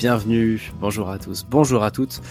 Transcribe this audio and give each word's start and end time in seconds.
Bienvenue, 0.00 0.72
bonjour 0.80 1.10
à 1.10 1.18
tous, 1.18 1.44
bonjour 1.44 1.84
à 1.84 1.90
toutes. 1.90 2.22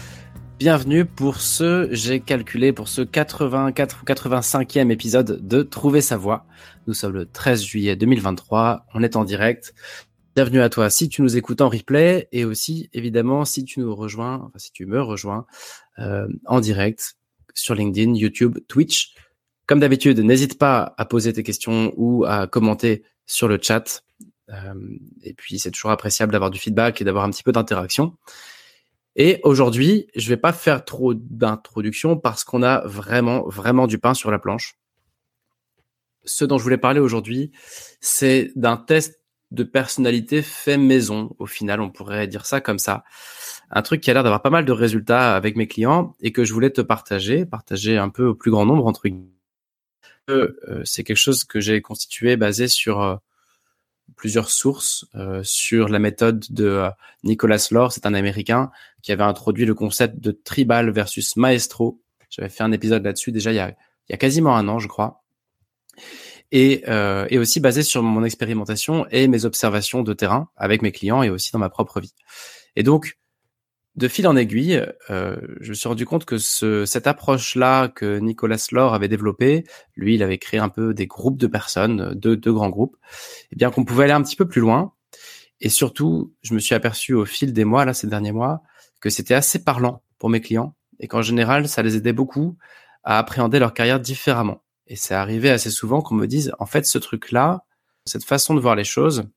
Bienvenue 0.58 1.06
pour 1.06 1.40
ce, 1.40 1.88
j'ai 1.92 2.20
calculé, 2.20 2.74
pour 2.74 2.88
ce 2.88 3.04
84 3.04 4.00
ou 4.02 4.06
85e 4.06 4.90
épisode 4.90 5.48
de 5.48 5.62
Trouver 5.62 6.02
sa 6.02 6.18
voix. 6.18 6.48
Nous 6.88 6.96
sommes 6.96 7.14
le 7.14 7.28
13 7.28 7.62
juillet 7.62 7.96
2023, 7.96 8.88
on 8.96 9.04
est 9.04 9.16
en 9.16 9.24
direct. 9.24 9.76
Bienvenue 10.36 10.62
à 10.62 10.70
toi 10.70 10.90
si 10.90 11.10
tu 11.10 11.22
nous 11.22 11.38
écoutes 11.38 11.62
en 11.62 11.70
replay 11.70 12.28
et 12.32 12.44
aussi 12.44 12.90
évidemment 12.92 13.46
si 13.46 13.64
tu 13.66 13.82
nous 13.82 13.96
rejoins, 13.96 14.42
enfin 14.48 14.58
si 14.58 14.72
tu 14.72 14.88
me 14.88 15.00
rejoins 15.00 15.46
euh, 16.00 16.28
en 16.48 16.62
direct 16.62 17.18
sur 17.54 17.76
LinkedIn, 17.76 18.16
YouTube, 18.16 18.58
Twitch. 18.68 19.14
Comme 19.68 19.80
d'habitude, 19.80 20.18
n'hésite 20.22 20.58
pas 20.58 20.96
à 20.98 21.06
poser 21.06 21.34
tes 21.34 21.44
questions 21.44 21.94
ou 21.98 22.26
à 22.26 22.48
commenter 22.48 23.04
sur 23.28 23.48
le 23.48 23.60
chat 23.62 24.02
et 25.24 25.34
puis, 25.34 25.60
c'est 25.60 25.72
toujours 25.72 25.92
appréciable 25.92 26.32
d'avoir 26.32 26.52
du 26.52 26.60
feedback 26.60 27.02
et 27.02 27.04
d'avoir 27.04 27.24
un 27.24 27.30
petit 27.30 27.44
peu 27.44 27.52
d'interaction. 27.52 28.16
Et 29.16 29.40
aujourd'hui, 29.44 30.08
je 30.16 30.30
vais 30.30 30.38
pas 30.38 30.54
faire 30.54 30.86
trop 30.86 31.14
d'introduction 31.14 32.18
parce 32.18 32.44
qu'on 32.44 32.64
a 32.64 32.86
vraiment, 32.88 33.48
vraiment 33.48 33.88
du 33.88 34.00
pain 34.00 34.14
sur 34.14 34.32
la 34.32 34.40
planche. 34.40 34.76
Ce 36.26 36.46
dont 36.46 36.58
je 36.58 36.64
voulais 36.64 36.78
parler 36.78 37.00
aujourd'hui, 37.00 37.52
c'est 38.02 38.52
d'un 38.56 38.78
test 38.78 39.20
de 39.52 39.64
personnalité 39.64 40.42
fait 40.42 40.78
maison. 40.78 41.36
Au 41.40 41.48
final, 41.48 41.82
on 41.82 41.90
pourrait 41.90 42.28
dire 42.28 42.46
ça 42.46 42.62
comme 42.62 42.80
ça. 42.80 43.04
Un 43.72 43.82
truc 43.82 44.02
qui 44.02 44.12
a 44.12 44.14
l'air 44.14 44.24
d'avoir 44.24 44.42
pas 44.42 44.52
mal 44.52 44.66
de 44.66 44.72
résultats 44.72 45.36
avec 45.36 45.56
mes 45.56 45.68
clients 45.68 46.16
et 46.22 46.32
que 46.32 46.44
je 46.44 46.54
voulais 46.54 46.70
te 46.70 46.82
partager, 46.82 47.46
partager 47.46 47.98
un 47.98 48.10
peu 48.10 48.26
au 48.26 48.36
plus 48.36 48.52
grand 48.52 48.66
nombre 48.66 48.86
entre 48.86 49.08
guillemets. 49.08 49.26
Euh, 50.30 50.82
c'est 50.86 51.04
quelque 51.04 51.18
chose 51.18 51.44
que 51.44 51.60
j'ai 51.60 51.82
constitué 51.82 52.38
basé 52.38 52.68
sur 52.68 53.02
euh, 53.02 53.16
plusieurs 54.16 54.50
sources 54.50 55.06
euh, 55.16 55.42
sur 55.44 55.90
la 55.90 56.00
méthode 56.00 56.46
de 56.50 56.66
euh, 56.66 56.90
Nicolas 57.24 57.68
Lore, 57.72 57.92
c'est 57.92 58.06
un 58.06 58.14
Américain 58.14 58.72
qui 59.02 59.12
avait 59.12 59.24
introduit 59.24 59.66
le 59.66 59.74
concept 59.74 60.20
de 60.20 60.32
tribal 60.32 60.90
versus 60.90 61.36
maestro. 61.36 62.00
J'avais 62.30 62.50
fait 62.50 62.64
un 62.64 62.72
épisode 62.72 63.04
là-dessus 63.04 63.32
déjà 63.32 63.52
il 63.52 63.56
y, 63.56 63.60
a, 63.60 63.70
il 63.70 64.12
y 64.12 64.14
a 64.14 64.18
quasiment 64.18 64.56
un 64.56 64.68
an, 64.68 64.80
je 64.80 64.88
crois. 64.88 65.24
Et, 66.52 66.84
euh, 66.88 67.28
et 67.30 67.38
aussi 67.38 67.60
basé 67.60 67.84
sur 67.84 68.02
mon 68.02 68.24
expérimentation 68.24 69.06
et 69.12 69.28
mes 69.28 69.46
observations 69.46 70.02
de 70.02 70.14
terrain 70.14 70.50
avec 70.58 70.82
mes 70.82 70.92
clients 70.92 71.22
et 71.22 71.30
aussi 71.30 71.52
dans 71.52 71.60
ma 71.60 71.70
propre 71.70 72.00
vie. 72.02 72.16
Et 72.76 72.82
donc, 72.82 73.19
de 74.00 74.08
fil 74.08 74.26
en 74.28 74.38
aiguille, 74.38 74.82
euh, 75.10 75.36
je 75.60 75.70
me 75.70 75.74
suis 75.74 75.90
rendu 75.90 76.06
compte 76.06 76.24
que 76.24 76.38
ce, 76.38 76.86
cette 76.86 77.06
approche-là 77.06 77.90
que 77.90 78.18
Nicolas 78.20 78.66
Lore 78.72 78.94
avait 78.94 79.10
développée, 79.10 79.66
lui, 79.98 80.16
il 80.16 80.24
avait 80.24 80.38
créé 80.38 80.58
un 80.58 80.70
peu 80.70 80.94
des 80.94 81.06
groupes 81.06 81.38
de 81.38 81.48
personnes, 81.48 82.14
deux, 82.16 82.38
deux 82.38 82.54
grands 82.54 82.70
groupes, 82.70 82.96
et 82.96 83.48
eh 83.52 83.56
bien 83.58 83.72
qu'on 83.72 83.84
pouvait 83.84 84.06
aller 84.06 84.14
un 84.14 84.24
petit 84.24 84.38
peu 84.38 84.48
plus 84.48 84.62
loin. 84.62 84.94
Et 85.60 85.68
surtout, 85.68 86.34
je 86.42 86.54
me 86.54 86.60
suis 86.60 86.76
aperçu 86.76 87.14
au 87.14 87.26
fil 87.26 87.52
des 87.52 87.66
mois, 87.66 87.84
là, 87.84 87.94
ces 87.94 88.08
derniers 88.08 88.32
mois, 88.32 88.62
que 89.02 89.10
c'était 89.10 89.34
assez 89.34 89.66
parlant 89.66 90.02
pour 90.18 90.30
mes 90.30 90.40
clients 90.40 90.76
et 91.02 91.10
qu'en 91.10 91.22
général, 91.22 91.68
ça 91.68 91.82
les 91.82 91.98
aidait 91.98 92.14
beaucoup 92.14 92.58
à 93.04 93.18
appréhender 93.18 93.60
leur 93.60 93.74
carrière 93.74 94.00
différemment. 94.00 94.64
Et 94.88 94.96
c'est 94.96 95.14
arrivé 95.14 95.50
assez 95.50 95.72
souvent 95.72 96.02
qu'on 96.02 96.16
me 96.16 96.26
dise, 96.26 96.54
en 96.60 96.66
fait, 96.66 96.86
ce 96.86 96.98
truc-là, 96.98 97.66
cette 98.06 98.24
façon 98.24 98.56
de 98.56 98.62
voir 98.62 98.76
les 98.76 98.86
choses, 98.86 99.30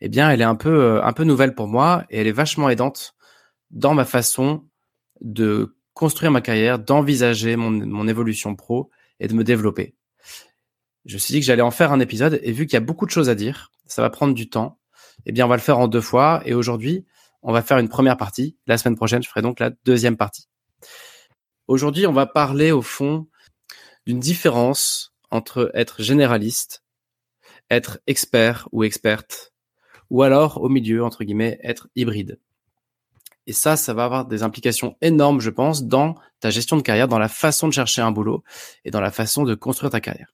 eh 0.00 0.08
bien, 0.08 0.30
elle 0.30 0.40
est 0.40 0.44
un 0.44 0.54
peu, 0.54 0.82
euh, 0.82 1.02
un 1.02 1.12
peu 1.12 1.24
nouvelle 1.24 1.56
pour 1.56 1.66
moi 1.66 2.04
et 2.10 2.20
elle 2.20 2.28
est 2.28 2.32
vachement 2.32 2.68
aidante 2.68 3.13
dans 3.74 3.92
ma 3.92 4.04
façon 4.04 4.64
de 5.20 5.76
construire 5.92 6.30
ma 6.30 6.40
carrière, 6.40 6.78
d'envisager 6.78 7.56
mon, 7.56 8.08
évolution 8.08 8.56
pro 8.56 8.90
et 9.20 9.28
de 9.28 9.34
me 9.34 9.44
développer. 9.44 9.94
Je 11.04 11.14
me 11.14 11.18
suis 11.18 11.32
dit 11.32 11.40
que 11.40 11.46
j'allais 11.46 11.62
en 11.62 11.70
faire 11.70 11.92
un 11.92 12.00
épisode 12.00 12.40
et 12.42 12.52
vu 12.52 12.66
qu'il 12.66 12.74
y 12.74 12.76
a 12.78 12.80
beaucoup 12.80 13.04
de 13.04 13.10
choses 13.10 13.28
à 13.28 13.34
dire, 13.34 13.70
ça 13.86 14.00
va 14.00 14.10
prendre 14.10 14.34
du 14.34 14.48
temps. 14.48 14.78
Eh 15.26 15.32
bien, 15.32 15.44
on 15.44 15.48
va 15.48 15.56
le 15.56 15.60
faire 15.60 15.78
en 15.78 15.88
deux 15.88 16.00
fois 16.00 16.42
et 16.46 16.54
aujourd'hui, 16.54 17.04
on 17.42 17.52
va 17.52 17.62
faire 17.62 17.78
une 17.78 17.88
première 17.88 18.16
partie. 18.16 18.56
La 18.66 18.78
semaine 18.78 18.96
prochaine, 18.96 19.22
je 19.22 19.28
ferai 19.28 19.42
donc 19.42 19.60
la 19.60 19.70
deuxième 19.84 20.16
partie. 20.16 20.48
Aujourd'hui, 21.68 22.06
on 22.06 22.12
va 22.12 22.26
parler 22.26 22.72
au 22.72 22.82
fond 22.82 23.28
d'une 24.06 24.20
différence 24.20 25.14
entre 25.30 25.70
être 25.74 26.02
généraliste, 26.02 26.84
être 27.70 27.98
expert 28.06 28.68
ou 28.72 28.84
experte, 28.84 29.52
ou 30.10 30.22
alors 30.22 30.60
au 30.60 30.68
milieu, 30.68 31.04
entre 31.04 31.24
guillemets, 31.24 31.58
être 31.62 31.88
hybride. 31.96 32.38
Et 33.46 33.52
ça, 33.52 33.76
ça 33.76 33.92
va 33.92 34.04
avoir 34.04 34.26
des 34.26 34.42
implications 34.42 34.96
énormes, 35.02 35.40
je 35.40 35.50
pense, 35.50 35.84
dans 35.84 36.14
ta 36.40 36.50
gestion 36.50 36.76
de 36.76 36.82
carrière, 36.82 37.08
dans 37.08 37.18
la 37.18 37.28
façon 37.28 37.68
de 37.68 37.72
chercher 37.72 38.00
un 38.00 38.10
boulot 38.10 38.42
et 38.84 38.90
dans 38.90 39.00
la 39.00 39.10
façon 39.10 39.44
de 39.44 39.54
construire 39.54 39.90
ta 39.90 40.00
carrière. 40.00 40.32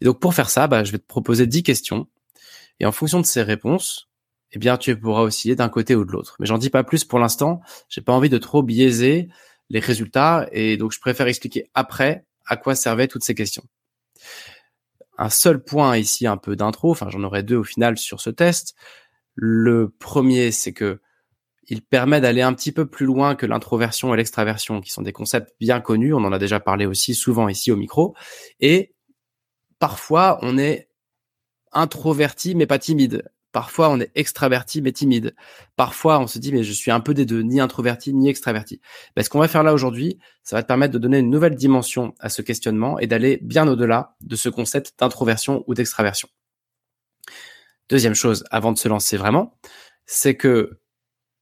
Et 0.00 0.04
donc, 0.04 0.20
pour 0.20 0.34
faire 0.34 0.50
ça, 0.50 0.66
bah, 0.66 0.84
je 0.84 0.92
vais 0.92 0.98
te 0.98 1.06
proposer 1.06 1.46
10 1.46 1.62
questions. 1.62 2.08
Et 2.80 2.86
en 2.86 2.92
fonction 2.92 3.20
de 3.20 3.26
ces 3.26 3.42
réponses, 3.42 4.08
eh 4.52 4.58
bien, 4.58 4.76
tu 4.78 4.98
pourras 4.98 5.22
osciller 5.22 5.56
d'un 5.56 5.68
côté 5.68 5.94
ou 5.94 6.04
de 6.04 6.12
l'autre. 6.12 6.36
Mais 6.40 6.46
j'en 6.46 6.58
dis 6.58 6.70
pas 6.70 6.84
plus 6.84 7.04
pour 7.04 7.18
l'instant. 7.18 7.60
J'ai 7.88 8.00
pas 8.00 8.12
envie 8.12 8.30
de 8.30 8.38
trop 8.38 8.62
biaiser 8.62 9.28
les 9.68 9.80
résultats. 9.80 10.48
Et 10.52 10.76
donc, 10.76 10.92
je 10.92 11.00
préfère 11.00 11.26
expliquer 11.26 11.70
après 11.74 12.24
à 12.46 12.56
quoi 12.56 12.74
servaient 12.74 13.08
toutes 13.08 13.24
ces 13.24 13.34
questions. 13.34 13.64
Un 15.18 15.30
seul 15.30 15.62
point 15.62 15.96
ici, 15.96 16.26
un 16.26 16.36
peu 16.36 16.56
d'intro. 16.56 16.90
Enfin, 16.90 17.10
j'en 17.10 17.22
aurai 17.24 17.42
deux 17.42 17.56
au 17.56 17.64
final 17.64 17.98
sur 17.98 18.20
ce 18.20 18.30
test. 18.30 18.74
Le 19.34 19.90
premier, 19.90 20.50
c'est 20.50 20.72
que 20.72 21.00
il 21.68 21.82
permet 21.82 22.20
d'aller 22.20 22.42
un 22.42 22.54
petit 22.54 22.72
peu 22.72 22.86
plus 22.86 23.06
loin 23.06 23.34
que 23.34 23.46
l'introversion 23.46 24.14
et 24.14 24.16
l'extraversion, 24.16 24.80
qui 24.80 24.90
sont 24.90 25.02
des 25.02 25.12
concepts 25.12 25.52
bien 25.60 25.80
connus. 25.80 26.14
On 26.14 26.24
en 26.24 26.32
a 26.32 26.38
déjà 26.38 26.60
parlé 26.60 26.86
aussi 26.86 27.14
souvent 27.14 27.48
ici 27.48 27.70
au 27.70 27.76
micro. 27.76 28.14
Et 28.60 28.94
parfois, 29.78 30.38
on 30.42 30.56
est 30.58 30.88
introverti 31.72 32.54
mais 32.54 32.66
pas 32.66 32.78
timide. 32.78 33.30
Parfois, 33.52 33.90
on 33.90 34.00
est 34.00 34.10
extraverti 34.14 34.80
mais 34.80 34.92
timide. 34.92 35.34
Parfois, 35.76 36.18
on 36.20 36.26
se 36.26 36.38
dit 36.38 36.52
mais 36.52 36.64
je 36.64 36.72
suis 36.72 36.90
un 36.90 37.00
peu 37.00 37.12
des 37.12 37.26
deux, 37.26 37.42
ni 37.42 37.60
introverti 37.60 38.14
ni 38.14 38.30
extraverti. 38.30 38.80
Ben, 39.14 39.22
ce 39.22 39.28
qu'on 39.28 39.38
va 39.38 39.48
faire 39.48 39.62
là 39.62 39.74
aujourd'hui, 39.74 40.18
ça 40.44 40.56
va 40.56 40.62
te 40.62 40.68
permettre 40.68 40.94
de 40.94 40.98
donner 40.98 41.18
une 41.18 41.30
nouvelle 41.30 41.54
dimension 41.54 42.14
à 42.18 42.30
ce 42.30 42.40
questionnement 42.40 42.98
et 42.98 43.06
d'aller 43.06 43.38
bien 43.42 43.68
au-delà 43.68 44.16
de 44.22 44.36
ce 44.36 44.48
concept 44.48 44.94
d'introversion 44.98 45.64
ou 45.66 45.74
d'extraversion. 45.74 46.28
Deuxième 47.90 48.14
chose, 48.14 48.44
avant 48.50 48.72
de 48.72 48.78
se 48.78 48.88
lancer 48.88 49.16
vraiment, 49.18 49.58
c'est 50.06 50.34
que 50.34 50.78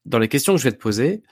dans 0.07 0.19
les 0.19 0.27
questions 0.27 0.53
que 0.53 0.59
je 0.59 0.63
vais 0.63 0.71
te 0.71 0.81
poser, 0.81 1.23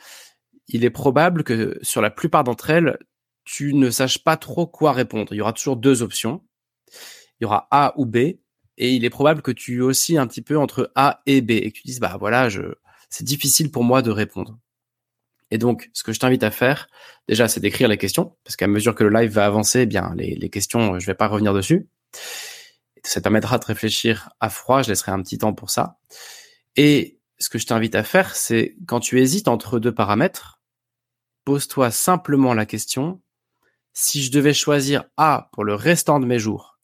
il 0.67 0.85
est 0.85 0.89
probable 0.89 1.43
que 1.43 1.77
sur 1.81 2.01
la 2.01 2.09
plupart 2.09 2.43
d'entre 2.43 2.69
elles, 2.69 2.97
tu 3.43 3.73
ne 3.73 3.89
saches 3.89 4.23
pas 4.23 4.37
trop 4.37 4.67
quoi 4.67 4.91
répondre. 4.91 5.33
Il 5.33 5.37
y 5.37 5.41
aura 5.41 5.53
toujours 5.53 5.77
deux 5.77 6.01
options. 6.01 6.43
Il 7.39 7.43
y 7.43 7.45
aura 7.45 7.67
A 7.71 7.93
ou 7.97 8.05
B. 8.05 8.17
Et 8.77 8.93
il 8.93 9.05
est 9.05 9.09
probable 9.09 9.41
que 9.41 9.51
tu 9.51 9.81
aussi 9.81 10.17
un 10.17 10.27
petit 10.27 10.41
peu 10.41 10.57
entre 10.57 10.91
A 10.95 11.21
et 11.25 11.41
B 11.41 11.51
et 11.51 11.71
que 11.71 11.77
tu 11.77 11.83
dises, 11.85 11.99
bah 11.99 12.17
voilà, 12.19 12.49
je, 12.49 12.61
c'est 13.09 13.23
difficile 13.23 13.71
pour 13.71 13.83
moi 13.83 14.01
de 14.01 14.11
répondre. 14.11 14.59
Et 15.51 15.57
donc, 15.57 15.89
ce 15.93 16.03
que 16.03 16.11
je 16.11 16.19
t'invite 16.19 16.43
à 16.43 16.51
faire, 16.51 16.87
déjà, 17.29 17.47
c'est 17.47 17.61
d'écrire 17.61 17.87
les 17.87 17.97
questions, 17.97 18.35
parce 18.43 18.55
qu'à 18.55 18.67
mesure 18.67 18.95
que 18.95 19.03
le 19.03 19.09
live 19.17 19.31
va 19.31 19.45
avancer, 19.45 19.81
eh 19.81 19.85
bien, 19.85 20.13
les, 20.17 20.49
questions, 20.49 20.99
je 20.99 21.05
vais 21.05 21.13
pas 21.13 21.27
revenir 21.27 21.53
dessus. 21.53 21.87
Ça 23.03 23.21
te 23.21 23.23
permettra 23.23 23.59
de 23.59 23.65
réfléchir 23.65 24.29
à 24.39 24.49
froid. 24.49 24.81
Je 24.81 24.89
laisserai 24.89 25.11
un 25.11 25.21
petit 25.21 25.37
temps 25.37 25.53
pour 25.53 25.69
ça. 25.69 25.99
Et 26.75 27.14
ce 27.45 27.49
que 27.49 27.59
je 27.59 27.67
t'invite 27.67 27.93
à 27.93 28.03
faire, 28.03 28.35
c'est 28.35 28.75
quand 28.87 28.99
tu 28.99 29.21
hésites 29.21 29.47
entre 29.47 29.77
deux 29.77 29.93
paramètres, 29.93 30.59
pose-toi 31.43 31.91
simplement 31.91 32.55
la 32.55 32.65
question, 32.65 33.21
si 33.93 34.23
je 34.23 34.31
devais 34.31 34.55
choisir 34.55 35.03
A 35.15 35.49
pour 35.51 35.63
le 35.63 35.75
restant 35.75 36.19
de 36.19 36.25
mes 36.25 36.39
jours, 36.39 36.79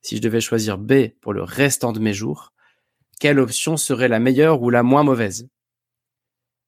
si 0.00 0.16
je 0.16 0.22
devais 0.22 0.40
choisir 0.40 0.78
B 0.78 1.08
pour 1.20 1.34
le 1.34 1.42
restant 1.42 1.92
de 1.92 2.00
mes 2.00 2.14
jours, 2.14 2.54
quelle 3.20 3.38
option 3.38 3.76
serait 3.76 4.08
la 4.08 4.18
meilleure 4.18 4.62
ou 4.62 4.70
la 4.70 4.82
moins 4.82 5.02
mauvaise? 5.02 5.50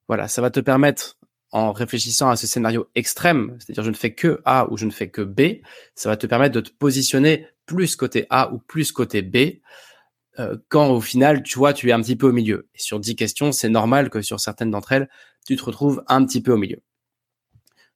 Voilà, 0.07 0.27
ça 0.27 0.43
va 0.43 0.51
te 0.51 0.59
permettre, 0.59 1.17
en 1.51 1.71
réfléchissant 1.71 2.29
à 2.29 2.35
ce 2.35 2.45
scénario 2.45 2.87
extrême, 2.93 3.57
c'est-à-dire 3.57 3.83
je 3.83 3.89
ne 3.89 3.95
fais 3.95 4.13
que 4.13 4.43
A 4.45 4.71
ou 4.71 4.77
je 4.77 4.85
ne 4.85 4.91
fais 4.91 5.09
que 5.09 5.23
B, 5.23 5.63
ça 5.95 6.07
va 6.09 6.17
te 6.17 6.27
permettre 6.27 6.53
de 6.53 6.61
te 6.61 6.69
positionner 6.69 7.47
plus 7.65 7.95
côté 7.95 8.27
A 8.29 8.53
ou 8.53 8.59
plus 8.59 8.91
côté 8.91 9.23
B 9.23 9.59
euh, 10.39 10.57
quand 10.69 10.89
au 10.89 11.01
final, 11.01 11.43
tu 11.43 11.57
vois, 11.57 11.73
tu 11.73 11.89
es 11.89 11.91
un 11.91 12.01
petit 12.01 12.15
peu 12.15 12.29
au 12.29 12.31
milieu. 12.31 12.67
Et 12.73 12.79
sur 12.79 12.99
10 12.99 13.15
questions, 13.15 13.51
c'est 13.51 13.69
normal 13.69 14.09
que 14.09 14.21
sur 14.21 14.39
certaines 14.39 14.71
d'entre 14.71 14.93
elles, 14.93 15.09
tu 15.45 15.55
te 15.55 15.63
retrouves 15.63 16.03
un 16.07 16.25
petit 16.25 16.41
peu 16.41 16.53
au 16.53 16.57
milieu. 16.57 16.81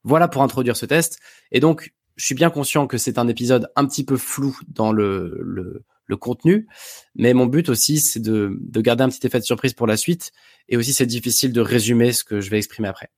Voilà 0.04 0.28
pour 0.28 0.44
introduire 0.44 0.76
ce 0.76 0.86
test. 0.86 1.20
Et 1.52 1.60
donc, 1.60 1.94
je 2.16 2.26
suis 2.26 2.36
bien 2.36 2.50
conscient 2.50 2.88
que 2.88 2.98
c'est 2.98 3.18
un 3.18 3.28
épisode 3.28 3.72
un 3.76 3.86
petit 3.86 4.04
peu 4.04 4.18
flou 4.18 4.58
dans 4.68 4.92
le, 4.92 5.84
le 6.06 6.18
contenu, 6.18 6.68
mais 7.16 7.34
mon 7.34 7.46
but 7.46 7.70
aussi, 7.70 8.00
c'est 8.00 8.20
de, 8.20 8.58
de 8.60 8.82
garder 8.82 9.04
un 9.04 9.10
petit 9.10 9.26
effet 9.26 9.40
de 9.40 9.46
surprise 9.46 9.74
pour 9.74 9.88
la 9.88 9.98
suite, 9.98 10.32
et 10.70 10.78
aussi 10.78 10.94
c'est 10.94 11.06
difficile 11.06 11.54
de 11.54 11.62
résumer 11.62 12.14
ce 12.14 12.24
que 12.24 12.42
je 12.42 12.50
vais 12.50 12.58
exprimer 12.58 12.88
après. 12.88 13.10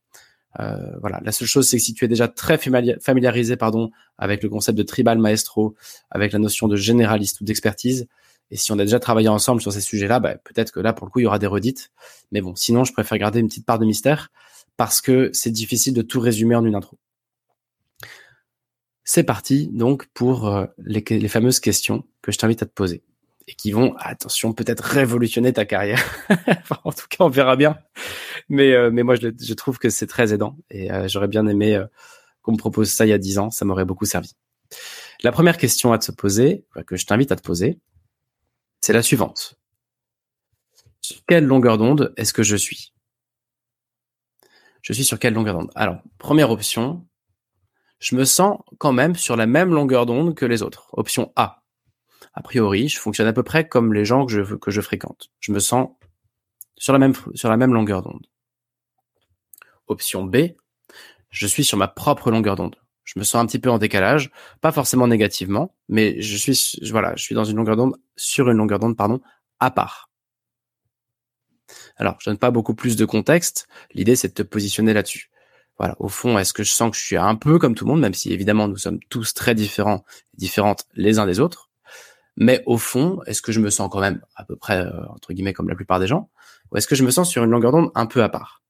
Euh, 0.61 0.97
voilà, 1.01 1.19
la 1.23 1.31
seule 1.31 1.47
chose, 1.47 1.67
c'est 1.67 1.77
que 1.77 1.83
si 1.83 1.93
tu 1.93 2.05
es 2.05 2.07
déjà 2.07 2.27
très 2.27 2.57
familiarisé, 2.57 3.57
pardon, 3.57 3.91
avec 4.17 4.41
le 4.41 4.49
concept 4.49 4.77
de 4.77 4.83
tribal 4.83 5.19
maestro, 5.19 5.75
avec 6.09 6.31
la 6.31 6.39
notion 6.39 6.67
de 6.67 6.75
généraliste 6.75 7.41
ou 7.41 7.43
d'expertise, 7.43 8.07
et 8.51 8.57
si 8.57 8.71
on 8.71 8.79
a 8.79 8.83
déjà 8.83 8.99
travaillé 8.99 9.27
ensemble 9.27 9.61
sur 9.61 9.73
ces 9.73 9.81
sujets-là, 9.81 10.19
bah, 10.19 10.35
peut-être 10.35 10.71
que 10.71 10.79
là, 10.79 10.93
pour 10.93 11.07
le 11.07 11.11
coup, 11.11 11.19
il 11.19 11.23
y 11.23 11.25
aura 11.25 11.39
des 11.39 11.47
redites. 11.47 11.91
Mais 12.31 12.41
bon, 12.41 12.55
sinon, 12.55 12.83
je 12.83 12.93
préfère 12.93 13.17
garder 13.17 13.39
une 13.39 13.47
petite 13.47 13.65
part 13.65 13.79
de 13.79 13.85
mystère 13.85 14.29
parce 14.77 15.01
que 15.01 15.29
c'est 15.33 15.51
difficile 15.51 15.93
de 15.93 16.01
tout 16.01 16.19
résumer 16.19 16.55
en 16.55 16.65
une 16.65 16.75
intro. 16.75 16.97
C'est 19.03 19.23
parti 19.23 19.67
donc 19.71 20.07
pour 20.13 20.47
euh, 20.47 20.65
les, 20.79 21.27
fameuses 21.27 21.59
questions 21.59 22.05
que 22.21 22.31
je 22.31 22.37
t'invite 22.37 22.61
à 22.63 22.65
te 22.65 22.71
poser 22.71 23.03
et 23.47 23.53
qui 23.53 23.71
vont, 23.71 23.95
attention, 23.97 24.53
peut-être 24.53 24.83
révolutionner 24.83 25.53
ta 25.53 25.65
carrière. 25.65 26.03
en 26.83 26.91
tout 26.91 27.05
cas, 27.09 27.23
on 27.23 27.29
verra 27.29 27.55
bien. 27.55 27.77
Mais, 28.49 28.73
euh, 28.73 28.89
mais 28.91 29.03
moi, 29.03 29.15
je, 29.15 29.53
trouve 29.53 29.77
que 29.77 29.89
c'est 29.89 30.07
très 30.07 30.33
aidant 30.33 30.57
et 30.69 30.91
euh, 30.91 31.07
j'aurais 31.07 31.27
bien 31.27 31.45
aimé 31.47 31.83
qu'on 32.41 32.53
me 32.53 32.57
propose 32.57 32.89
ça 32.91 33.05
il 33.05 33.09
y 33.09 33.13
a 33.13 33.19
dix 33.19 33.37
ans. 33.37 33.51
Ça 33.51 33.65
m'aurait 33.65 33.85
beaucoup 33.85 34.05
servi. 34.05 34.33
La 35.23 35.31
première 35.31 35.57
question 35.57 35.93
à 35.93 35.99
te 35.99 36.11
poser, 36.11 36.65
que 36.87 36.95
je 36.95 37.05
t'invite 37.05 37.31
à 37.31 37.35
te 37.35 37.43
poser, 37.43 37.79
c'est 38.85 38.93
la 38.93 39.01
suivante. 39.01 39.59
Sur 41.01 41.25
quelle 41.27 41.45
longueur 41.45 41.79
d'onde 41.79 42.13
est-ce 42.17 42.33
que 42.33 42.43
je 42.43 42.55
suis? 42.55 42.93
Je 44.83 44.93
suis 44.93 45.03
sur 45.03 45.17
quelle 45.17 45.33
longueur 45.33 45.57
d'onde? 45.57 45.71
Alors, 45.73 46.03
première 46.19 46.51
option, 46.51 47.03
je 47.97 48.15
me 48.15 48.25
sens 48.25 48.59
quand 48.77 48.91
même 48.91 49.15
sur 49.15 49.35
la 49.37 49.47
même 49.47 49.73
longueur 49.73 50.05
d'onde 50.05 50.35
que 50.35 50.45
les 50.45 50.61
autres. 50.61 50.89
Option 50.91 51.33
A. 51.35 51.63
A 52.35 52.43
priori, 52.43 52.87
je 52.87 52.99
fonctionne 52.99 53.25
à 53.25 53.33
peu 53.33 53.41
près 53.41 53.67
comme 53.67 53.91
les 53.91 54.05
gens 54.05 54.23
que 54.23 54.31
je, 54.31 54.53
que 54.53 54.69
je 54.69 54.81
fréquente. 54.81 55.31
Je 55.39 55.51
me 55.51 55.57
sens 55.57 55.89
sur 56.77 56.93
la 56.93 56.99
même 57.57 57.73
longueur 57.73 58.03
d'onde. 58.03 58.27
Option 59.87 60.25
B. 60.25 60.49
Je 61.31 61.47
suis 61.47 61.63
sur 61.63 61.79
ma 61.79 61.87
propre 61.87 62.29
longueur 62.29 62.55
d'onde 62.55 62.75
je 63.05 63.17
me 63.17 63.23
sens 63.23 63.41
un 63.41 63.45
petit 63.45 63.59
peu 63.59 63.69
en 63.69 63.77
décalage, 63.77 64.31
pas 64.61 64.71
forcément 64.71 65.07
négativement, 65.07 65.75
mais 65.87 66.21
je 66.21 66.35
suis 66.37 66.79
voilà, 66.91 67.15
je 67.15 67.23
suis 67.23 67.35
dans 67.35 67.45
une 67.45 67.57
longueur 67.57 67.77
d'onde 67.77 67.95
sur 68.17 68.49
une 68.49 68.57
longueur 68.57 68.79
d'onde 68.79 68.97
pardon 68.97 69.21
à 69.59 69.71
part. 69.71 70.09
Alors, 71.97 72.17
je 72.19 72.29
donne 72.29 72.37
pas 72.37 72.51
beaucoup 72.51 72.75
plus 72.75 72.95
de 72.95 73.05
contexte. 73.05 73.67
L'idée, 73.93 74.15
c'est 74.15 74.29
de 74.29 74.33
te 74.33 74.43
positionner 74.43 74.93
là-dessus. 74.93 75.29
Voilà. 75.77 75.95
Au 75.99 76.07
fond, 76.07 76.37
est-ce 76.37 76.53
que 76.53 76.63
je 76.63 76.71
sens 76.71 76.91
que 76.91 76.97
je 76.97 77.03
suis 77.03 77.17
un 77.17 77.35
peu 77.35 77.59
comme 77.59 77.75
tout 77.75 77.85
le 77.85 77.91
monde, 77.91 78.01
même 78.01 78.13
si 78.13 78.31
évidemment 78.31 78.67
nous 78.67 78.77
sommes 78.77 78.99
tous 79.09 79.33
très 79.33 79.55
différents, 79.55 80.05
différentes 80.35 80.85
les 80.93 81.19
uns 81.19 81.25
des 81.25 81.39
autres. 81.39 81.69
Mais 82.37 82.63
au 82.65 82.77
fond, 82.77 83.21
est-ce 83.27 83.41
que 83.41 83.51
je 83.51 83.59
me 83.59 83.69
sens 83.69 83.89
quand 83.91 84.01
même 84.01 84.21
à 84.35 84.43
peu 84.43 84.55
près 84.55 84.79
euh, 84.79 85.05
entre 85.09 85.33
guillemets 85.33 85.53
comme 85.53 85.69
la 85.69 85.75
plupart 85.75 85.99
des 85.99 86.07
gens, 86.07 86.29
ou 86.71 86.77
est-ce 86.77 86.87
que 86.87 86.95
je 86.95 87.03
me 87.03 87.11
sens 87.11 87.29
sur 87.29 87.43
une 87.43 87.51
longueur 87.51 87.71
d'onde 87.71 87.91
un 87.95 88.05
peu 88.05 88.23
à 88.23 88.29
part? 88.29 88.61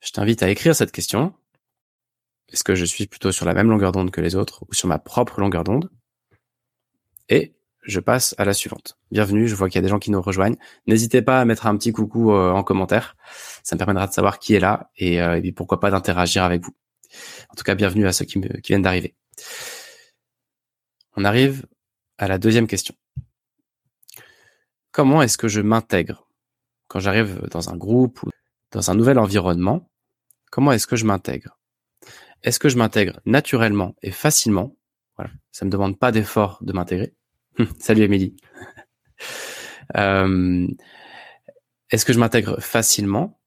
Je 0.00 0.12
t'invite 0.12 0.42
à 0.42 0.48
écrire 0.48 0.74
cette 0.74 0.92
question 0.92 1.34
est-ce 2.52 2.64
que 2.64 2.74
je 2.74 2.84
suis 2.84 3.06
plutôt 3.06 3.32
sur 3.32 3.46
la 3.46 3.54
même 3.54 3.68
longueur 3.68 3.92
d'onde 3.92 4.10
que 4.10 4.20
les 4.20 4.34
autres 4.34 4.64
ou 4.68 4.74
sur 4.74 4.88
ma 4.88 4.98
propre 4.98 5.40
longueur 5.40 5.64
d'onde? 5.64 5.90
Et 7.28 7.54
je 7.82 8.00
passe 8.00 8.34
à 8.38 8.44
la 8.44 8.54
suivante. 8.54 8.98
Bienvenue, 9.10 9.48
je 9.48 9.54
vois 9.54 9.68
qu'il 9.68 9.76
y 9.76 9.78
a 9.78 9.82
des 9.82 9.88
gens 9.88 9.98
qui 9.98 10.10
nous 10.10 10.20
rejoignent. 10.20 10.56
N'hésitez 10.86 11.22
pas 11.22 11.40
à 11.40 11.44
mettre 11.44 11.66
un 11.66 11.76
petit 11.76 11.92
coucou 11.92 12.32
euh, 12.32 12.52
en 12.52 12.62
commentaire. 12.62 13.16
Ça 13.62 13.76
me 13.76 13.78
permettra 13.78 14.06
de 14.06 14.12
savoir 14.12 14.38
qui 14.38 14.54
est 14.54 14.60
là 14.60 14.90
et, 14.96 15.20
euh, 15.20 15.40
pourquoi 15.54 15.80
pas 15.80 15.90
d'interagir 15.90 16.42
avec 16.42 16.62
vous. 16.62 16.74
En 17.50 17.54
tout 17.54 17.64
cas, 17.64 17.74
bienvenue 17.74 18.06
à 18.06 18.12
ceux 18.12 18.24
qui 18.24 18.40
viennent 18.66 18.82
d'arriver. 18.82 19.14
On 21.16 21.24
arrive 21.24 21.66
à 22.18 22.28
la 22.28 22.38
deuxième 22.38 22.66
question. 22.66 22.94
Comment 24.92 25.22
est-ce 25.22 25.38
que 25.38 25.48
je 25.48 25.60
m'intègre? 25.60 26.28
Quand 26.88 27.00
j'arrive 27.00 27.46
dans 27.50 27.70
un 27.70 27.76
groupe 27.76 28.22
ou 28.22 28.30
dans 28.72 28.90
un 28.90 28.94
nouvel 28.94 29.18
environnement 29.18 29.88
Comment 30.50 30.72
est-ce 30.72 30.86
que 30.86 30.96
je 30.96 31.04
m'intègre? 31.04 31.57
Est-ce 32.42 32.58
que 32.58 32.68
je 32.68 32.76
m'intègre 32.76 33.20
naturellement 33.26 33.94
et 34.02 34.10
facilement? 34.10 34.76
Voilà, 35.16 35.30
ça 35.50 35.64
me 35.64 35.70
demande 35.70 35.98
pas 35.98 36.12
d'effort 36.12 36.58
de 36.62 36.72
m'intégrer. 36.72 37.14
Salut 37.78 38.02
Émilie. 38.02 38.36
euh, 39.96 40.66
Est-ce 41.90 42.04
que 42.04 42.12
je 42.12 42.18
m'intègre 42.18 42.60
facilement, 42.60 43.40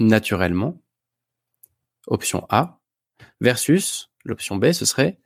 naturellement? 0.00 0.80
Option 2.06 2.46
A. 2.48 2.80
Versus 3.40 4.10
l'option 4.24 4.56
B, 4.56 4.72
ce 4.72 4.84
serait 4.84 5.18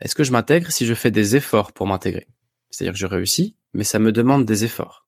est-ce 0.00 0.14
que 0.14 0.24
je 0.24 0.32
m'intègre 0.32 0.70
si 0.70 0.86
je 0.86 0.94
fais 0.94 1.10
des 1.10 1.36
efforts 1.36 1.72
pour 1.72 1.86
m'intégrer? 1.86 2.26
C'est-à-dire 2.70 2.92
que 2.92 2.98
je 2.98 3.06
réussis, 3.06 3.56
mais 3.72 3.84
ça 3.84 3.98
me 3.98 4.12
demande 4.12 4.44
des 4.44 4.64
efforts. 4.64 5.06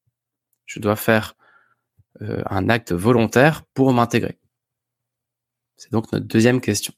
Je 0.67 0.81
dois 0.81 0.97
faire 0.97 1.37
euh, 2.23 2.43
un 2.47 2.69
acte 2.69 2.93
volontaire 2.93 3.65
pour 3.75 3.93
m'intégrer. 3.93 4.39
C'est 5.77 5.93
donc 5.93 6.13
notre 6.13 6.27
deuxième 6.27 6.61
question. 6.61 6.95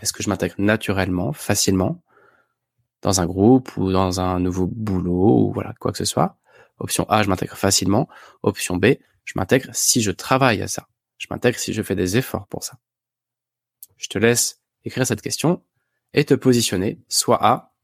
Est-ce 0.00 0.12
que 0.12 0.22
je 0.22 0.28
m'intègre 0.28 0.54
naturellement, 0.58 1.32
facilement, 1.32 2.02
dans 3.02 3.20
un 3.20 3.26
groupe 3.26 3.76
ou 3.76 3.92
dans 3.92 4.20
un 4.20 4.40
nouveau 4.40 4.66
boulot 4.66 5.46
ou 5.46 5.52
voilà, 5.52 5.74
quoi 5.78 5.92
que 5.92 5.98
ce 5.98 6.04
soit? 6.04 6.38
Option 6.78 7.08
A, 7.08 7.22
je 7.22 7.28
m'intègre 7.28 7.56
facilement. 7.56 8.08
Option 8.42 8.76
B, 8.76 8.96
je 9.24 9.32
m'intègre 9.36 9.70
si 9.72 10.02
je 10.02 10.10
travaille 10.10 10.62
à 10.62 10.68
ça. 10.68 10.88
Je 11.18 11.26
m'intègre 11.30 11.58
si 11.58 11.72
je 11.72 11.82
fais 11.82 11.94
des 11.94 12.16
efforts 12.16 12.46
pour 12.48 12.64
ça. 12.64 12.78
Je 13.96 14.08
te 14.08 14.18
laisse 14.18 14.60
écrire 14.84 15.06
cette 15.06 15.22
question 15.22 15.62
et 16.12 16.24
te 16.24 16.34
positionner 16.34 17.00
soit 17.08 17.38
A, 17.44 17.74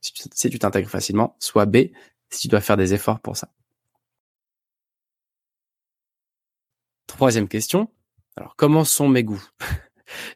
si 0.00 0.50
tu 0.50 0.58
t'intègres 0.58 0.88
facilement, 0.88 1.36
soit 1.38 1.66
B, 1.66 1.76
si 2.30 2.42
tu 2.42 2.48
dois 2.48 2.60
faire 2.60 2.76
des 2.76 2.94
efforts 2.94 3.20
pour 3.20 3.36
ça. 3.36 3.52
Troisième 7.06 7.48
question. 7.48 7.92
Alors, 8.36 8.56
comment 8.56 8.84
sont 8.84 9.08
mes 9.08 9.24
goûts? 9.24 9.44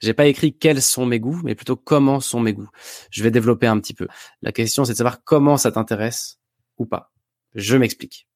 J'ai 0.01 0.15
pas 0.15 0.27
écrit 0.27 0.57
quels 0.57 0.83
sont 0.83 1.07
mes 1.07 1.21
goûts, 1.21 1.41
mais 1.45 1.55
plutôt 1.55 1.77
comment 1.77 2.21
sont 2.21 2.41
mes 2.41 2.53
goûts. 2.53 2.71
Je 3.11 3.23
vais 3.23 3.31
développer 3.31 3.67
un 3.67 3.79
petit 3.81 3.95
peu. 3.95 4.09
La 4.43 4.53
question, 4.53 4.85
c'est 4.85 4.93
de 4.93 4.99
savoir 4.99 5.23
comment 5.25 5.57
ça 5.57 5.73
t'intéresse 5.73 6.39
ou 6.79 6.87
pas. 6.87 7.13
Je 7.55 7.77
m'explique. 7.77 8.29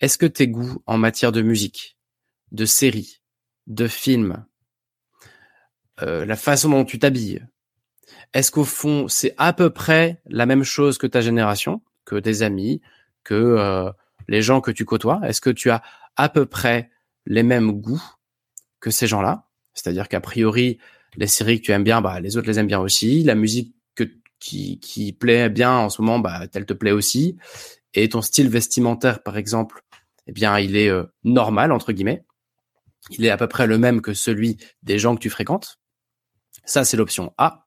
Est-ce 0.00 0.18
que 0.18 0.26
tes 0.26 0.48
goûts 0.48 0.82
en 0.86 0.98
matière 0.98 1.32
de 1.32 1.42
musique, 1.42 1.96
de 2.52 2.64
séries, 2.64 3.22
de 3.66 3.88
films, 3.88 4.44
euh, 6.02 6.24
la 6.24 6.36
façon 6.36 6.70
dont 6.70 6.84
tu 6.84 6.98
t'habilles, 6.98 7.46
est-ce 8.32 8.50
qu'au 8.50 8.64
fond, 8.64 9.08
c'est 9.08 9.34
à 9.38 9.52
peu 9.52 9.70
près 9.70 10.20
la 10.26 10.46
même 10.46 10.62
chose 10.62 10.98
que 10.98 11.06
ta 11.06 11.20
génération, 11.20 11.80
que 12.04 12.16
tes 12.16 12.42
amis, 12.42 12.82
que 13.24 13.34
euh, 13.34 13.90
les 14.28 14.42
gens 14.42 14.60
que 14.60 14.70
tu 14.70 14.84
côtoies? 14.84 15.20
Est-ce 15.24 15.40
que 15.40 15.50
tu 15.50 15.70
as 15.70 15.82
à 16.16 16.28
peu 16.28 16.46
près 16.46 16.90
les 17.24 17.42
mêmes 17.42 17.72
goûts 17.72 18.02
que 18.80 18.90
ces 18.90 19.06
gens-là? 19.06 19.45
C'est-à-dire 19.76 20.08
qu'a 20.08 20.20
priori, 20.20 20.78
les 21.16 21.28
séries 21.28 21.60
que 21.60 21.66
tu 21.66 21.72
aimes 21.72 21.84
bien, 21.84 22.00
bah, 22.00 22.18
les 22.18 22.36
autres 22.36 22.48
les 22.48 22.58
aiment 22.58 22.66
bien 22.66 22.80
aussi. 22.80 23.22
La 23.22 23.36
musique 23.36 23.76
que, 23.94 24.04
qui, 24.40 24.80
qui 24.80 25.12
plaît 25.12 25.48
bien 25.48 25.72
en 25.72 25.88
ce 25.90 26.02
moment, 26.02 26.18
bah, 26.18 26.46
elle 26.52 26.66
te 26.66 26.72
plaît 26.72 26.90
aussi. 26.90 27.36
Et 27.94 28.08
ton 28.08 28.22
style 28.22 28.48
vestimentaire, 28.48 29.22
par 29.22 29.36
exemple, 29.36 29.82
eh 30.26 30.32
bien, 30.32 30.58
il 30.58 30.76
est 30.76 30.88
euh, 30.88 31.04
normal, 31.24 31.70
entre 31.72 31.92
guillemets. 31.92 32.24
Il 33.10 33.24
est 33.24 33.30
à 33.30 33.36
peu 33.36 33.46
près 33.46 33.66
le 33.66 33.78
même 33.78 34.00
que 34.00 34.14
celui 34.14 34.56
des 34.82 34.98
gens 34.98 35.14
que 35.14 35.20
tu 35.20 35.30
fréquentes. 35.30 35.78
Ça, 36.64 36.84
c'est 36.84 36.96
l'option 36.96 37.32
A. 37.38 37.66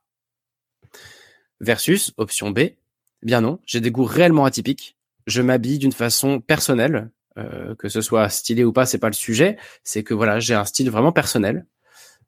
Versus 1.61 2.13
option 2.17 2.51
B. 2.51 2.59
Eh 2.59 3.25
bien 3.25 3.41
non, 3.41 3.59
j'ai 3.65 3.81
des 3.81 3.91
goûts 3.91 4.05
réellement 4.05 4.45
atypiques. 4.45 4.97
Je 5.27 5.41
m'habille 5.41 5.77
d'une 5.77 5.91
façon 5.91 6.39
personnelle, 6.39 7.11
euh, 7.37 7.75
que 7.75 7.89
ce 7.89 8.01
soit 8.01 8.29
stylé 8.29 8.63
ou 8.63 8.73
pas, 8.73 8.85
c'est 8.85 8.97
pas 8.97 9.09
le 9.09 9.13
sujet. 9.13 9.57
C'est 9.83 10.03
que 10.03 10.13
voilà, 10.13 10.39
j'ai 10.39 10.53
un 10.53 10.65
style 10.65 10.89
vraiment 10.89 11.11
personnel. 11.11 11.65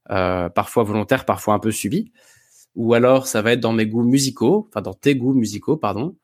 Euh, 0.10 0.50
parfois 0.50 0.84
volontaire, 0.84 1.26
parfois 1.26 1.54
un 1.54 1.60
peu 1.60 1.72
subi. 1.72 2.12
Ou 2.76 2.94
alors 2.94 3.28
ça 3.28 3.42
va 3.42 3.54
être 3.54 3.60
dans 3.60 3.74
mes 3.74 3.86
goûts 3.86 4.04
musicaux, 4.04 4.68
enfin 4.70 4.82
dans 4.82 4.94
tes 4.94 5.16
goûts 5.16 5.34
musicaux, 5.34 5.78
pardon. 5.78 6.18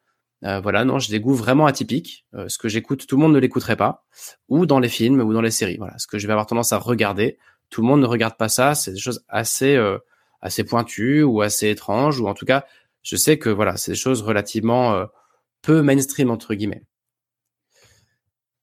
Euh, 0.43 0.59
voilà, 0.59 0.85
non, 0.85 0.99
j'ai 0.99 1.11
des 1.11 1.19
goûts 1.19 1.33
vraiment 1.33 1.65
atypiques. 1.65 2.25
Euh, 2.35 2.47
ce 2.47 2.57
que 2.57 2.69
j'écoute, 2.69 3.07
tout 3.07 3.15
le 3.17 3.21
monde 3.21 3.33
ne 3.33 3.39
l'écouterait 3.39 3.75
pas. 3.75 4.05
Ou 4.49 4.65
dans 4.65 4.79
les 4.79 4.89
films 4.89 5.21
ou 5.21 5.33
dans 5.33 5.41
les 5.41 5.51
séries. 5.51 5.77
Voilà, 5.77 5.97
ce 5.97 6.07
que 6.07 6.17
je 6.17 6.27
vais 6.27 6.33
avoir 6.33 6.45
tendance 6.47 6.73
à 6.73 6.77
regarder, 6.77 7.37
tout 7.69 7.81
le 7.81 7.87
monde 7.87 8.01
ne 8.01 8.05
regarde 8.05 8.37
pas 8.37 8.49
ça. 8.49 8.75
C'est 8.75 8.93
des 8.93 8.99
choses 8.99 9.23
assez 9.27 9.77
assez 10.41 10.63
pointues 10.63 11.23
ou 11.23 11.41
assez 11.41 11.69
étranges. 11.69 12.19
Ou 12.19 12.27
en 12.27 12.33
tout 12.33 12.45
cas, 12.45 12.65
je 13.03 13.15
sais 13.15 13.37
que 13.39 13.49
voilà, 13.49 13.77
c'est 13.77 13.91
des 13.91 13.97
choses 13.97 14.21
relativement 14.21 15.07
peu 15.61 15.81
mainstream 15.81 16.29
entre 16.29 16.53
guillemets. 16.53 16.83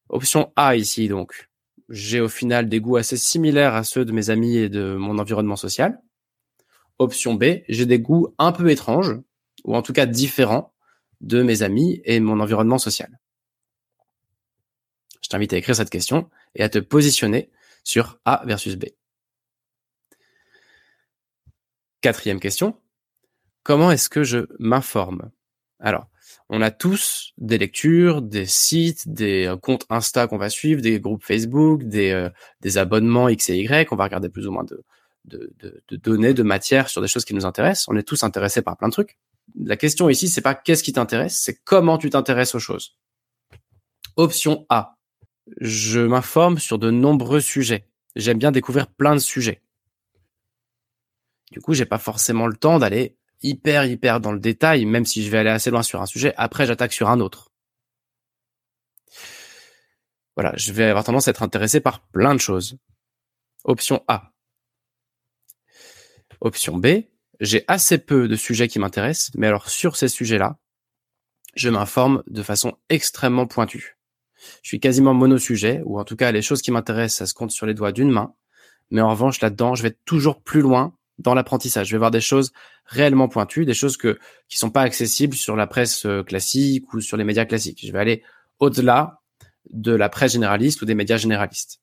Option 0.09 0.53
A 0.57 0.77
ici 0.77 1.09
donc 1.09 1.49
j'ai 1.95 2.21
au 2.21 2.29
final 2.29 2.69
des 2.69 2.81
goûts 2.81 2.97
assez 2.97 3.17
similaires 3.17 3.75
à 3.75 3.85
ceux 3.85 4.05
de 4.05 4.11
mes 4.11 4.29
amis 4.29 4.57
et 4.57 4.69
de 4.69 4.97
mon 4.97 5.21
environnement 5.21 5.55
social. 5.55 6.03
Option 6.99 7.35
B, 7.35 7.61
j'ai 7.69 7.87
des 7.87 8.01
goûts 8.01 8.35
un 8.39 8.51
peu 8.51 8.69
étranges, 8.69 9.15
ou 9.63 9.77
en 9.77 9.83
tout 9.83 9.93
cas 9.93 10.05
différents, 10.05 10.75
de 11.21 11.43
mes 11.43 11.63
amis 11.63 12.03
et 12.05 12.19
mon 12.19 12.41
environnement 12.41 12.79
social. 12.79 13.21
Je 15.23 15.29
t'invite 15.29 15.53
à 15.53 15.57
écrire 15.57 15.77
cette 15.77 15.89
question 15.89 16.29
et 16.57 16.65
à 16.65 16.69
te 16.69 16.81
positionner 16.81 17.53
sur 17.85 18.19
A 18.25 18.43
versus 18.45 18.75
B. 18.75 18.87
Quatrième 22.01 22.41
question. 22.41 22.77
Comment 23.63 23.93
est-ce 23.93 24.09
que 24.09 24.25
je 24.25 24.47
m'informe? 24.59 25.31
Alors, 25.79 26.09
on 26.49 26.61
a 26.61 26.71
tous 26.71 27.33
des 27.39 27.59
lectures, 27.59 28.23
des 28.23 28.47
sites, 28.47 29.09
des 29.13 29.47
euh, 29.47 29.57
comptes 29.57 29.87
Insta 29.89 30.27
qu'on 30.27 30.37
va 30.37 30.51
suivre, 30.51 30.81
des 30.83 31.01
groupes 31.01 31.25
Facebook, 31.25 31.85
des, 31.85 32.11
euh, 32.11 32.29
des 32.61 32.79
abonnements 32.79 33.29
X 33.29 33.51
et 33.51 33.57
Y. 33.57 33.93
On 33.93 33.97
va 33.97 34.05
regarder 34.05 34.29
plus 34.29 34.47
ou 34.47 34.53
moins 34.53 34.65
de, 34.65 34.85
données, 35.91 36.35
de 36.35 36.43
matières 36.43 36.89
sur 36.89 37.01
des 37.01 37.09
choses 37.09 37.25
qui 37.25 37.35
nous 37.35 37.47
intéressent. 37.47 37.89
On 37.89 37.97
est 37.97 38.03
tous 38.03 38.23
intéressés 38.25 38.63
par 38.63 38.77
plein 38.77 38.89
de 38.89 38.93
trucs. 38.93 39.19
La 39.59 39.77
question 39.77 40.09
ici, 40.09 40.29
c'est 40.29 40.41
pas 40.41 40.55
qu'est-ce 40.55 40.83
qui 40.83 40.93
t'intéresse, 40.93 41.39
c'est 41.41 41.59
comment 41.65 41.99
tu 41.99 42.11
t'intéresses 42.11 42.55
aux 42.55 42.61
choses. 42.61 42.97
Option 44.17 44.67
A. 44.69 44.97
Je 45.61 46.01
m'informe 46.01 46.59
sur 46.59 46.79
de 46.79 46.91
nombreux 46.91 47.41
sujets. 47.41 47.87
J'aime 48.17 48.39
bien 48.39 48.53
découvrir 48.53 48.87
plein 48.87 49.15
de 49.15 49.21
sujets. 49.21 49.61
Du 51.51 51.61
coup, 51.61 51.75
j'ai 51.75 51.85
pas 51.85 51.99
forcément 51.99 52.47
le 52.47 52.57
temps 52.57 52.79
d'aller 52.79 53.17
hyper, 53.45 53.85
hyper 53.85 54.21
dans 54.21 54.33
le 54.33 54.41
détail, 54.41 54.87
même 54.87 55.05
si 55.05 55.25
je 55.25 55.31
vais 55.31 55.39
aller 55.39 55.51
assez 55.51 55.71
loin 55.71 55.83
sur 55.83 56.03
un 56.03 56.07
sujet. 56.07 56.35
Après, 56.37 56.67
j'attaque 56.67 56.93
sur 56.93 57.09
un 57.09 57.21
autre. 57.21 57.53
Voilà, 60.35 60.53
je 60.57 60.73
vais 60.73 60.85
avoir 60.85 61.05
tendance 61.05 61.29
à 61.29 61.31
être 61.31 61.45
intéressé 61.45 61.81
par 61.81 62.01
plein 62.09 62.35
de 62.35 62.41
choses. 62.41 62.79
Option 63.63 64.03
A. 64.09 64.33
Option 66.41 66.77
B, 66.77 67.05
j'ai 67.41 67.65
assez 67.69 67.99
peu 67.99 68.27
de 68.27 68.37
sujets 68.37 68.67
qui 68.67 68.79
m'intéressent, 68.79 69.31
mais 69.37 69.47
alors 69.47 69.69
sur 69.69 69.97
ces 69.97 70.09
sujets-là, 70.09 70.59
je 71.55 71.69
m'informe 71.69 72.23
de 72.27 72.43
façon 72.43 72.77
extrêmement 72.89 73.47
pointue. 73.47 73.97
Je 74.63 74.69
suis 74.69 74.81
quasiment 74.81 75.15
monosujet, 75.15 75.83
ou 75.85 76.01
en 76.01 76.05
tout 76.05 76.17
cas 76.17 76.33
les 76.33 76.43
choses 76.43 76.63
qui 76.63 76.73
m'intéressent, 76.73 77.19
ça 77.19 77.27
se 77.27 77.35
compte 77.35 77.53
sur 77.53 77.67
les 77.67 77.75
doigts 77.75 77.93
d'une 77.93 78.11
main. 78.11 78.35
Mais 78.91 79.01
en 79.01 79.11
revanche, 79.11 79.41
là-dedans, 79.41 79.75
je 79.75 79.83
vais 79.83 79.97
toujours 80.05 80.43
plus 80.43 80.61
loin 80.61 80.97
dans 81.19 81.35
l'apprentissage. 81.35 81.89
Je 81.89 81.93
vais 81.93 81.99
voir 81.99 82.11
des 82.11 82.21
choses 82.21 82.53
réellement 82.87 83.29
pointues, 83.29 83.65
des 83.65 83.75
choses 83.75 83.97
que 83.97 84.19
qui 84.49 84.59
sont 84.59 84.71
pas 84.71 84.83
accessibles 84.83 85.35
sur 85.35 85.57
la 85.57 85.67
presse 85.67 86.07
euh, 86.07 86.23
classique 86.23 86.93
ou 86.93 87.01
sur 87.01 87.17
les 87.17 87.25
médias 87.25 87.45
classiques. 87.45 87.85
Je 87.87 87.93
vais 87.93 87.99
aller 87.99 88.23
au-delà 88.59 89.21
de 89.71 89.93
la 89.93 90.09
presse 90.09 90.33
généraliste 90.33 90.83
ou 90.83 90.85
des 90.85 90.95
médias 90.95 91.17
généralistes. 91.17 91.81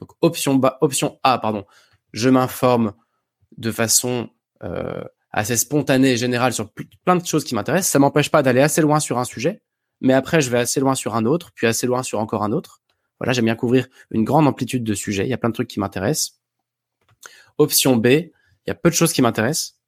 Donc 0.00 0.10
option, 0.20 0.60
option 0.80 1.18
A, 1.22 1.38
pardon, 1.38 1.64
je 2.12 2.28
m'informe 2.28 2.92
de 3.56 3.70
façon 3.70 4.30
euh, 4.62 5.04
assez 5.30 5.56
spontanée 5.56 6.12
et 6.12 6.16
générale 6.16 6.52
sur 6.52 6.70
plein 7.04 7.16
de 7.16 7.24
choses 7.24 7.44
qui 7.44 7.54
m'intéressent. 7.54 7.92
Ça 7.92 7.98
m'empêche 7.98 8.30
pas 8.30 8.42
d'aller 8.42 8.60
assez 8.60 8.82
loin 8.82 9.00
sur 9.00 9.18
un 9.18 9.24
sujet, 9.24 9.62
mais 10.00 10.12
après 10.12 10.40
je 10.40 10.50
vais 10.50 10.58
assez 10.58 10.80
loin 10.80 10.94
sur 10.94 11.14
un 11.14 11.24
autre, 11.24 11.52
puis 11.54 11.66
assez 11.66 11.86
loin 11.86 12.02
sur 12.02 12.18
encore 12.18 12.42
un 12.42 12.52
autre. 12.52 12.82
Voilà, 13.18 13.32
j'aime 13.32 13.44
bien 13.44 13.54
couvrir 13.54 13.86
une 14.10 14.24
grande 14.24 14.48
amplitude 14.48 14.82
de 14.82 14.94
sujets. 14.94 15.24
Il 15.24 15.30
y 15.30 15.32
a 15.32 15.38
plein 15.38 15.50
de 15.50 15.54
trucs 15.54 15.68
qui 15.68 15.78
m'intéressent. 15.78 16.40
Option 17.58 17.96
B, 17.96 18.08
il 18.66 18.70
y 18.70 18.72
a 18.72 18.74
peu 18.74 18.90
de 18.90 18.94
choses 18.94 19.12
qui 19.12 19.22
m'intéressent, 19.22 19.78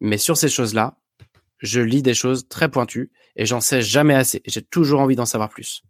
mais 0.00 0.18
sur 0.18 0.36
ces 0.36 0.48
choses-là, 0.48 0.98
je 1.58 1.80
lis 1.80 2.02
des 2.02 2.14
choses 2.14 2.48
très 2.48 2.70
pointues 2.70 3.10
et 3.34 3.46
j'en 3.46 3.60
sais 3.60 3.82
jamais 3.82 4.14
assez. 4.14 4.42
J'ai 4.46 4.62
toujours 4.62 5.00
envie 5.00 5.16
d'en 5.16 5.26
savoir 5.26 5.48
plus. 5.48 5.82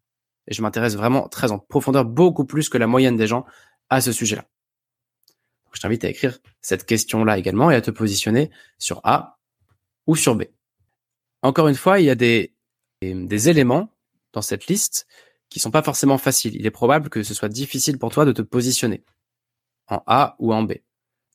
Et 0.49 0.55
je 0.55 0.63
m'intéresse 0.63 0.95
vraiment 0.95 1.29
très 1.29 1.51
en 1.51 1.59
profondeur, 1.59 2.05
beaucoup 2.05 2.45
plus 2.45 2.69
que 2.69 2.79
la 2.79 2.87
moyenne 2.87 3.17
des 3.17 3.27
gens 3.27 3.45
à 3.91 4.01
ce 4.01 4.13
sujet-là. 4.13 4.45
Je 5.73 5.81
t'invite 5.81 6.05
à 6.05 6.09
écrire 6.09 6.39
cette 6.61 6.87
question-là 6.87 7.37
également 7.37 7.71
et 7.71 7.75
à 7.75 7.81
te 7.81 7.91
positionner 7.91 8.51
sur 8.79 9.01
A 9.05 9.39
ou 10.07 10.17
sur 10.17 10.35
B. 10.35 10.45
Encore 11.43 11.69
une 11.69 11.75
fois, 11.75 12.01
il 12.01 12.07
y 12.07 12.11
a 12.11 12.15
des, 12.15 12.55
éléments 13.03 13.93
dans 14.33 14.43
cette 14.43 14.69
liste 14.69 15.07
qui 15.49 15.61
sont 15.61 15.71
pas 15.71 15.83
forcément 15.83 16.19
faciles. 16.19 16.57
Il 16.57 16.67
est 16.67 16.71
probable 16.71 17.11
que 17.11 17.23
ce 17.23 17.35
soit 17.35 17.49
difficile 17.49 17.99
pour 17.99 18.11
toi 18.11 18.25
de 18.25 18.33
te 18.33 18.43
positionner 18.43 19.05
en 19.89 20.03
A 20.07 20.37
ou 20.39 20.55
en 20.55 20.63
B. 20.63 20.73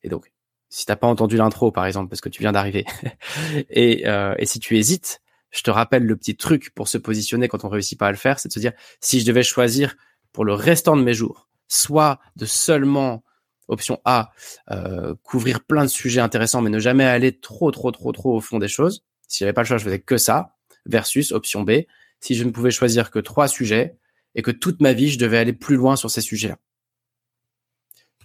Et 0.04 0.10
donc, 0.10 0.31
si 0.72 0.86
t'as 0.86 0.96
pas 0.96 1.08
entendu 1.08 1.36
l'intro, 1.36 1.72
par 1.72 1.86
exemple, 1.86 2.10
parce 2.10 2.22
que 2.22 2.30
tu 2.30 2.42
viens 2.42 2.54
d'arriver, 2.54 2.86
et, 3.70 4.08
euh, 4.08 4.34
et 4.40 4.46
si 4.46 4.60
tu 4.60 4.78
hésites, 4.78 5.22
je 5.51 5.62
te 5.63 5.70
rappelle 5.70 6.06
le 6.06 6.16
petit 6.16 6.38
truc 6.38 6.74
pour 6.74 6.88
se 6.88 6.98
positionner 6.98 7.50
quand 7.50 7.66
on 7.66 7.70
réussit 7.70 8.00
pas 8.00 8.08
à 8.08 8.12
le 8.12 8.18
faire, 8.18 8.40
c'est 8.40 8.48
de 8.48 8.54
se 8.54 8.60
dire, 8.60 8.72
si 9.01 9.20
je 9.20 9.25
devais 9.25 9.44
choisir 9.44 9.96
pour 10.32 10.46
le 10.46 10.54
restant 10.54 10.96
de 10.96 11.04
mes 11.04 11.13
jours, 11.13 11.50
soit 11.68 12.20
de 12.38 12.46
seulement 12.46 13.24
option 13.68 14.00
A, 14.06 14.32
euh, 14.72 15.13
couvrir 15.24 15.62
plein 15.63 15.84
de 15.84 15.90
sujets 15.90 16.22
intéressants, 16.22 16.62
mais 16.62 16.70
ne 16.70 16.80
jamais 16.80 17.04
aller 17.04 17.38
trop, 17.38 17.70
trop, 17.72 17.92
trop, 17.92 18.13
trop 18.13 18.38
au 18.38 18.42
fond 18.42 18.58
des 18.58 18.70
choses. 18.70 19.04
Si 19.28 19.40
j'avais 19.40 19.54
pas 19.54 19.62
le 19.62 19.68
choix, 19.68 19.78
je 19.78 19.84
faisais 19.84 20.00
que 20.00 20.18
ça. 20.18 20.56
Versus 20.86 21.32
option 21.32 21.62
B, 21.62 21.82
si 22.22 22.34
je 22.34 22.44
ne 22.44 22.50
pouvais 22.50 22.72
choisir 22.72 23.12
que 23.12 23.20
trois 23.20 23.48
sujets 23.48 23.98
et 24.36 24.42
que 24.42 24.51
toute 24.51 24.82
ma 24.82 24.94
vie, 24.94 25.10
je 25.10 25.20
devais 25.20 25.38
aller 25.38 25.54
plus 25.54 25.75
loin 25.75 25.96
sur 25.96 26.10
ces 26.10 26.22
sujets-là. 26.22 26.58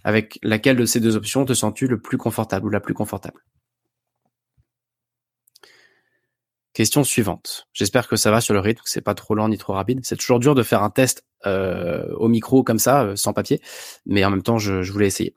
Avec 0.07 0.39
laquelle 0.41 0.77
de 0.77 0.85
ces 0.85 1.01
deux 1.01 1.17
options 1.17 1.43
te 1.43 1.51
sens-tu 1.53 1.85
le 1.85 1.99
plus 1.99 2.17
confortable 2.17 2.65
ou 2.65 2.69
la 2.69 2.79
plus 2.79 2.93
confortable? 2.93 3.41
Question 6.71 7.03
suivante. 7.03 7.67
J'espère 7.73 8.07
que 8.07 8.15
ça 8.15 8.31
va 8.31 8.39
sur 8.39 8.53
le 8.53 8.61
rythme, 8.61 8.83
que 8.83 8.89
c'est 8.89 9.01
pas 9.01 9.15
trop 9.15 9.35
lent 9.35 9.49
ni 9.49 9.57
trop 9.57 9.73
rapide. 9.73 9.99
C'est 10.03 10.15
toujours 10.15 10.39
dur 10.39 10.55
de 10.55 10.63
faire 10.63 10.81
un 10.81 10.89
test 10.89 11.25
euh, 11.45 12.07
au 12.13 12.29
micro 12.29 12.63
comme 12.63 12.79
ça, 12.79 13.03
euh, 13.03 13.15
sans 13.17 13.33
papier, 13.33 13.59
mais 14.05 14.23
en 14.23 14.29
même 14.29 14.43
temps, 14.43 14.57
je, 14.57 14.89
voulais 14.89 15.07
essayer. 15.07 15.35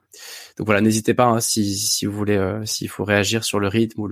Donc 0.57 0.67
voilà, 0.67 0.79
n'hésitez 0.79 1.13
pas 1.13 1.25
hein, 1.25 1.41
si, 1.41 1.75
si 1.75 2.05
vous 2.05 2.13
voulez, 2.13 2.37
euh, 2.37 2.65
s'il 2.65 2.87
faut 2.87 3.03
réagir 3.03 3.43
sur 3.43 3.59
le 3.59 3.67
rythme 3.67 3.99
ou 3.99 4.09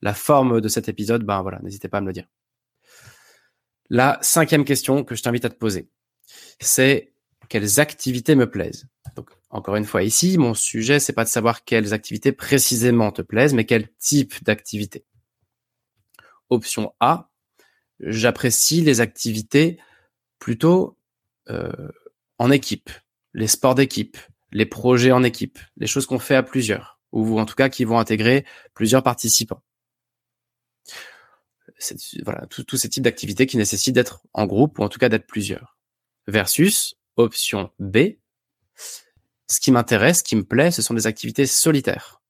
la 0.00 0.14
forme 0.14 0.62
de 0.62 0.68
cet 0.68 0.88
épisode, 0.88 1.24
ben 1.24 1.42
voilà, 1.42 1.58
n'hésitez 1.62 1.88
pas 1.88 1.98
à 1.98 2.00
me 2.00 2.06
le 2.06 2.14
dire. 2.14 2.24
La 3.90 4.18
cinquième 4.22 4.64
question 4.64 5.04
que 5.04 5.14
je 5.14 5.22
t'invite 5.22 5.44
à 5.44 5.50
te 5.50 5.56
poser, 5.56 5.90
c'est 6.58 7.12
quelles 7.50 7.80
activités 7.80 8.34
me 8.34 8.48
plaisent? 8.48 8.86
Encore 9.50 9.76
une 9.76 9.84
fois, 9.84 10.02
ici, 10.02 10.38
mon 10.38 10.54
sujet, 10.54 11.00
c'est 11.00 11.12
pas 11.12 11.24
de 11.24 11.28
savoir 11.28 11.64
quelles 11.64 11.92
activités 11.92 12.32
précisément 12.32 13.10
te 13.10 13.22
plaisent, 13.22 13.54
mais 13.54 13.64
quel 13.64 13.88
type 13.98 14.44
d'activité. 14.44 15.04
Option 16.48 16.94
A, 17.00 17.30
j'apprécie 18.00 18.80
les 18.82 19.00
activités 19.00 19.78
plutôt 20.38 20.98
euh, 21.48 21.88
en 22.38 22.50
équipe, 22.50 22.90
les 23.34 23.46
sports 23.46 23.74
d'équipe, 23.74 24.16
les 24.52 24.66
projets 24.66 25.12
en 25.12 25.22
équipe, 25.22 25.58
les 25.76 25.86
choses 25.86 26.06
qu'on 26.06 26.18
fait 26.18 26.34
à 26.34 26.42
plusieurs, 26.42 27.00
ou 27.12 27.38
en 27.38 27.46
tout 27.46 27.54
cas 27.54 27.68
qui 27.68 27.84
vont 27.84 27.98
intégrer 27.98 28.44
plusieurs 28.74 29.02
participants. 29.02 29.62
Voilà, 32.24 32.46
tous 32.46 32.76
ces 32.76 32.88
types 32.88 33.04
d'activités 33.04 33.46
qui 33.46 33.56
nécessitent 33.56 33.94
d'être 33.94 34.22
en 34.32 34.46
groupe 34.46 34.78
ou 34.78 34.82
en 34.82 34.88
tout 34.88 34.98
cas 34.98 35.08
d'être 35.08 35.26
plusieurs. 35.26 35.78
Versus 36.26 36.96
option 37.16 37.70
B, 37.78 38.16
ce 39.46 39.60
qui 39.60 39.72
m'intéresse, 39.72 40.18
ce 40.18 40.22
qui 40.22 40.36
me 40.36 40.44
plaît, 40.44 40.70
ce 40.70 40.82
sont 40.82 40.94
des 40.94 41.06
activités 41.06 41.46
solitaires. 41.46 42.20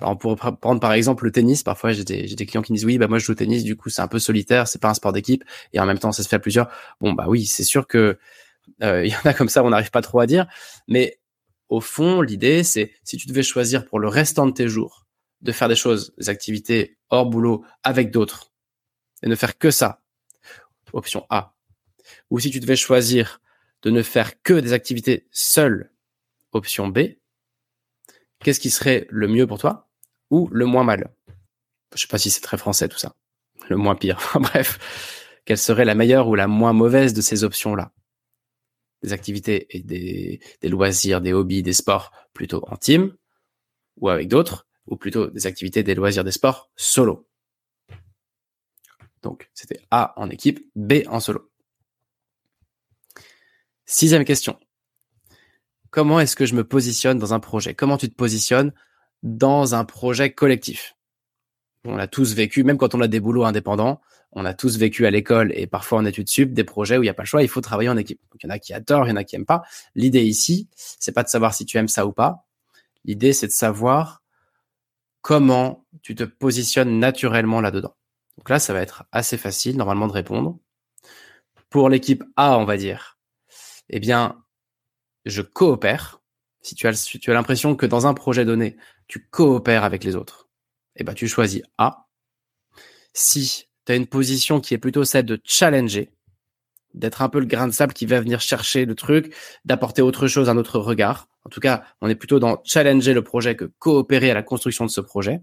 Alors 0.00 0.12
on 0.12 0.16
pourrait 0.16 0.36
prendre 0.36 0.80
par 0.80 0.92
exemple 0.92 1.24
le 1.24 1.32
tennis. 1.32 1.62
Parfois 1.62 1.92
j'ai 1.92 2.04
des, 2.04 2.46
clients 2.46 2.62
qui 2.62 2.72
me 2.72 2.76
disent 2.76 2.86
oui 2.86 2.98
bah 2.98 3.06
moi 3.06 3.18
je 3.18 3.24
joue 3.24 3.32
au 3.32 3.34
tennis, 3.34 3.64
du 3.64 3.76
coup 3.76 3.90
c'est 3.90 4.02
un 4.02 4.08
peu 4.08 4.18
solitaire, 4.18 4.66
c'est 4.66 4.80
pas 4.80 4.88
un 4.88 4.94
sport 4.94 5.12
d'équipe 5.12 5.44
et 5.72 5.80
en 5.80 5.86
même 5.86 5.98
temps 5.98 6.12
ça 6.12 6.22
se 6.22 6.28
fait 6.28 6.36
à 6.36 6.38
plusieurs. 6.38 6.70
Bon 7.00 7.12
bah 7.12 7.26
oui 7.28 7.46
c'est 7.46 7.64
sûr 7.64 7.86
que 7.86 8.18
euh, 8.82 9.04
il 9.04 9.12
y 9.12 9.14
en 9.14 9.20
a 9.24 9.34
comme 9.34 9.48
ça 9.48 9.62
on 9.62 9.70
n'arrive 9.70 9.90
pas 9.90 10.02
trop 10.02 10.20
à 10.20 10.26
dire, 10.26 10.46
mais 10.88 11.20
au 11.68 11.80
fond 11.80 12.22
l'idée 12.22 12.64
c'est 12.64 12.92
si 13.04 13.16
tu 13.18 13.26
devais 13.26 13.42
choisir 13.42 13.84
pour 13.84 13.98
le 13.98 14.08
restant 14.08 14.46
de 14.46 14.52
tes 14.52 14.68
jours 14.68 15.06
de 15.42 15.52
faire 15.52 15.68
des 15.68 15.76
choses, 15.76 16.14
des 16.18 16.28
activités 16.28 16.98
hors 17.08 17.26
boulot 17.26 17.64
avec 17.82 18.10
d'autres 18.10 18.52
et 19.22 19.28
ne 19.28 19.34
faire 19.34 19.58
que 19.58 19.70
ça, 19.70 20.02
option 20.92 21.26
A. 21.30 21.54
Ou 22.30 22.40
si 22.40 22.50
tu 22.50 22.60
devais 22.60 22.76
choisir 22.76 23.40
de 23.82 23.90
ne 23.90 24.02
faire 24.02 24.42
que 24.42 24.54
des 24.54 24.72
activités 24.72 25.26
seules, 25.30 25.90
option 26.52 26.88
B, 26.88 26.98
qu'est-ce 28.40 28.60
qui 28.60 28.70
serait 28.70 29.06
le 29.10 29.28
mieux 29.28 29.46
pour 29.46 29.58
toi 29.58 29.88
ou 30.30 30.48
le 30.52 30.66
moins 30.66 30.84
mal? 30.84 31.12
Je 31.94 32.00
sais 32.00 32.08
pas 32.08 32.18
si 32.18 32.30
c'est 32.30 32.40
très 32.40 32.58
français 32.58 32.88
tout 32.88 32.98
ça. 32.98 33.14
Le 33.68 33.76
moins 33.76 33.94
pire. 33.94 34.18
Bref, 34.34 35.40
quelle 35.44 35.58
serait 35.58 35.84
la 35.84 35.94
meilleure 35.94 36.28
ou 36.28 36.34
la 36.34 36.46
moins 36.46 36.72
mauvaise 36.72 37.14
de 37.14 37.20
ces 37.20 37.44
options-là? 37.44 37.92
Des 39.02 39.12
activités 39.12 39.66
et 39.70 39.82
des, 39.82 40.40
des 40.60 40.68
loisirs, 40.68 41.20
des 41.20 41.32
hobbies, 41.32 41.62
des 41.62 41.72
sports 41.72 42.12
plutôt 42.32 42.64
en 42.68 42.76
team 42.76 43.16
ou 43.96 44.08
avec 44.08 44.28
d'autres, 44.28 44.66
ou 44.86 44.96
plutôt 44.96 45.28
des 45.28 45.46
activités, 45.46 45.82
des 45.82 45.94
loisirs, 45.94 46.24
des 46.24 46.32
sports 46.32 46.70
solo. 46.76 47.28
Donc, 49.22 49.50
c'était 49.54 49.80
A 49.90 50.14
en 50.16 50.30
équipe, 50.30 50.66
B 50.74 51.02
en 51.06 51.20
solo. 51.20 51.49
Sixième 53.92 54.24
question. 54.24 54.56
Comment 55.90 56.20
est-ce 56.20 56.36
que 56.36 56.46
je 56.46 56.54
me 56.54 56.62
positionne 56.62 57.18
dans 57.18 57.34
un 57.34 57.40
projet? 57.40 57.74
Comment 57.74 57.98
tu 57.98 58.08
te 58.08 58.14
positionnes 58.14 58.72
dans 59.24 59.74
un 59.74 59.84
projet 59.84 60.32
collectif? 60.32 60.94
On 61.84 61.98
a 61.98 62.06
tous 62.06 62.34
vécu, 62.34 62.62
même 62.62 62.78
quand 62.78 62.94
on 62.94 63.00
a 63.00 63.08
des 63.08 63.18
boulots 63.18 63.42
indépendants, 63.42 64.00
on 64.30 64.44
a 64.44 64.54
tous 64.54 64.78
vécu 64.78 65.06
à 65.06 65.10
l'école 65.10 65.50
et 65.56 65.66
parfois 65.66 65.98
en 65.98 66.04
études 66.04 66.28
sup 66.28 66.52
des 66.52 66.62
projets 66.62 66.98
où 66.98 67.02
il 67.02 67.06
n'y 67.06 67.10
a 67.10 67.14
pas 67.14 67.24
le 67.24 67.26
choix, 67.26 67.42
il 67.42 67.48
faut 67.48 67.60
travailler 67.60 67.88
en 67.88 67.96
équipe. 67.96 68.20
Donc, 68.30 68.44
il 68.44 68.46
y 68.46 68.48
en 68.48 68.54
a 68.54 68.60
qui 68.60 68.72
adorent, 68.72 69.08
il 69.08 69.10
y 69.10 69.12
en 69.12 69.16
a 69.16 69.24
qui 69.24 69.34
aiment 69.34 69.44
pas. 69.44 69.62
L'idée 69.96 70.22
ici, 70.22 70.68
c'est 70.76 71.10
pas 71.10 71.24
de 71.24 71.28
savoir 71.28 71.52
si 71.52 71.66
tu 71.66 71.76
aimes 71.76 71.88
ça 71.88 72.06
ou 72.06 72.12
pas. 72.12 72.46
L'idée, 73.04 73.32
c'est 73.32 73.48
de 73.48 73.52
savoir 73.52 74.22
comment 75.20 75.84
tu 76.02 76.14
te 76.14 76.22
positionnes 76.22 77.00
naturellement 77.00 77.60
là-dedans. 77.60 77.96
Donc 78.38 78.50
là, 78.50 78.60
ça 78.60 78.72
va 78.72 78.82
être 78.82 79.02
assez 79.10 79.36
facile 79.36 79.76
normalement 79.76 80.06
de 80.06 80.12
répondre. 80.12 80.60
Pour 81.70 81.88
l'équipe 81.88 82.22
A, 82.36 82.56
on 82.56 82.64
va 82.64 82.76
dire, 82.76 83.16
eh 83.90 84.00
bien, 84.00 84.42
je 85.24 85.42
coopère. 85.42 86.20
Si 86.62 86.74
tu 86.74 86.86
as, 86.86 86.90
as 86.90 87.32
l'impression 87.32 87.74
que 87.74 87.86
dans 87.86 88.06
un 88.06 88.14
projet 88.14 88.44
donné, 88.44 88.76
tu 89.08 89.26
coopères 89.30 89.84
avec 89.84 90.04
les 90.04 90.16
autres, 90.16 90.48
eh 90.96 91.04
ben, 91.04 91.14
tu 91.14 91.28
choisis 91.28 91.62
A. 91.78 92.06
Si 93.12 93.68
tu 93.84 93.92
as 93.92 93.96
une 93.96 94.06
position 94.06 94.60
qui 94.60 94.74
est 94.74 94.78
plutôt 94.78 95.04
celle 95.04 95.24
de 95.24 95.40
challenger, 95.44 96.12
d'être 96.94 97.22
un 97.22 97.28
peu 97.28 97.40
le 97.40 97.46
grain 97.46 97.66
de 97.66 97.72
sable 97.72 97.92
qui 97.92 98.06
va 98.06 98.20
venir 98.20 98.40
chercher 98.40 98.84
le 98.84 98.94
truc, 98.94 99.34
d'apporter 99.64 100.02
autre 100.02 100.26
chose, 100.28 100.48
un 100.48 100.56
autre 100.56 100.78
regard. 100.78 101.28
En 101.44 101.48
tout 101.48 101.60
cas, 101.60 101.84
on 102.00 102.08
est 102.08 102.14
plutôt 102.14 102.38
dans 102.38 102.60
challenger 102.64 103.14
le 103.14 103.22
projet 103.22 103.56
que 103.56 103.64
coopérer 103.78 104.30
à 104.30 104.34
la 104.34 104.42
construction 104.42 104.84
de 104.84 104.90
ce 104.90 105.00
projet. 105.00 105.40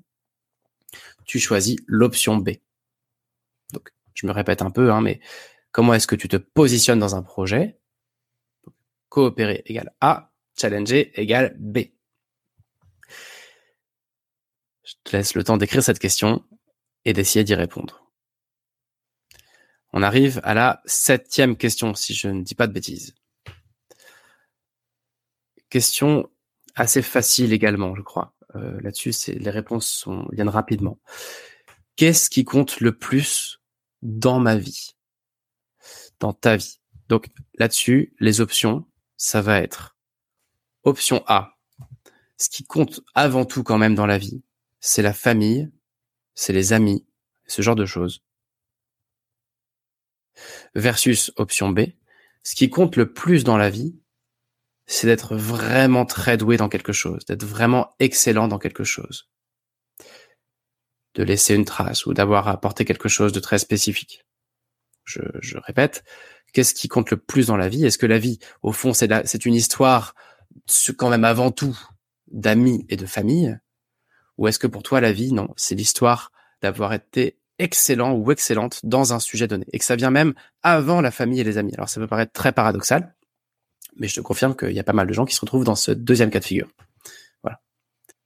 Tu 1.25 1.39
choisis 1.39 1.77
l'option 1.87 2.37
B. 2.37 2.51
Donc, 3.73 3.89
je 4.13 4.27
me 4.27 4.31
répète 4.31 4.61
un 4.61 4.71
peu, 4.71 4.91
hein, 4.91 5.01
mais 5.01 5.19
comment 5.71 5.93
est-ce 5.93 6.07
que 6.07 6.15
tu 6.15 6.27
te 6.27 6.37
positionnes 6.37 6.99
dans 6.99 7.15
un 7.15 7.21
projet? 7.21 7.77
Coopérer 9.09 9.63
égale 9.65 9.93
A, 10.01 10.31
challenger 10.59 11.11
égale 11.19 11.55
B. 11.59 11.79
Je 14.83 14.93
te 15.03 15.15
laisse 15.15 15.35
le 15.35 15.43
temps 15.43 15.57
d'écrire 15.57 15.83
cette 15.83 15.99
question 15.99 16.45
et 17.05 17.13
d'essayer 17.13 17.43
d'y 17.43 17.55
répondre. 17.55 18.07
On 19.93 20.03
arrive 20.03 20.41
à 20.43 20.53
la 20.53 20.81
septième 20.85 21.57
question, 21.57 21.93
si 21.93 22.13
je 22.13 22.27
ne 22.27 22.43
dis 22.43 22.55
pas 22.55 22.67
de 22.67 22.73
bêtises. 22.73 23.15
Question 25.69 26.29
assez 26.75 27.01
facile 27.01 27.53
également, 27.53 27.95
je 27.95 28.01
crois. 28.01 28.33
Euh, 28.55 28.79
là-dessus, 28.81 29.13
les 29.27 29.49
réponses 29.49 30.07
viennent 30.31 30.49
rapidement. 30.49 30.99
Qu'est-ce 31.95 32.29
qui 32.29 32.45
compte 32.45 32.79
le 32.79 32.97
plus 32.97 33.59
dans 34.01 34.39
ma 34.39 34.55
vie, 34.55 34.95
dans 36.19 36.33
ta 36.33 36.55
vie 36.55 36.79
Donc 37.09 37.27
là-dessus, 37.57 38.13
les 38.19 38.39
options, 38.39 38.85
ça 39.17 39.41
va 39.41 39.59
être 39.59 39.97
option 40.83 41.23
A. 41.27 41.57
Ce 42.37 42.49
qui 42.49 42.63
compte 42.63 43.01
avant 43.15 43.45
tout 43.45 43.63
quand 43.63 43.77
même 43.77 43.95
dans 43.95 44.05
la 44.05 44.17
vie, 44.17 44.43
c'est 44.79 45.01
la 45.01 45.13
famille, 45.13 45.69
c'est 46.35 46.53
les 46.53 46.71
amis, 46.71 47.05
ce 47.47 47.61
genre 47.61 47.75
de 47.75 47.85
choses. 47.85 48.23
Versus 50.75 51.31
option 51.35 51.69
B, 51.69 51.79
ce 52.43 52.55
qui 52.55 52.69
compte 52.69 52.95
le 52.95 53.11
plus 53.11 53.43
dans 53.43 53.57
la 53.57 53.71
vie, 53.71 53.99
c'est 54.85 55.07
d'être 55.07 55.35
vraiment 55.35 56.05
très 56.05 56.37
doué 56.37 56.55
dans 56.57 56.69
quelque 56.69 56.93
chose, 56.93 57.25
d'être 57.25 57.43
vraiment 57.43 57.93
excellent 57.99 58.47
dans 58.47 58.59
quelque 58.59 58.83
chose. 58.83 59.29
De 61.15 61.23
laisser 61.23 61.55
une 61.55 61.65
trace 61.65 62.05
ou 62.05 62.13
d'avoir 62.13 62.47
apporté 62.47 62.85
quelque 62.85 63.09
chose 63.09 63.33
de 63.33 63.39
très 63.39 63.57
spécifique. 63.57 64.23
Je, 65.03 65.21
je 65.41 65.57
répète, 65.57 66.03
qu'est-ce 66.57 66.73
qui 66.73 66.87
compte 66.87 67.11
le 67.11 67.17
plus 67.17 67.45
dans 67.45 67.55
la 67.55 67.69
vie? 67.69 67.85
Est-ce 67.85 67.99
que 67.99 68.07
la 68.07 68.17
vie, 68.17 68.39
au 68.63 68.71
fond, 68.71 68.91
c'est, 68.91 69.45
une 69.45 69.53
histoire 69.53 70.15
quand 70.97 71.11
même 71.11 71.23
avant 71.23 71.51
tout 71.51 71.79
d'amis 72.31 72.83
et 72.89 72.95
de 72.95 73.05
famille? 73.05 73.59
Ou 74.39 74.47
est-ce 74.47 74.57
que 74.57 74.65
pour 74.65 74.81
toi, 74.81 74.99
la 74.99 75.11
vie, 75.11 75.31
non, 75.33 75.49
c'est 75.55 75.75
l'histoire 75.75 76.31
d'avoir 76.63 76.93
été 76.93 77.37
excellent 77.59 78.13
ou 78.13 78.31
excellente 78.31 78.79
dans 78.83 79.13
un 79.13 79.19
sujet 79.19 79.47
donné? 79.47 79.67
Et 79.71 79.77
que 79.77 79.85
ça 79.85 79.95
vient 79.95 80.09
même 80.09 80.33
avant 80.63 80.99
la 80.99 81.11
famille 81.11 81.39
et 81.39 81.43
les 81.43 81.59
amis. 81.59 81.75
Alors 81.75 81.89
ça 81.89 82.01
peut 82.01 82.07
paraître 82.07 82.31
très 82.31 82.51
paradoxal, 82.53 83.13
mais 83.99 84.07
je 84.07 84.15
te 84.15 84.21
confirme 84.21 84.55
qu'il 84.55 84.71
y 84.71 84.79
a 84.79 84.83
pas 84.83 84.93
mal 84.93 85.05
de 85.05 85.13
gens 85.13 85.25
qui 85.25 85.35
se 85.35 85.41
retrouvent 85.41 85.63
dans 85.63 85.75
ce 85.75 85.91
deuxième 85.91 86.31
cas 86.31 86.39
de 86.39 86.45
figure. 86.45 86.69
Voilà. 87.43 87.61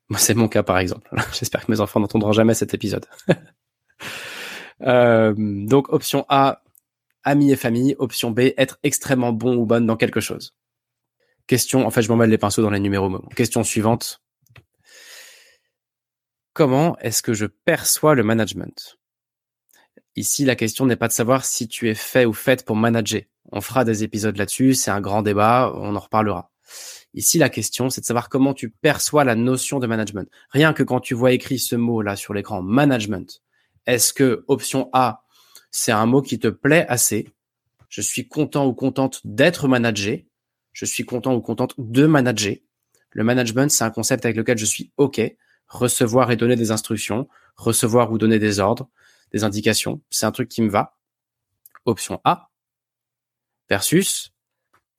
Moi, 0.07 0.19
c'est 0.19 0.35
mon 0.35 0.47
cas 0.47 0.63
par 0.63 0.77
exemple. 0.77 1.13
J'espère 1.33 1.65
que 1.65 1.71
mes 1.73 1.81
enfants 1.81 1.99
n'entendront 1.99 2.31
jamais 2.31 2.53
cet 2.53 2.73
épisode. 2.73 3.07
euh, 4.83 5.33
donc 5.37 5.91
option 5.91 6.25
A, 6.29 6.61
amis 7.23 7.51
et 7.51 7.55
famille. 7.55 7.95
Option 7.99 8.31
B, 8.31 8.51
être 8.57 8.79
extrêmement 8.83 9.33
bon 9.33 9.55
ou 9.55 9.65
bonne 9.65 9.85
dans 9.85 9.97
quelque 9.97 10.21
chose. 10.21 10.55
Question, 11.47 11.85
en 11.85 11.91
fait, 11.91 12.01
je 12.01 12.09
m'en 12.09 12.15
mêle 12.15 12.29
les 12.29 12.37
pinceaux 12.37 12.61
dans 12.61 12.69
les 12.69 12.79
numéros. 12.79 13.19
Question 13.35 13.63
suivante. 13.63 14.21
Comment 16.53 16.97
est-ce 16.99 17.21
que 17.21 17.33
je 17.33 17.45
perçois 17.45 18.15
le 18.15 18.23
management? 18.23 18.97
Ici, 20.15 20.43
la 20.43 20.55
question 20.55 20.85
n'est 20.85 20.97
pas 20.97 21.07
de 21.07 21.13
savoir 21.13 21.45
si 21.45 21.67
tu 21.67 21.89
es 21.89 21.95
fait 21.95 22.25
ou 22.25 22.33
faite 22.33 22.65
pour 22.65 22.75
manager. 22.75 23.21
On 23.51 23.61
fera 23.61 23.85
des 23.85 24.03
épisodes 24.03 24.37
là-dessus, 24.37 24.73
c'est 24.73 24.91
un 24.91 25.01
grand 25.01 25.21
débat, 25.21 25.71
on 25.75 25.95
en 25.95 25.99
reparlera. 25.99 26.51
Ici, 27.13 27.37
la 27.37 27.49
question, 27.49 27.89
c'est 27.89 28.01
de 28.01 28.05
savoir 28.05 28.29
comment 28.29 28.53
tu 28.53 28.69
perçois 28.69 29.23
la 29.23 29.35
notion 29.35 29.79
de 29.79 29.87
management. 29.87 30.29
Rien 30.49 30.73
que 30.73 30.83
quand 30.83 30.99
tu 30.99 31.13
vois 31.13 31.31
écrit 31.31 31.59
ce 31.59 31.75
mot-là 31.75 32.15
sur 32.15 32.33
l'écran, 32.33 32.61
management, 32.61 33.41
est-ce 33.85 34.13
que 34.13 34.45
option 34.47 34.89
A, 34.93 35.20
c'est 35.71 35.93
un 35.93 36.05
mot 36.05 36.21
qui 36.21 36.37
te 36.37 36.49
plaît 36.49 36.85
assez 36.87 37.29
Je 37.89 38.01
suis 38.01 38.27
content 38.27 38.67
ou 38.67 38.73
contente 38.73 39.21
d'être 39.25 39.67
managé. 39.67 40.27
Je 40.73 40.85
suis 40.85 41.05
content 41.05 41.33
ou 41.33 41.41
contente 41.41 41.73
de 41.77 42.05
manager. 42.05 42.55
Le 43.11 43.23
management, 43.23 43.69
c'est 43.71 43.83
un 43.83 43.89
concept 43.89 44.25
avec 44.25 44.37
lequel 44.37 44.57
je 44.57 44.65
suis 44.65 44.91
OK. 44.97 45.21
Recevoir 45.67 46.31
et 46.31 46.35
donner 46.35 46.57
des 46.57 46.71
instructions, 46.71 47.27
recevoir 47.55 48.11
ou 48.11 48.17
donner 48.17 48.39
des 48.39 48.59
ordres, 48.59 48.89
des 49.31 49.43
indications. 49.43 50.01
C'est 50.09 50.25
un 50.25 50.31
truc 50.31 50.49
qui 50.49 50.61
me 50.61 50.69
va. 50.69 50.97
Option 51.85 52.19
A. 52.25 52.49
Versus, 53.69 54.33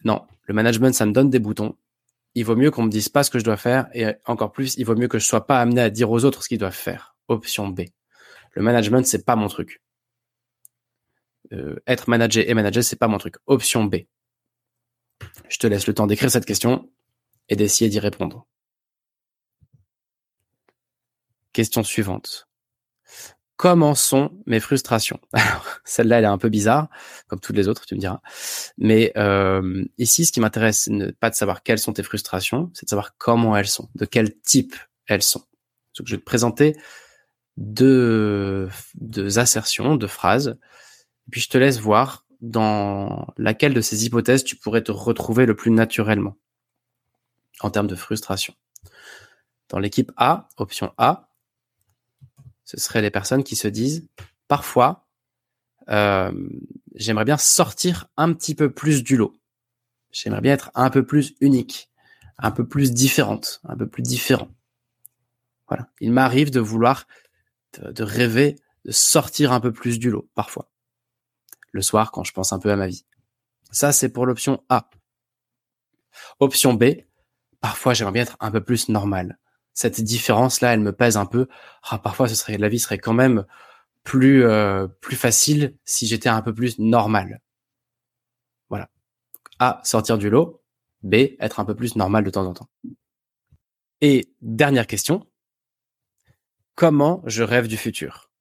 non, 0.04 0.26
le 0.44 0.54
management, 0.54 0.94
ça 0.94 1.04
me 1.04 1.12
donne 1.12 1.28
des 1.28 1.38
boutons. 1.38 1.76
Il 2.34 2.46
vaut 2.46 2.56
mieux 2.56 2.70
qu'on 2.70 2.84
me 2.84 2.90
dise 2.90 3.10
pas 3.10 3.22
ce 3.22 3.30
que 3.30 3.38
je 3.38 3.44
dois 3.44 3.58
faire 3.58 3.88
et 3.92 4.06
encore 4.24 4.52
plus, 4.52 4.76
il 4.78 4.86
vaut 4.86 4.96
mieux 4.96 5.08
que 5.08 5.18
je 5.18 5.26
sois 5.26 5.46
pas 5.46 5.60
amené 5.60 5.82
à 5.82 5.90
dire 5.90 6.10
aux 6.10 6.24
autres 6.24 6.42
ce 6.42 6.48
qu'ils 6.48 6.58
doivent 6.58 6.72
faire. 6.72 7.14
Option 7.28 7.68
B. 7.68 7.82
Le 8.52 8.62
management, 8.62 9.06
c'est 9.06 9.26
pas 9.26 9.36
mon 9.36 9.48
truc. 9.48 9.82
Euh, 11.52 11.76
être 11.86 12.08
manager 12.08 12.44
et 12.46 12.54
manager, 12.54 12.82
c'est 12.82 12.96
pas 12.96 13.08
mon 13.08 13.18
truc. 13.18 13.36
Option 13.46 13.84
B. 13.84 13.96
Je 15.48 15.58
te 15.58 15.66
laisse 15.66 15.86
le 15.86 15.94
temps 15.94 16.06
d'écrire 16.06 16.30
cette 16.30 16.46
question 16.46 16.90
et 17.48 17.56
d'essayer 17.56 17.90
d'y 17.90 17.98
répondre. 17.98 18.46
Question 21.52 21.82
suivante 21.82 22.48
comment 23.62 23.94
sont 23.94 24.32
mes 24.46 24.58
frustrations? 24.58 25.20
Celle-là, 25.84 26.18
elle 26.18 26.24
est 26.24 26.26
un 26.26 26.36
peu 26.36 26.48
bizarre, 26.48 26.88
comme 27.28 27.38
toutes 27.38 27.54
les 27.54 27.68
autres, 27.68 27.86
tu 27.86 27.94
me 27.94 28.00
diras. 28.00 28.20
Mais 28.76 29.12
euh, 29.16 29.84
ici, 29.98 30.26
ce 30.26 30.32
qui 30.32 30.40
m'intéresse, 30.40 30.88
n'est 30.88 31.12
pas 31.12 31.30
de 31.30 31.36
savoir 31.36 31.62
quelles 31.62 31.78
sont 31.78 31.92
tes 31.92 32.02
frustrations, 32.02 32.72
c'est 32.74 32.86
de 32.86 32.90
savoir 32.90 33.16
comment 33.18 33.56
elles 33.56 33.68
sont, 33.68 33.88
de 33.94 34.04
quel 34.04 34.36
type 34.40 34.74
elles 35.06 35.22
sont. 35.22 35.44
Donc, 35.96 36.08
je 36.08 36.16
vais 36.16 36.18
te 36.18 36.24
présenter 36.24 36.76
deux 37.56 38.68
assertions, 39.36 39.94
deux 39.94 40.08
phrases, 40.08 40.58
et 41.26 41.30
puis 41.30 41.40
je 41.40 41.48
te 41.48 41.58
laisse 41.58 41.78
voir 41.78 42.26
dans 42.40 43.26
laquelle 43.36 43.74
de 43.74 43.80
ces 43.80 44.04
hypothèses 44.04 44.44
tu 44.44 44.56
pourrais 44.56 44.82
te 44.82 44.92
retrouver 44.92 45.46
le 45.46 45.54
plus 45.54 45.70
naturellement 45.70 46.36
en 47.60 47.70
termes 47.70 47.86
de 47.86 47.94
frustration. 47.94 48.54
Dans 49.68 49.78
l'équipe 49.78 50.12
A, 50.16 50.48
option 50.56 50.92
A, 50.98 51.30
ce 52.64 52.78
seraient 52.78 53.02
les 53.02 53.10
personnes 53.10 53.44
qui 53.44 53.56
se 53.56 53.68
disent 53.68 54.08
parfois, 54.48 55.08
euh, 55.88 56.32
j'aimerais 56.94 57.24
bien 57.24 57.38
sortir 57.38 58.06
un 58.16 58.32
petit 58.32 58.54
peu 58.54 58.72
plus 58.72 59.02
du 59.02 59.16
lot. 59.16 59.34
J'aimerais 60.10 60.40
bien 60.40 60.52
être 60.52 60.70
un 60.74 60.90
peu 60.90 61.06
plus 61.06 61.34
unique, 61.40 61.90
un 62.38 62.50
peu 62.50 62.66
plus 62.66 62.92
différente, 62.92 63.60
un 63.64 63.76
peu 63.76 63.88
plus 63.88 64.02
différent. 64.02 64.48
Voilà. 65.68 65.88
Il 66.00 66.12
m'arrive 66.12 66.50
de 66.50 66.60
vouloir, 66.60 67.06
de, 67.78 68.02
rêver, 68.02 68.56
de 68.84 68.90
sortir 68.90 69.52
un 69.52 69.60
peu 69.60 69.72
plus 69.72 69.98
du 69.98 70.10
lot, 70.10 70.28
parfois. 70.34 70.71
Le 71.72 71.82
soir, 71.82 72.12
quand 72.12 72.24
je 72.24 72.32
pense 72.32 72.52
un 72.52 72.58
peu 72.58 72.70
à 72.70 72.76
ma 72.76 72.86
vie. 72.86 73.04
Ça, 73.70 73.92
c'est 73.92 74.10
pour 74.10 74.26
l'option 74.26 74.62
A. 74.68 74.88
Option 76.40 76.74
B, 76.74 76.84
parfois 77.60 77.94
j'aimerais 77.94 78.12
bien 78.12 78.22
être 78.22 78.36
un 78.40 78.50
peu 78.50 78.62
plus 78.62 78.88
normal 78.88 79.38
cette 79.74 80.00
différence-là, 80.00 80.74
elle 80.74 80.80
me 80.80 80.92
pèse 80.92 81.16
un 81.16 81.26
peu. 81.26 81.48
Ah, 81.82 81.98
parfois, 81.98 82.28
ce 82.28 82.34
serait 82.34 82.58
la 82.58 82.68
vie 82.68 82.78
serait 82.78 82.98
quand 82.98 83.14
même 83.14 83.46
plus 84.04 84.44
euh, 84.44 84.88
plus 84.88 85.16
facile 85.16 85.76
si 85.84 86.06
j'étais 86.06 86.28
un 86.28 86.42
peu 86.42 86.54
plus 86.54 86.78
normal. 86.78 87.40
Voilà. 88.68 88.90
A, 89.58 89.80
sortir 89.84 90.18
du 90.18 90.30
lot. 90.30 90.62
B, 91.02 91.14
être 91.40 91.60
un 91.60 91.64
peu 91.64 91.74
plus 91.74 91.96
normal 91.96 92.24
de 92.24 92.30
temps 92.30 92.46
en 92.46 92.54
temps. 92.54 92.68
Et 94.00 94.32
dernière 94.40 94.86
question. 94.86 95.26
Comment 96.74 97.22
je 97.26 97.42
rêve 97.42 97.68
du 97.68 97.76
futur? 97.76 98.31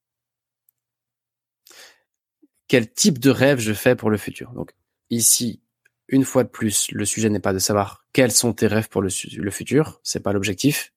Quel 2.71 2.89
type 2.89 3.19
de 3.19 3.31
rêve 3.31 3.59
je 3.59 3.73
fais 3.73 3.97
pour 3.97 4.09
le 4.09 4.15
futur 4.15 4.53
Donc 4.53 4.71
ici, 5.09 5.61
une 6.07 6.23
fois 6.23 6.45
de 6.45 6.47
plus, 6.47 6.89
le 6.91 7.03
sujet 7.03 7.29
n'est 7.29 7.41
pas 7.41 7.51
de 7.51 7.59
savoir 7.59 8.05
quels 8.13 8.31
sont 8.31 8.53
tes 8.53 8.67
rêves 8.67 8.87
pour 8.87 9.01
le, 9.01 9.09
le 9.35 9.51
futur, 9.51 9.99
c'est 10.03 10.21
pas 10.21 10.31
l'objectif. 10.31 10.93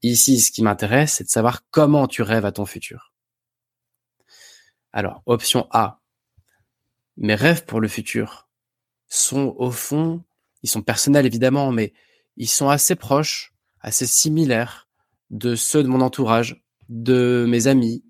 Ici, 0.00 0.40
ce 0.40 0.50
qui 0.50 0.62
m'intéresse, 0.62 1.12
c'est 1.12 1.24
de 1.24 1.28
savoir 1.28 1.68
comment 1.70 2.06
tu 2.06 2.22
rêves 2.22 2.46
à 2.46 2.52
ton 2.52 2.64
futur. 2.64 3.12
Alors, 4.90 5.22
option 5.26 5.68
A. 5.72 6.00
Mes 7.18 7.34
rêves 7.34 7.66
pour 7.66 7.82
le 7.82 7.88
futur 7.88 8.48
sont 9.08 9.54
au 9.58 9.70
fond, 9.70 10.24
ils 10.62 10.70
sont 10.70 10.80
personnels 10.80 11.26
évidemment, 11.26 11.70
mais 11.70 11.92
ils 12.38 12.48
sont 12.48 12.70
assez 12.70 12.94
proches, 12.94 13.52
assez 13.82 14.06
similaires 14.06 14.88
de 15.28 15.54
ceux 15.54 15.82
de 15.82 15.88
mon 15.88 16.00
entourage, 16.00 16.64
de 16.88 17.44
mes 17.46 17.66
amis, 17.66 18.02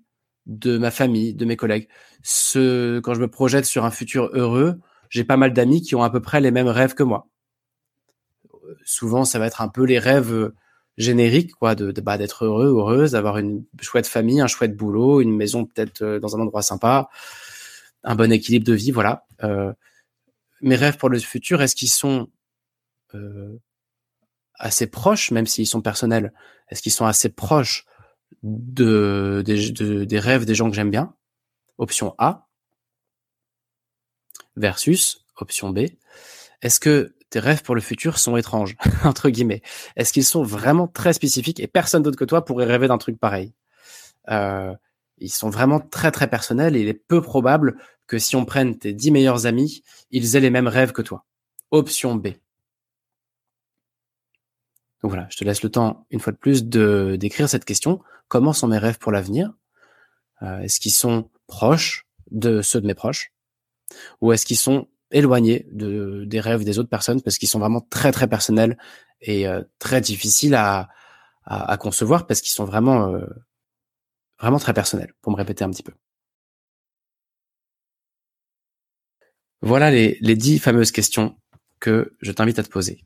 de 0.49 0.77
ma 0.77 0.91
famille, 0.91 1.33
de 1.33 1.45
mes 1.45 1.55
collègues. 1.55 1.87
Ce, 2.23 2.99
quand 2.99 3.13
je 3.13 3.21
me 3.21 3.29
projette 3.29 3.65
sur 3.65 3.85
un 3.85 3.91
futur 3.91 4.29
heureux, 4.33 4.79
j'ai 5.09 5.23
pas 5.23 5.37
mal 5.37 5.53
d'amis 5.53 5.81
qui 5.81 5.95
ont 5.95 6.03
à 6.03 6.09
peu 6.09 6.21
près 6.21 6.41
les 6.41 6.51
mêmes 6.51 6.67
rêves 6.67 6.95
que 6.95 7.03
moi. 7.03 7.27
Souvent, 8.83 9.25
ça 9.25 9.39
va 9.39 9.47
être 9.47 9.61
un 9.61 9.69
peu 9.69 9.83
les 9.83 9.99
rêves 9.99 10.51
générique, 10.97 11.53
quoi, 11.53 11.75
de, 11.75 11.91
de 11.91 12.01
bah, 12.01 12.17
d'être 12.17 12.45
heureux, 12.45 12.67
heureuse, 12.67 13.11
d'avoir 13.11 13.37
une 13.37 13.63
chouette 13.79 14.07
famille, 14.07 14.41
un 14.41 14.47
chouette 14.47 14.75
boulot, 14.75 15.21
une 15.21 15.35
maison 15.35 15.65
peut-être 15.65 16.01
euh, 16.01 16.19
dans 16.19 16.35
un 16.35 16.41
endroit 16.41 16.61
sympa, 16.61 17.09
un 18.03 18.15
bon 18.15 18.31
équilibre 18.31 18.65
de 18.65 18.73
vie, 18.73 18.91
voilà. 18.91 19.25
Euh, 19.43 19.71
mes 20.61 20.75
rêves 20.75 20.97
pour 20.97 21.09
le 21.09 21.19
futur, 21.19 21.61
est-ce 21.61 21.75
qu'ils 21.75 21.89
sont 21.89 22.27
euh, 23.13 23.57
assez 24.55 24.87
proches, 24.87 25.31
même 25.31 25.47
s'ils 25.47 25.67
sont 25.67 25.81
personnels, 25.81 26.33
est-ce 26.67 26.81
qu'ils 26.81 26.91
sont 26.91 27.05
assez 27.05 27.29
proches? 27.29 27.85
De, 28.43 29.43
des, 29.45 30.05
des 30.05 30.19
rêves 30.19 30.45
des 30.45 30.55
gens 30.55 30.69
que 30.69 30.75
j'aime 30.75 30.91
bien 30.91 31.13
Option 31.77 32.15
A. 32.17 32.47
Versus 34.55 35.25
option 35.37 35.69
B. 35.69 35.79
Est-ce 36.61 36.79
que 36.79 37.15
tes 37.29 37.39
rêves 37.39 37.63
pour 37.63 37.75
le 37.75 37.81
futur 37.81 38.17
sont 38.19 38.35
étranges, 38.37 38.75
entre 39.05 39.29
guillemets? 39.29 39.61
Est-ce 39.95 40.11
qu'ils 40.13 40.25
sont 40.25 40.43
vraiment 40.43 40.87
très 40.87 41.13
spécifiques 41.13 41.59
et 41.59 41.67
personne 41.67 42.03
d'autre 42.03 42.17
que 42.17 42.25
toi 42.25 42.43
pourrait 42.43 42.65
rêver 42.65 42.87
d'un 42.87 42.97
truc 42.97 43.17
pareil? 43.19 43.53
Euh, 44.29 44.73
Ils 45.19 45.31
sont 45.33 45.49
vraiment 45.49 45.79
très 45.79 46.11
très 46.11 46.29
personnels 46.29 46.75
et 46.75 46.81
il 46.81 46.87
est 46.89 46.93
peu 46.93 47.21
probable 47.21 47.77
que 48.07 48.19
si 48.19 48.35
on 48.35 48.45
prenne 48.45 48.77
tes 48.77 48.93
dix 48.93 49.11
meilleurs 49.11 49.45
amis, 49.45 49.83
ils 50.11 50.35
aient 50.35 50.41
les 50.41 50.49
mêmes 50.49 50.67
rêves 50.67 50.91
que 50.91 51.01
toi. 51.01 51.25
Option 51.71 52.15
B. 52.15 52.29
Donc 55.01 55.11
voilà, 55.11 55.27
je 55.29 55.37
te 55.37 55.43
laisse 55.43 55.63
le 55.63 55.69
temps, 55.69 56.05
une 56.11 56.19
fois 56.19 56.33
de 56.33 56.37
plus, 56.37 56.65
de 56.65 57.15
d'écrire 57.17 57.47
cette 57.47 57.65
question. 57.65 58.01
Comment 58.27 58.53
sont 58.53 58.67
mes 58.67 58.77
rêves 58.77 58.97
pour 58.99 59.11
l'avenir? 59.11 59.53
Euh, 60.41 60.59
Est-ce 60.59 60.79
qu'ils 60.79 60.93
sont 60.93 61.29
proches 61.47 62.05
de 62.31 62.61
ceux 62.61 62.81
de 62.81 62.87
mes 62.87 62.93
proches? 62.93 63.31
Ou 64.21 64.33
est-ce 64.33 64.45
qu'ils 64.45 64.57
sont 64.57 64.87
éloignés 65.11 65.67
de, 65.71 66.25
des 66.25 66.39
rêves 66.39 66.63
des 66.63 66.79
autres 66.79 66.89
personnes? 66.89 67.21
Parce 67.21 67.37
qu'ils 67.37 67.49
sont 67.49 67.59
vraiment 67.59 67.81
très 67.81 68.11
très 68.11 68.27
personnels 68.27 68.77
et 69.21 69.47
euh, 69.47 69.63
très 69.79 70.01
difficiles 70.01 70.55
à, 70.55 70.89
à, 71.45 71.77
concevoir 71.77 72.27
parce 72.27 72.41
qu'ils 72.41 72.53
sont 72.53 72.65
vraiment 72.65 73.13
euh, 73.13 73.25
vraiment 74.39 74.59
très 74.59 74.73
personnels, 74.73 75.13
pour 75.21 75.31
me 75.31 75.37
répéter 75.37 75.63
un 75.63 75.71
petit 75.71 75.83
peu. 75.83 75.93
Voilà 79.61 79.91
les, 79.91 80.17
les 80.21 80.35
dix 80.35 80.59
fameuses 80.59 80.91
questions 80.91 81.37
que 81.79 82.15
je 82.21 82.31
t'invite 82.31 82.59
à 82.59 82.63
te 82.63 82.69
poser. 82.69 83.03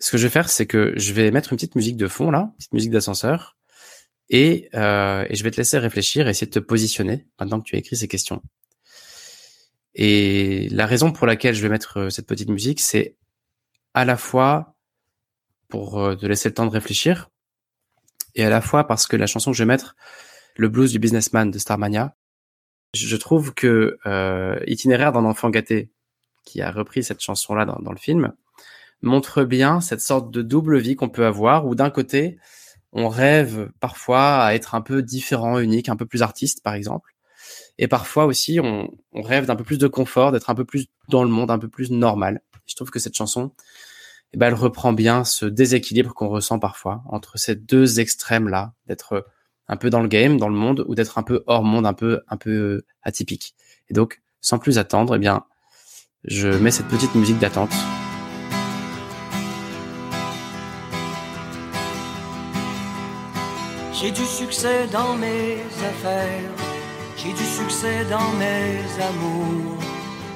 Ce 0.00 0.10
que 0.10 0.18
je 0.18 0.24
vais 0.26 0.30
faire, 0.30 0.48
c'est 0.48 0.66
que 0.66 0.92
je 0.96 1.12
vais 1.12 1.30
mettre 1.30 1.52
une 1.52 1.56
petite 1.56 1.76
musique 1.76 1.96
de 1.96 2.08
fond 2.08 2.30
là, 2.30 2.52
petite 2.58 2.72
musique 2.72 2.90
d'ascenseur, 2.90 3.56
et, 4.28 4.68
euh, 4.74 5.26
et 5.28 5.34
je 5.36 5.44
vais 5.44 5.50
te 5.50 5.56
laisser 5.56 5.78
réfléchir 5.78 6.26
et 6.26 6.30
essayer 6.30 6.46
de 6.46 6.52
te 6.52 6.58
positionner 6.58 7.26
maintenant 7.38 7.60
que 7.60 7.66
tu 7.68 7.76
as 7.76 7.78
écrit 7.78 7.96
ces 7.96 8.08
questions. 8.08 8.42
Et 9.94 10.68
la 10.70 10.86
raison 10.86 11.12
pour 11.12 11.26
laquelle 11.26 11.54
je 11.54 11.62
vais 11.62 11.68
mettre 11.68 11.98
euh, 11.98 12.10
cette 12.10 12.26
petite 12.26 12.48
musique, 12.48 12.80
c'est 12.80 13.16
à 13.94 14.04
la 14.04 14.16
fois 14.16 14.76
pour 15.68 16.00
euh, 16.00 16.14
te 16.16 16.26
laisser 16.26 16.48
le 16.48 16.54
temps 16.54 16.66
de 16.66 16.70
réfléchir, 16.70 17.30
et 18.34 18.44
à 18.44 18.50
la 18.50 18.60
fois 18.60 18.86
parce 18.86 19.06
que 19.06 19.16
la 19.16 19.26
chanson 19.26 19.50
que 19.50 19.56
je 19.56 19.62
vais 19.62 19.68
mettre, 19.68 19.96
le 20.56 20.68
blues 20.68 20.92
du 20.92 20.98
businessman 20.98 21.50
de 21.50 21.58
Starmania, 21.58 22.16
je 22.94 23.16
trouve 23.16 23.54
que 23.54 23.98
euh, 24.06 24.58
Itinéraire 24.66 25.12
d'un 25.12 25.24
enfant 25.24 25.50
gâté, 25.50 25.90
qui 26.44 26.62
a 26.62 26.70
repris 26.70 27.04
cette 27.04 27.20
chanson-là 27.20 27.64
dans, 27.64 27.92
le 27.92 27.98
film, 27.98 28.32
montre 29.02 29.44
bien 29.44 29.80
cette 29.80 30.00
sorte 30.00 30.30
de 30.30 30.42
double 30.42 30.78
vie 30.78 30.96
qu'on 30.96 31.08
peut 31.08 31.26
avoir, 31.26 31.66
où 31.66 31.74
d'un 31.74 31.90
côté, 31.90 32.38
on 32.92 33.08
rêve 33.08 33.70
parfois 33.80 34.42
à 34.42 34.54
être 34.54 34.74
un 34.74 34.80
peu 34.80 35.02
différent, 35.02 35.58
unique, 35.58 35.88
un 35.88 35.96
peu 35.96 36.06
plus 36.06 36.22
artiste, 36.22 36.62
par 36.62 36.74
exemple, 36.74 37.14
et 37.78 37.88
parfois 37.88 38.26
aussi, 38.26 38.60
on, 38.60 38.90
on 39.12 39.22
rêve 39.22 39.46
d'un 39.46 39.56
peu 39.56 39.64
plus 39.64 39.78
de 39.78 39.88
confort, 39.88 40.32
d'être 40.32 40.50
un 40.50 40.54
peu 40.54 40.64
plus 40.66 40.86
dans 41.08 41.24
le 41.24 41.30
monde, 41.30 41.50
un 41.50 41.58
peu 41.58 41.68
plus 41.68 41.90
normal. 41.90 42.42
Je 42.66 42.76
trouve 42.76 42.90
que 42.90 42.98
cette 42.98 43.16
chanson, 43.16 43.52
eh 44.32 44.36
ben, 44.36 44.48
elle 44.48 44.54
reprend 44.54 44.92
bien 44.92 45.24
ce 45.24 45.46
déséquilibre 45.46 46.14
qu'on 46.14 46.28
ressent 46.28 46.58
parfois 46.58 47.02
entre 47.06 47.38
ces 47.38 47.56
deux 47.56 47.98
extrêmes-là, 47.98 48.74
d'être 48.86 49.26
un 49.66 49.76
peu 49.76 49.88
dans 49.88 50.02
le 50.02 50.08
game, 50.08 50.36
dans 50.36 50.48
le 50.48 50.54
monde, 50.54 50.84
ou 50.88 50.94
d'être 50.94 51.16
un 51.16 51.22
peu 51.22 51.42
hors 51.46 51.64
monde, 51.64 51.86
un 51.86 51.94
peu, 51.94 52.20
un 52.28 52.36
peu 52.36 52.82
atypique. 53.02 53.54
Et 53.88 53.94
donc, 53.94 54.20
sans 54.40 54.58
plus 54.58 54.78
attendre, 54.78 55.16
eh 55.16 55.18
bien, 55.18 55.44
je 56.24 56.48
mets 56.48 56.70
cette 56.70 56.88
petite 56.88 57.14
musique 57.14 57.38
d'attente. 57.38 57.72
J'ai 64.00 64.10
du 64.10 64.24
succès 64.24 64.86
dans 64.90 65.14
mes 65.14 65.58
affaires 65.90 66.70
j'ai 67.22 67.32
du 67.34 67.44
succès 67.44 68.04
dans 68.08 68.30
mes 68.38 68.80
amours, 69.10 69.76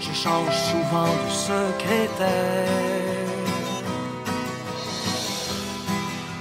je 0.00 0.12
change 0.12 0.54
souvent 0.70 1.12
de 1.24 1.30
secrétaire. 1.30 2.68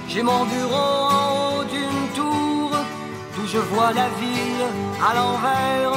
J'ai 0.06 0.22
mon 0.22 0.44
bureau 0.44 0.90
en 1.18 1.60
haut 1.60 1.64
d'une 1.64 2.08
tour, 2.14 2.70
d'où 3.34 3.46
je 3.46 3.58
vois 3.58 3.92
la 3.94 4.08
ville 4.20 4.66
à 5.08 5.14
l'envers, 5.14 5.92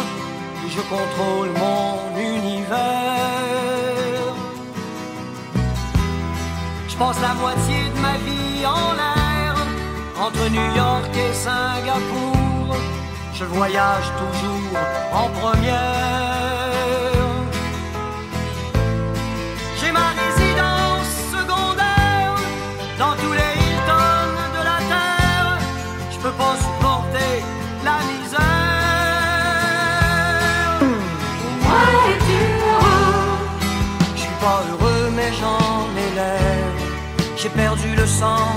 où 0.64 0.70
je 0.70 0.82
contrôle 0.96 1.50
mon 1.64 2.18
univers. 2.18 2.78
Je 6.88 6.96
passe 6.96 7.20
la 7.22 7.34
moitié 7.34 7.90
de 7.94 8.00
ma 8.00 8.16
vie 8.26 8.66
en 8.66 8.94
l'air, 8.94 9.17
entre 10.20 10.50
New 10.50 10.76
York 10.76 11.12
et 11.16 11.34
Singapour 11.34 12.38
je 13.40 13.46
voyage 13.46 14.10
toujours 14.22 14.80
en 15.14 15.30
première. 15.40 17.14
J'ai 19.80 19.92
ma 19.92 20.10
résidence 20.24 21.10
secondaire 21.36 22.36
dans 22.98 23.16
tous 23.22 23.34
les 23.40 23.54
Hilton 23.64 24.30
de 24.58 24.62
la 24.72 24.80
terre. 24.94 25.50
Je 26.12 26.18
peux 26.18 26.36
pas 26.44 26.56
supporter 26.66 27.34
la 27.90 27.98
misère. 28.10 28.48
Moi, 31.64 31.84
es-tu 32.12 32.40
heureux? 32.72 33.38
Je 34.16 34.22
suis 34.22 34.38
pas 34.46 34.60
heureux, 34.72 35.06
mais 35.16 35.32
j'en 35.40 35.86
ai 36.04 36.10
l'air. 36.16 36.70
J'ai 37.40 37.50
perdu 37.50 37.90
le 37.96 38.08
sens 38.08 38.57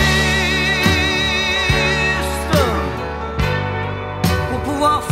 Pour 4.81 5.10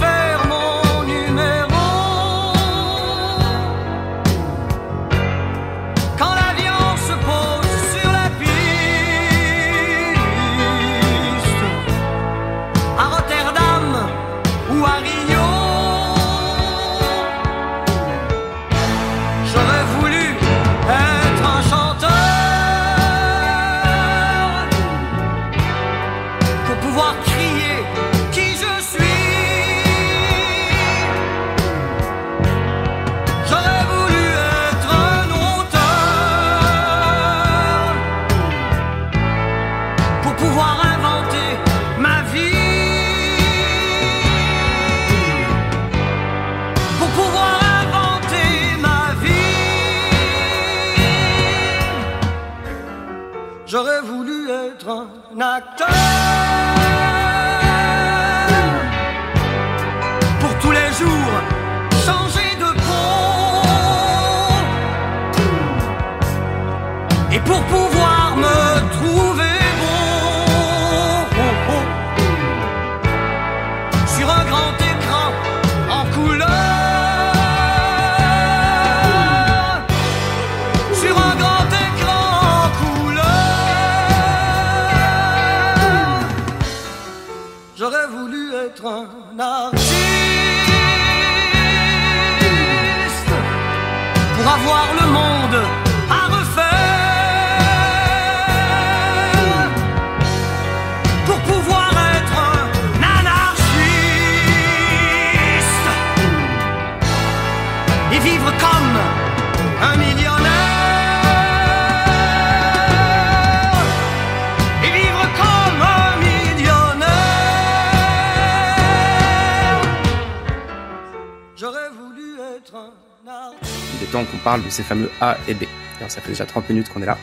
de 124.59 124.69
ces 124.69 124.83
fameux 124.83 125.09
A 125.21 125.37
et 125.47 125.53
B. 125.53 125.63
Ça 126.07 126.21
fait 126.21 126.29
déjà 126.29 126.45
30 126.45 126.69
minutes 126.69 126.89
qu'on 126.89 127.01
est 127.01 127.05
là 127.05 127.17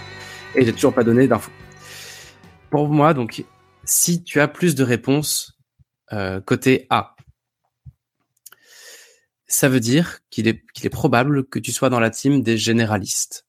et 0.57 0.65
j'ai 0.65 0.73
toujours 0.73 0.95
pas 0.95 1.05
donné 1.05 1.29
d'infos. 1.29 1.53
Pour 2.71 2.89
moi, 2.89 3.15
donc, 3.15 3.45
si 3.85 4.23
tu 4.23 4.41
as 4.41 4.49
plus 4.49 4.75
de 4.75 4.83
réponses 4.83 5.59
euh, 6.13 6.41
côté 6.41 6.87
A, 6.91 7.15
ça 9.47 9.69
veut 9.69 9.81
dire 9.81 10.21
qu'il 10.31 10.49
est, 10.49 10.63
probable 10.91 11.47
que 11.47 11.59
tu 11.59 11.73
sois 11.73 11.89
dans 11.89 12.01
la 12.01 12.11
team 12.11 12.43
des 12.43 12.59
généralistes. 12.59 13.47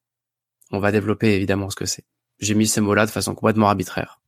On 0.72 0.80
va 0.80 0.92
développer 0.92 1.36
évidemment 1.36 1.70
ce 1.70 1.76
que 1.76 1.86
c'est. 1.86 2.06
J'ai 2.40 2.54
mis 2.54 2.68
ces 2.68 2.82
mots-là 2.82 3.06
de 3.06 3.12
façon 3.12 3.34
complètement 3.34 3.68
arbitraire. 3.68 4.22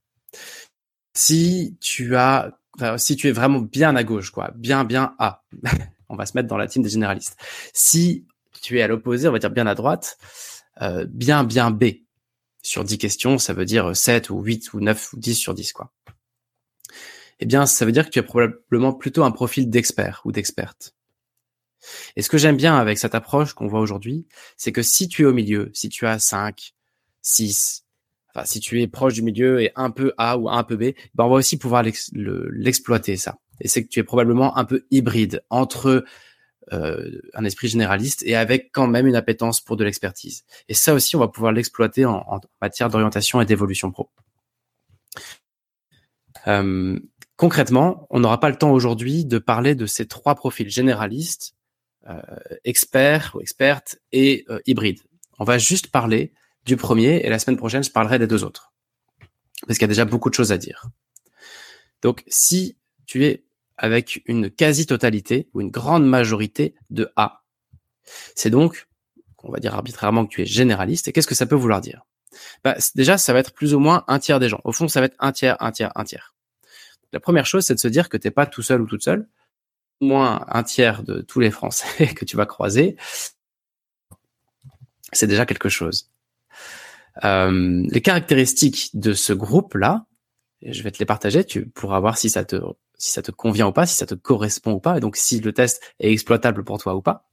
Si 1.13 1.77
tu 1.79 2.15
as, 2.15 2.51
si 2.97 3.15
tu 3.15 3.27
es 3.27 3.31
vraiment 3.31 3.59
bien 3.59 3.95
à 3.95 4.03
gauche, 4.03 4.31
quoi, 4.31 4.51
bien, 4.55 4.83
bien 4.83 5.15
A, 5.19 5.43
on 6.09 6.15
va 6.15 6.25
se 6.25 6.35
mettre 6.35 6.47
dans 6.47 6.57
la 6.57 6.67
team 6.67 6.81
des 6.81 6.89
généralistes. 6.89 7.37
Si 7.73 8.25
tu 8.69 8.77
es 8.77 8.81
à 8.83 8.87
l'opposé, 8.87 9.27
on 9.27 9.31
va 9.31 9.39
dire 9.39 9.49
bien 9.49 9.65
à 9.67 9.73
droite, 9.75 10.17
euh, 10.81 11.05
bien, 11.09 11.43
bien 11.43 11.71
B. 11.71 11.85
Sur 12.61 12.83
10 12.83 12.97
questions, 12.99 13.37
ça 13.39 13.53
veut 13.53 13.65
dire 13.65 13.95
7 13.95 14.29
ou 14.29 14.41
8 14.41 14.73
ou 14.73 14.79
9 14.79 15.13
ou 15.13 15.17
10 15.17 15.33
sur 15.35 15.53
10, 15.55 15.73
quoi. 15.73 15.91
Eh 17.39 17.45
bien, 17.45 17.65
ça 17.65 17.85
veut 17.85 17.91
dire 17.91 18.05
que 18.05 18.09
tu 18.11 18.19
as 18.19 18.23
probablement 18.23 18.93
plutôt 18.93 19.23
un 19.23 19.31
profil 19.31 19.69
d'expert 19.69 20.21
ou 20.25 20.31
d'experte. 20.31 20.93
Et 22.15 22.21
ce 22.21 22.29
que 22.29 22.37
j'aime 22.37 22.57
bien 22.57 22.75
avec 22.75 22.97
cette 22.99 23.15
approche 23.15 23.53
qu'on 23.53 23.67
voit 23.67 23.79
aujourd'hui, 23.79 24.27
c'est 24.57 24.71
que 24.73 24.81
si 24.83 25.07
tu 25.07 25.23
es 25.23 25.25
au 25.25 25.33
milieu, 25.33 25.71
si 25.73 25.87
tu 25.89 26.05
as 26.05 26.19
5, 26.19 26.73
6, 27.21 27.85
enfin, 28.35 28.45
si 28.45 28.59
tu 28.59 28.81
es 28.81 28.87
proche 28.87 29.13
du 29.13 29.21
milieu 29.23 29.61
et 29.61 29.71
un 29.75 29.89
peu 29.89 30.13
A 30.17 30.37
ou 30.37 30.49
un 30.49 30.63
peu 30.63 30.75
B, 30.75 30.93
ben 31.15 31.23
on 31.23 31.29
va 31.29 31.35
aussi 31.37 31.57
pouvoir 31.57 31.81
l'ex- 31.81 32.11
le- 32.13 32.49
l'exploiter, 32.51 33.15
ça. 33.17 33.37
Et 33.61 33.67
c'est 33.69 33.83
que 33.83 33.89
tu 33.89 33.99
es 33.99 34.03
probablement 34.03 34.57
un 34.57 34.65
peu 34.65 34.85
hybride 34.91 35.41
entre 35.49 35.87
euh, 35.87 36.05
un 36.71 37.45
esprit 37.45 37.67
généraliste 37.67 38.23
et 38.23 38.35
avec 38.35 38.71
quand 38.71 38.87
même 38.87 39.07
une 39.07 39.15
appétence 39.15 39.59
pour 39.61 39.75
de 39.75 39.83
l'expertise. 39.83 40.43
Et 40.67 40.73
ça 40.73 40.93
aussi, 40.93 41.15
on 41.15 41.19
va 41.19 41.27
pouvoir 41.27 41.51
l'exploiter 41.51 42.05
en, 42.05 42.23
en 42.27 42.39
matière 42.61 42.89
d'orientation 42.89 43.41
et 43.41 43.45
d'évolution 43.45 43.91
pro. 43.91 44.09
Euh, 46.47 46.99
concrètement, 47.35 48.07
on 48.09 48.19
n'aura 48.19 48.39
pas 48.39 48.49
le 48.49 48.55
temps 48.55 48.71
aujourd'hui 48.71 49.25
de 49.25 49.37
parler 49.37 49.75
de 49.75 49.85
ces 49.85 50.07
trois 50.07 50.35
profils 50.35 50.69
généralistes, 50.69 51.55
euh, 52.07 52.21
experts 52.63 53.31
ou 53.35 53.41
expertes 53.41 53.99
et 54.11 54.45
euh, 54.49 54.59
hybrides. 54.65 55.01
On 55.37 55.43
va 55.43 55.57
juste 55.57 55.87
parler 55.87 56.33
du 56.65 56.77
premier 56.77 57.17
et 57.25 57.29
la 57.29 57.39
semaine 57.39 57.57
prochaine, 57.57 57.83
je 57.83 57.91
parlerai 57.91 58.19
des 58.19 58.27
deux 58.27 58.43
autres. 58.43 58.73
Parce 59.67 59.77
qu'il 59.77 59.83
y 59.83 59.85
a 59.85 59.89
déjà 59.89 60.05
beaucoup 60.05 60.29
de 60.29 60.35
choses 60.35 60.51
à 60.51 60.57
dire. 60.57 60.87
Donc, 62.01 62.23
si 62.27 62.77
tu 63.05 63.25
es 63.25 63.45
avec 63.79 64.21
une 64.25 64.49
quasi-totalité 64.51 65.49
ou 65.53 65.61
une 65.61 65.71
grande 65.71 66.05
majorité 66.05 66.75
de 66.89 67.11
A, 67.15 67.43
c'est 68.35 68.49
donc, 68.49 68.87
on 69.43 69.51
va 69.51 69.59
dire 69.59 69.73
arbitrairement 69.73 70.25
que 70.25 70.31
tu 70.31 70.41
es 70.41 70.45
généraliste. 70.45 71.07
Et 71.07 71.13
qu'est-ce 71.13 71.27
que 71.27 71.35
ça 71.35 71.45
peut 71.45 71.55
vouloir 71.55 71.81
dire? 71.81 72.05
Bah, 72.63 72.75
Déjà, 72.95 73.17
ça 73.17 73.33
va 73.33 73.39
être 73.39 73.53
plus 73.53 73.73
ou 73.73 73.79
moins 73.79 74.03
un 74.07 74.19
tiers 74.19 74.39
des 74.39 74.49
gens. 74.49 74.61
Au 74.63 74.71
fond, 74.71 74.87
ça 74.87 74.99
va 74.99 75.07
être 75.07 75.15
un 75.19 75.31
tiers, 75.31 75.57
un 75.61 75.71
tiers, 75.71 75.91
un 75.95 76.03
tiers. 76.03 76.35
La 77.13 77.19
première 77.19 77.45
chose, 77.45 77.65
c'est 77.65 77.73
de 77.73 77.79
se 77.79 77.87
dire 77.87 78.09
que 78.09 78.17
t'es 78.17 78.31
pas 78.31 78.45
tout 78.45 78.61
seul 78.61 78.81
ou 78.81 78.85
toute 78.85 79.03
seule. 79.03 79.27
Au 80.01 80.05
moins 80.05 80.45
un 80.47 80.63
tiers 80.63 81.03
de 81.03 81.21
tous 81.21 81.39
les 81.39 81.51
Français 81.51 82.07
que 82.15 82.25
tu 82.25 82.37
vas 82.37 82.45
croiser, 82.45 82.97
c'est 85.11 85.27
déjà 85.27 85.45
quelque 85.45 85.69
chose. 85.69 86.11
Euh, 87.23 87.83
les 87.89 88.01
caractéristiques 88.01 88.91
de 88.93 89.13
ce 89.13 89.33
groupe-là, 89.33 90.05
je 90.61 90.83
vais 90.83 90.91
te 90.91 90.99
les 90.99 91.05
partager, 91.05 91.43
tu 91.43 91.67
pourras 91.67 91.99
voir 91.99 92.17
si 92.17 92.29
ça 92.29 92.45
te 92.45 92.57
si 92.99 93.11
ça 93.11 93.23
te 93.23 93.31
convient 93.31 93.67
ou 93.67 93.71
pas, 93.71 93.87
si 93.87 93.95
ça 93.95 94.05
te 94.05 94.13
correspond 94.13 94.73
ou 94.73 94.79
pas, 94.79 94.97
et 94.97 94.99
donc 94.99 95.15
si 95.15 95.39
le 95.39 95.53
test 95.53 95.81
est 95.99 96.11
exploitable 96.11 96.63
pour 96.63 96.77
toi 96.77 96.95
ou 96.95 97.01
pas. 97.01 97.27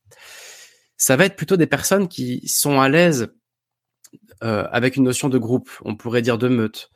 Ça 0.96 1.16
va 1.16 1.26
être 1.26 1.36
plutôt 1.36 1.58
des 1.58 1.66
personnes 1.66 2.08
qui 2.08 2.46
sont 2.48 2.80
à 2.80 2.88
l'aise 2.88 3.34
euh, 4.42 4.66
avec 4.70 4.96
une 4.96 5.04
notion 5.04 5.28
de 5.28 5.38
groupe, 5.38 5.70
on 5.84 5.96
pourrait 5.96 6.22
dire 6.22 6.38
de 6.38 6.48
meute, 6.48 6.90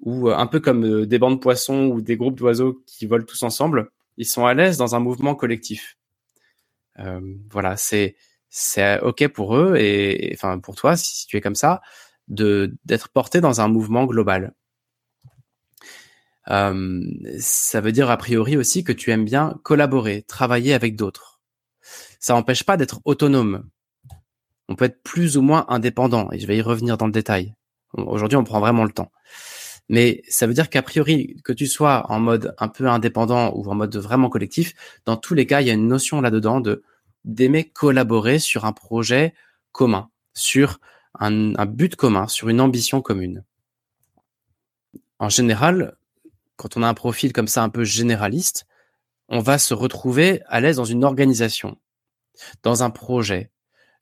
ou 0.00 0.28
euh, 0.28 0.36
un 0.36 0.46
peu 0.46 0.60
comme 0.60 0.84
euh, 0.84 1.06
des 1.06 1.18
bancs 1.18 1.34
de 1.34 1.40
poissons 1.40 1.86
ou 1.86 2.00
des 2.00 2.16
groupes 2.16 2.36
d'oiseaux 2.36 2.82
qui 2.86 3.06
volent 3.06 3.24
tous 3.24 3.42
ensemble. 3.42 3.90
Ils 4.18 4.26
sont 4.26 4.44
à 4.46 4.54
l'aise 4.54 4.76
dans 4.76 4.94
un 4.94 5.00
mouvement 5.00 5.34
collectif. 5.34 5.96
Voilà, 7.50 7.78
c'est 7.78 8.16
c'est 8.50 9.00
ok 9.00 9.28
pour 9.28 9.56
eux 9.56 9.76
et, 9.78 10.32
et, 10.32 10.34
enfin 10.34 10.58
pour 10.58 10.74
toi 10.74 10.96
si, 10.96 11.20
si 11.20 11.26
tu 11.26 11.38
es 11.38 11.40
comme 11.40 11.54
ça 11.54 11.80
de 12.28 12.76
d'être 12.84 13.08
porté 13.08 13.40
dans 13.40 13.62
un 13.62 13.68
mouvement 13.68 14.04
global. 14.04 14.52
Euh, 16.50 17.00
ça 17.38 17.80
veut 17.80 17.92
dire 17.92 18.10
a 18.10 18.16
priori 18.16 18.56
aussi 18.56 18.82
que 18.84 18.92
tu 18.92 19.10
aimes 19.10 19.24
bien 19.24 19.58
collaborer, 19.62 20.22
travailler 20.22 20.74
avec 20.74 20.96
d'autres. 20.96 21.40
Ça 22.18 22.34
n'empêche 22.34 22.64
pas 22.64 22.76
d'être 22.76 23.00
autonome. 23.04 23.68
On 24.68 24.74
peut 24.74 24.86
être 24.86 25.02
plus 25.02 25.36
ou 25.36 25.42
moins 25.42 25.64
indépendant, 25.68 26.30
et 26.32 26.38
je 26.38 26.46
vais 26.46 26.56
y 26.56 26.62
revenir 26.62 26.96
dans 26.96 27.06
le 27.06 27.12
détail. 27.12 27.54
Aujourd'hui, 27.94 28.36
on 28.36 28.44
prend 28.44 28.60
vraiment 28.60 28.84
le 28.84 28.92
temps. 28.92 29.10
Mais 29.88 30.22
ça 30.28 30.46
veut 30.46 30.54
dire 30.54 30.70
qu'a 30.70 30.82
priori, 30.82 31.40
que 31.44 31.52
tu 31.52 31.66
sois 31.66 32.06
en 32.10 32.20
mode 32.20 32.54
un 32.58 32.68
peu 32.68 32.88
indépendant 32.88 33.52
ou 33.54 33.68
en 33.68 33.74
mode 33.74 33.96
vraiment 33.96 34.28
collectif, 34.28 34.74
dans 35.04 35.16
tous 35.16 35.34
les 35.34 35.46
cas, 35.46 35.60
il 35.60 35.66
y 35.66 35.70
a 35.70 35.74
une 35.74 35.88
notion 35.88 36.20
là-dedans 36.20 36.60
de 36.60 36.82
d'aimer 37.24 37.68
collaborer 37.68 38.38
sur 38.38 38.64
un 38.64 38.72
projet 38.72 39.34
commun, 39.72 40.08
sur 40.32 40.78
un, 41.18 41.54
un 41.56 41.66
but 41.66 41.96
commun, 41.96 42.28
sur 42.28 42.48
une 42.48 42.60
ambition 42.60 43.02
commune. 43.02 43.44
En 45.18 45.28
général, 45.28 45.96
quand 46.60 46.76
on 46.76 46.82
a 46.82 46.88
un 46.88 46.94
profil 46.94 47.32
comme 47.32 47.48
ça 47.48 47.62
un 47.62 47.70
peu 47.70 47.84
généraliste, 47.84 48.66
on 49.30 49.40
va 49.40 49.58
se 49.58 49.72
retrouver 49.72 50.42
à 50.46 50.60
l'aise 50.60 50.76
dans 50.76 50.84
une 50.84 51.04
organisation, 51.04 51.78
dans 52.62 52.82
un 52.82 52.90
projet, 52.90 53.50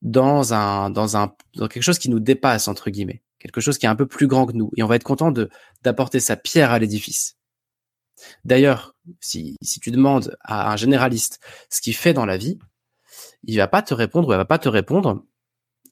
dans 0.02 0.54
un, 0.54 0.90
dans 0.90 1.16
un, 1.16 1.36
dans 1.54 1.68
quelque 1.68 1.84
chose 1.84 2.00
qui 2.00 2.10
nous 2.10 2.18
dépasse, 2.18 2.66
entre 2.66 2.90
guillemets, 2.90 3.22
quelque 3.38 3.60
chose 3.60 3.78
qui 3.78 3.86
est 3.86 3.88
un 3.88 3.94
peu 3.94 4.06
plus 4.06 4.26
grand 4.26 4.44
que 4.44 4.54
nous. 4.54 4.72
Et 4.76 4.82
on 4.82 4.88
va 4.88 4.96
être 4.96 5.04
content 5.04 5.30
de, 5.30 5.50
d'apporter 5.84 6.18
sa 6.18 6.36
pierre 6.36 6.72
à 6.72 6.80
l'édifice. 6.80 7.36
D'ailleurs, 8.44 8.96
si, 9.20 9.56
si 9.62 9.78
tu 9.78 9.92
demandes 9.92 10.36
à 10.40 10.72
un 10.72 10.76
généraliste 10.76 11.38
ce 11.70 11.80
qu'il 11.80 11.94
fait 11.94 12.12
dans 12.12 12.26
la 12.26 12.38
vie, 12.38 12.58
il 13.44 13.56
va 13.56 13.68
pas 13.68 13.82
te 13.82 13.94
répondre 13.94 14.26
ou 14.26 14.32
elle 14.32 14.38
va 14.38 14.44
pas 14.44 14.58
te 14.58 14.68
répondre 14.68 15.24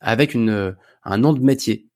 avec 0.00 0.34
une, 0.34 0.76
un 1.04 1.16
nom 1.16 1.32
de 1.32 1.40
métier. 1.40 1.86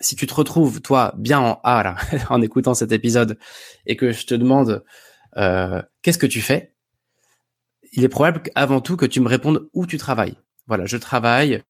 Si 0.00 0.16
tu 0.16 0.26
te 0.26 0.34
retrouves, 0.34 0.80
toi, 0.80 1.14
bien 1.16 1.40
en 1.40 1.60
A, 1.64 1.82
là, 1.82 1.96
en 2.30 2.42
écoutant 2.42 2.74
cet 2.74 2.92
épisode, 2.92 3.38
et 3.86 3.96
que 3.96 4.12
je 4.12 4.26
te 4.26 4.34
demande 4.34 4.84
euh, 5.36 5.82
qu'est-ce 6.02 6.18
que 6.18 6.26
tu 6.26 6.40
fais, 6.40 6.74
il 7.92 8.04
est 8.04 8.08
probable 8.08 8.42
avant 8.54 8.80
tout 8.80 8.96
que 8.96 9.06
tu 9.06 9.20
me 9.20 9.28
répondes 9.28 9.68
où 9.72 9.86
tu 9.86 9.96
travailles. 9.96 10.36
Voilà, 10.66 10.86
je 10.86 10.96
travaille 10.96 11.62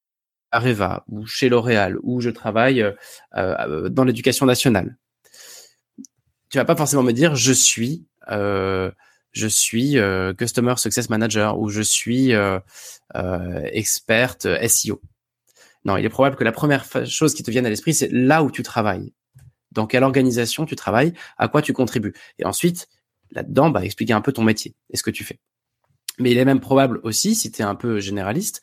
à 0.50 0.58
Reva, 0.58 1.04
ou 1.08 1.26
chez 1.26 1.48
L'Oréal, 1.48 1.98
ou 2.02 2.20
je 2.20 2.30
travaille 2.30 2.84
euh, 3.36 3.88
dans 3.88 4.04
l'éducation 4.04 4.46
nationale. 4.46 4.96
Tu 6.48 6.58
vas 6.58 6.64
pas 6.64 6.76
forcément 6.76 7.02
me 7.02 7.12
dire 7.12 7.34
je 7.34 7.52
suis 7.52 8.06
euh, 8.28 8.90
je 9.36 9.46
suis 9.46 9.98
euh, 9.98 10.32
customer 10.32 10.74
success 10.78 11.10
manager 11.10 11.58
ou 11.58 11.68
je 11.68 11.82
suis 11.82 12.32
euh, 12.32 12.58
euh, 13.14 13.60
experte 13.70 14.48
SEO. 14.66 15.00
Non, 15.86 15.96
il 15.96 16.04
est 16.04 16.10
probable 16.10 16.34
que 16.34 16.42
la 16.42 16.52
première 16.52 16.84
chose 17.06 17.32
qui 17.32 17.44
te 17.44 17.50
vienne 17.50 17.64
à 17.64 17.70
l'esprit, 17.70 17.94
c'est 17.94 18.10
là 18.10 18.42
où 18.42 18.50
tu 18.50 18.64
travailles. 18.64 19.14
Dans 19.70 19.86
quelle 19.86 20.02
organisation 20.02 20.66
tu 20.66 20.74
travailles, 20.74 21.12
à 21.38 21.46
quoi 21.46 21.62
tu 21.62 21.72
contribues. 21.72 22.12
Et 22.40 22.44
ensuite, 22.44 22.88
là-dedans, 23.30 23.70
bah, 23.70 23.84
expliquer 23.84 24.12
un 24.12 24.20
peu 24.20 24.32
ton 24.32 24.42
métier 24.42 24.74
et 24.90 24.96
ce 24.96 25.04
que 25.04 25.12
tu 25.12 25.22
fais. 25.22 25.38
Mais 26.18 26.32
il 26.32 26.38
est 26.38 26.44
même 26.44 26.58
probable 26.58 26.98
aussi, 27.04 27.36
si 27.36 27.52
tu 27.52 27.62
es 27.62 27.64
un 27.64 27.76
peu 27.76 28.00
généraliste, 28.00 28.62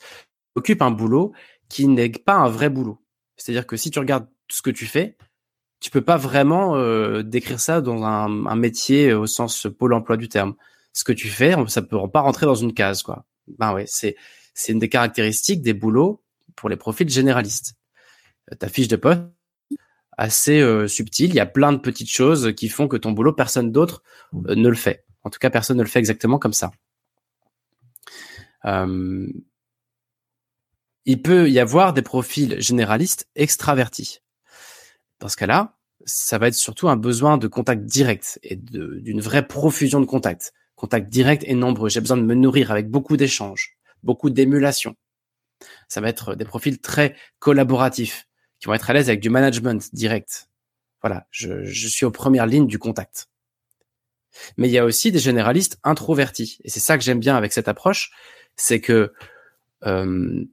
occupe 0.56 0.82
un 0.82 0.92
boulot 0.92 1.32
qui 1.70 1.88
n'est 1.88 2.10
pas 2.10 2.36
un 2.36 2.50
vrai 2.50 2.70
boulot. 2.70 3.02
C'est-à-dire 3.38 3.66
que 3.66 3.78
si 3.78 3.90
tu 3.90 4.00
regardes 4.00 4.28
ce 4.50 4.62
que 4.62 4.70
tu 4.70 4.86
fais, 4.86 5.16
tu 5.80 5.92
peux 5.92 6.02
pas 6.02 6.18
vraiment 6.18 6.76
euh, 6.76 7.24
décrire 7.24 7.62
ça 7.62 7.80
dans 7.80 8.04
un, 8.04 8.46
un, 8.48 8.56
métier 8.56 9.14
au 9.14 9.28
sens 9.28 9.68
pôle 9.80 9.94
emploi 9.94 10.18
du 10.18 10.28
terme. 10.28 10.56
Ce 10.92 11.06
que 11.06 11.14
tu 11.14 11.30
fais, 11.30 11.56
ça 11.68 11.82
peut 11.82 11.98
pas 12.12 12.22
rentrer 12.22 12.46
dans 12.46 12.56
une 12.56 12.74
case, 12.74 13.02
quoi. 13.02 13.26
Ben 13.58 13.74
ouais, 13.74 13.86
c'est 13.88 14.16
c'est 14.54 14.72
une 14.72 14.80
des 14.80 14.90
caractéristiques 14.90 15.62
des 15.62 15.74
boulots 15.74 16.23
pour 16.56 16.70
les 16.70 16.78
profils 16.78 17.10
généralistes. 17.10 17.76
Ta 18.60 18.68
fiche 18.68 18.88
de 18.88 18.96
poste 18.96 19.22
assez 20.18 20.60
euh, 20.60 20.88
subtile, 20.88 21.32
il 21.32 21.36
y 21.36 21.39
a 21.39 21.46
plein 21.46 21.74
de 21.74 21.78
petites 21.78 22.10
choses 22.10 22.54
qui 22.56 22.70
font 22.70 22.88
que 22.88 22.98
ton 22.98 23.12
boulot 23.12 23.34
personne 23.34 23.72
d'autre 23.72 24.04
euh, 24.48 24.56
ne 24.56 24.70
le 24.70 24.76
fait. 24.76 25.06
En 25.24 25.30
tout 25.30 25.39
cas, 25.39 25.50
personne 25.50 25.78
ne 25.78 25.84
le 25.84 25.89
fait 25.89 26.00
exactement 26.00 26.39
comme 26.39 26.54
ça. 26.54 26.72
Euh, 28.66 29.28
il 31.06 31.22
peut 31.22 31.50
y 31.50 31.60
avoir 31.60 31.94
des 31.94 32.02
profils 32.02 32.60
généralistes 32.62 33.28
extravertis. 33.36 34.20
Dans 35.20 35.28
ce 35.28 35.38
cas-là, 35.38 35.78
ça 36.06 36.38
va 36.38 36.48
être 36.48 36.56
surtout 36.56 36.89
un 36.89 36.98
besoin 36.98 37.38
de 37.38 37.48
contact 37.48 37.84
direct 37.86 38.39
et 38.44 38.56
d'une 38.56 39.22
vraie 39.22 39.48
profusion 39.48 40.00
de 40.00 40.06
contacts. 40.06 40.54
Contact 40.76 41.10
direct 41.10 41.44
et 41.46 41.56
nombreux. 41.56 41.89
J'ai 41.89 42.02
besoin 42.02 42.18
de 42.18 42.24
me 42.24 42.36
nourrir 42.36 42.72
avec 42.72 42.89
beaucoup 42.89 43.16
d'échanges, 43.18 43.78
beaucoup 44.02 44.30
d'émulation. 44.30 44.96
Ça 45.88 46.02
va 46.02 46.10
être 46.10 46.36
des 46.36 46.45
profils 46.45 46.80
très 46.80 47.15
collaboratifs, 47.39 48.28
qui 48.60 48.67
vont 48.67 48.73
être 48.73 48.89
à 48.89 48.93
l'aise 48.93 49.10
avec 49.10 49.19
du 49.19 49.30
management 49.30 49.93
direct. 49.93 50.49
Voilà, 51.02 51.28
je, 51.32 51.65
suis 51.65 52.06
aux 52.06 52.12
premières 52.12 52.45
lignes 52.45 52.67
du 52.67 52.80
contact. 52.80 53.28
Mais 54.58 54.67
il 54.67 54.71
y 54.71 54.78
a 54.78 54.86
aussi 54.86 55.12
des 55.12 55.19
généralistes 55.19 55.78
introvertis. 55.84 56.60
Et 56.63 56.69
c'est 56.69 56.80
ça 56.80 56.97
que 56.97 57.04
j'aime 57.04 57.19
bien 57.19 57.36
avec 57.36 57.54
cette 57.54 57.67
approche, 57.67 58.12
c'est 58.56 58.80
que 58.80 59.13
euh, 59.86 60.45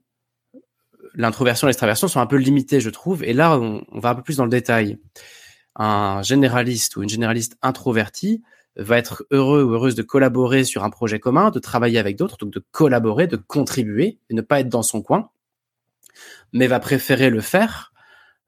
l'introversion 1.15 1.67
et 1.67 1.69
l'extraversion 1.69 2.07
sont 2.07 2.19
un 2.19 2.27
peu 2.27 2.35
limitées, 2.35 2.81
je 2.81 2.89
trouve. 2.89 3.23
Et 3.23 3.33
là, 3.33 3.57
on, 3.57 3.83
on, 3.89 3.99
va 3.99 4.09
un 4.09 4.15
peu 4.15 4.23
plus 4.23 4.37
dans 4.37 4.43
le 4.45 4.51
détail. 4.51 4.99
Un 5.75 6.21
généraliste 6.21 6.97
ou 6.97 7.03
une 7.03 7.09
généraliste 7.09 7.57
introvertie 7.61 8.43
va 8.75 8.97
être 8.97 9.25
heureux 9.31 9.63
ou 9.63 9.73
heureuse 9.73 9.95
de 9.95 10.01
collaborer 10.01 10.63
sur 10.63 10.83
un 10.83 10.89
projet 10.89 11.19
commun, 11.19 11.51
de 11.51 11.59
travailler 11.59 11.99
avec 11.99 12.17
d'autres, 12.17 12.37
donc 12.37 12.53
de 12.53 12.63
collaborer, 12.71 13.27
de 13.27 13.35
contribuer 13.35 14.19
et 14.29 14.33
ne 14.33 14.41
pas 14.41 14.59
être 14.59 14.69
dans 14.69 14.83
son 14.83 15.01
coin, 15.01 15.29
mais 16.53 16.67
va 16.67 16.79
préférer 16.79 17.29
le 17.29 17.41
faire 17.41 17.91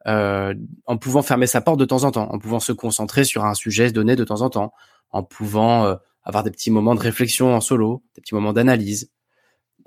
euh, 0.08 0.54
en 0.86 0.98
pouvant 0.98 1.22
fermer 1.22 1.48
sa 1.48 1.62
porte 1.62 1.80
de 1.80 1.86
temps 1.86 2.04
en 2.04 2.12
temps, 2.12 2.30
en 2.32 2.40
pouvant 2.40 2.60
se 2.60 2.74
concentrer 2.74 3.24
sur 3.24 3.46
un 3.46 3.54
sujet 3.54 3.92
donné 3.92 4.16
de 4.16 4.24
temps 4.24 4.42
en 4.42 4.50
temps, 4.50 4.74
en 5.12 5.24
pouvant 5.24 5.86
euh, 5.86 5.96
avoir 6.24 6.44
des 6.44 6.52
petits 6.52 6.72
moments 6.72 6.96
de 6.96 7.00
réflexion 7.00 7.56
en 7.56 7.62
solo, 7.62 8.04
des 8.16 8.22
petits 8.22 8.36
moments 8.36 8.54
d'analyse, 8.54 9.12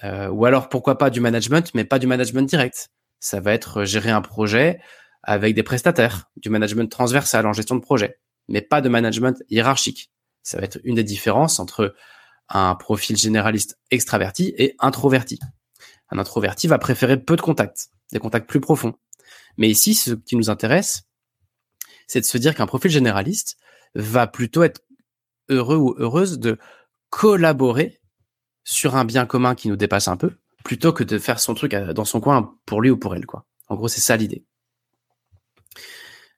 euh, 0.05 0.29
ou 0.29 0.45
alors 0.45 0.69
pourquoi 0.69 0.99
pas 0.99 1.11
du 1.11 1.21
management, 1.21 1.71
mais 1.75 1.85
pas 1.85 1.99
du 1.99 2.07
management 2.07 2.49
direct. 2.49 2.91
Ça 3.21 3.41
va 3.41 3.53
être 3.53 3.85
gérer 3.85 4.11
un 4.11 4.23
projet 4.23 4.81
avec 5.23 5.55
des 5.55 5.63
prestataires, 5.63 6.31
du 6.37 6.51
management 6.51 6.91
transversal 6.91 7.47
en 7.47 7.53
gestion 7.53 7.75
de 7.75 7.81
projet, 7.81 8.19
mais 8.49 8.63
pas 8.63 8.81
de 8.81 8.89
management 8.89 9.43
hiérarchique. 9.51 10.11
Ça 10.47 10.59
va 10.59 10.65
être 10.65 10.79
une 10.85 10.95
des 10.95 11.03
différences 11.03 11.59
entre 11.59 11.97
un 12.49 12.77
profil 12.77 13.17
généraliste 13.17 13.81
extraverti 13.91 14.55
et 14.57 14.77
introverti. 14.79 15.41
Un 16.09 16.19
introverti 16.19 16.69
va 16.69 16.79
préférer 16.79 17.21
peu 17.21 17.35
de 17.35 17.41
contacts, 17.41 17.91
des 18.13 18.21
contacts 18.21 18.49
plus 18.49 18.61
profonds. 18.61 18.95
Mais 19.57 19.69
ici, 19.69 19.95
ce 19.95 20.13
qui 20.13 20.37
nous 20.37 20.49
intéresse, 20.49 21.09
c'est 22.07 22.21
de 22.21 22.25
se 22.25 22.39
dire 22.39 22.55
qu'un 22.55 22.69
profil 22.69 22.93
généraliste 22.93 23.57
va 23.97 24.29
plutôt 24.29 24.63
être 24.63 24.83
heureux 25.49 25.79
ou 25.79 25.97
heureuse 25.99 26.39
de 26.39 26.59
collaborer 27.11 28.01
sur 28.63 28.95
un 28.95 29.05
bien 29.05 29.27
commun 29.27 29.57
qui 29.57 29.69
nous 29.69 29.77
dépasse 29.77 30.07
un 30.07 30.17
peu, 30.17 30.31
plutôt 30.63 30.93
que 30.93 31.03
de 31.03 31.19
faire 31.19 31.41
son 31.41 31.55
truc 31.55 31.75
dans 31.75 32.05
son 32.05 32.21
coin 32.21 32.57
pour 32.67 32.81
lui 32.81 32.91
ou 32.91 32.97
pour 32.97 33.17
elle, 33.17 33.27
quoi. 33.27 33.47
En 33.67 33.75
gros, 33.75 33.89
c'est 33.89 34.01
ça 34.01 34.17
l'idée. 34.17 34.45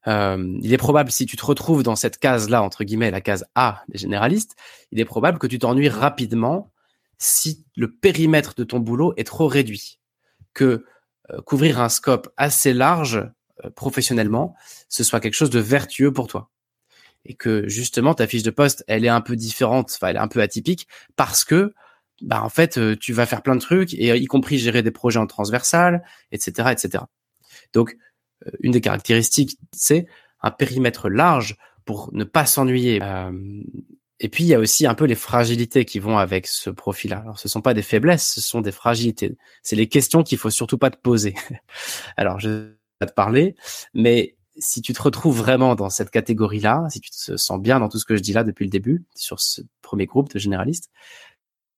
Euh, 0.08 0.58
il 0.62 0.72
est 0.72 0.78
probable, 0.78 1.10
si 1.10 1.26
tu 1.26 1.36
te 1.36 1.44
retrouves 1.44 1.82
dans 1.82 1.96
cette 1.96 2.18
case-là, 2.18 2.62
entre 2.62 2.84
guillemets, 2.84 3.10
la 3.10 3.20
case 3.20 3.44
A 3.54 3.82
des 3.88 3.98
généralistes, 3.98 4.56
il 4.90 5.00
est 5.00 5.04
probable 5.04 5.38
que 5.38 5.46
tu 5.46 5.58
t'ennuies 5.58 5.90
rapidement 5.90 6.72
si 7.18 7.64
le 7.76 7.92
périmètre 7.92 8.54
de 8.54 8.64
ton 8.64 8.80
boulot 8.80 9.12
est 9.16 9.24
trop 9.24 9.48
réduit. 9.48 9.98
Que 10.54 10.84
euh, 11.30 11.42
couvrir 11.42 11.80
un 11.80 11.90
scope 11.90 12.28
assez 12.36 12.72
large 12.72 13.28
euh, 13.64 13.70
professionnellement, 13.70 14.54
ce 14.88 15.04
soit 15.04 15.20
quelque 15.20 15.34
chose 15.34 15.50
de 15.50 15.60
vertueux 15.60 16.12
pour 16.12 16.26
toi. 16.26 16.50
Et 17.26 17.34
que 17.34 17.68
justement, 17.68 18.14
ta 18.14 18.26
fiche 18.26 18.44
de 18.44 18.50
poste, 18.50 18.84
elle 18.86 19.04
est 19.04 19.10
un 19.10 19.20
peu 19.20 19.36
différente, 19.36 19.92
enfin, 19.94 20.08
elle 20.08 20.16
est 20.16 20.20
un 20.20 20.28
peu 20.28 20.40
atypique 20.40 20.88
parce 21.16 21.44
que, 21.44 21.74
bah, 22.22 22.42
en 22.42 22.48
fait, 22.48 22.80
tu 22.98 23.12
vas 23.12 23.26
faire 23.26 23.42
plein 23.42 23.56
de 23.56 23.60
trucs, 23.60 23.92
et 23.94 24.16
y 24.16 24.26
compris 24.26 24.58
gérer 24.58 24.82
des 24.82 24.90
projets 24.90 25.18
en 25.18 25.26
transversal, 25.26 26.02
etc., 26.32 26.70
etc. 26.72 27.04
Donc, 27.72 27.96
une 28.60 28.72
des 28.72 28.80
caractéristiques, 28.80 29.58
c'est 29.72 30.06
un 30.40 30.50
périmètre 30.50 31.08
large 31.08 31.56
pour 31.84 32.10
ne 32.12 32.24
pas 32.24 32.46
s'ennuyer. 32.46 33.00
Euh, 33.02 33.32
et 34.20 34.28
puis 34.28 34.44
il 34.44 34.48
y 34.48 34.54
a 34.54 34.58
aussi 34.58 34.86
un 34.86 34.94
peu 34.94 35.04
les 35.04 35.14
fragilités 35.14 35.84
qui 35.84 36.00
vont 36.00 36.18
avec 36.18 36.46
ce 36.46 36.70
profil-là. 36.70 37.18
Alors 37.18 37.38
ce 37.38 37.48
sont 37.48 37.62
pas 37.62 37.74
des 37.74 37.82
faiblesses, 37.82 38.32
ce 38.34 38.40
sont 38.40 38.60
des 38.60 38.72
fragilités. 38.72 39.36
C'est 39.62 39.76
les 39.76 39.88
questions 39.88 40.22
qu'il 40.22 40.38
faut 40.38 40.50
surtout 40.50 40.78
pas 40.78 40.90
te 40.90 40.98
poser. 40.98 41.34
Alors 42.16 42.40
je 42.40 42.48
vais 42.48 42.76
pas 42.98 43.06
te 43.06 43.14
parler, 43.14 43.54
mais 43.94 44.36
si 44.58 44.82
tu 44.82 44.92
te 44.92 45.00
retrouves 45.00 45.38
vraiment 45.38 45.76
dans 45.76 45.88
cette 45.88 46.10
catégorie-là, 46.10 46.88
si 46.90 47.00
tu 47.00 47.10
te 47.10 47.36
sens 47.36 47.60
bien 47.60 47.78
dans 47.78 47.88
tout 47.88 47.98
ce 47.98 48.04
que 48.04 48.16
je 48.16 48.22
dis 48.22 48.32
là 48.32 48.42
depuis 48.42 48.64
le 48.64 48.70
début 48.70 49.04
sur 49.14 49.40
ce 49.40 49.62
premier 49.82 50.06
groupe 50.06 50.32
de 50.32 50.38
généralistes, 50.40 50.90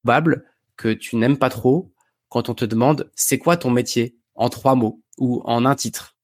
probable 0.02 0.46
que 0.76 0.94
tu 0.94 1.16
n'aimes 1.16 1.36
pas 1.36 1.50
trop 1.50 1.92
quand 2.30 2.48
on 2.48 2.54
te 2.54 2.64
demande 2.64 3.10
c'est 3.14 3.38
quoi 3.38 3.58
ton 3.58 3.70
métier 3.70 4.16
en 4.34 4.48
trois 4.48 4.74
mots 4.74 5.02
ou 5.18 5.42
en 5.44 5.66
un 5.66 5.74
titre 5.74 6.16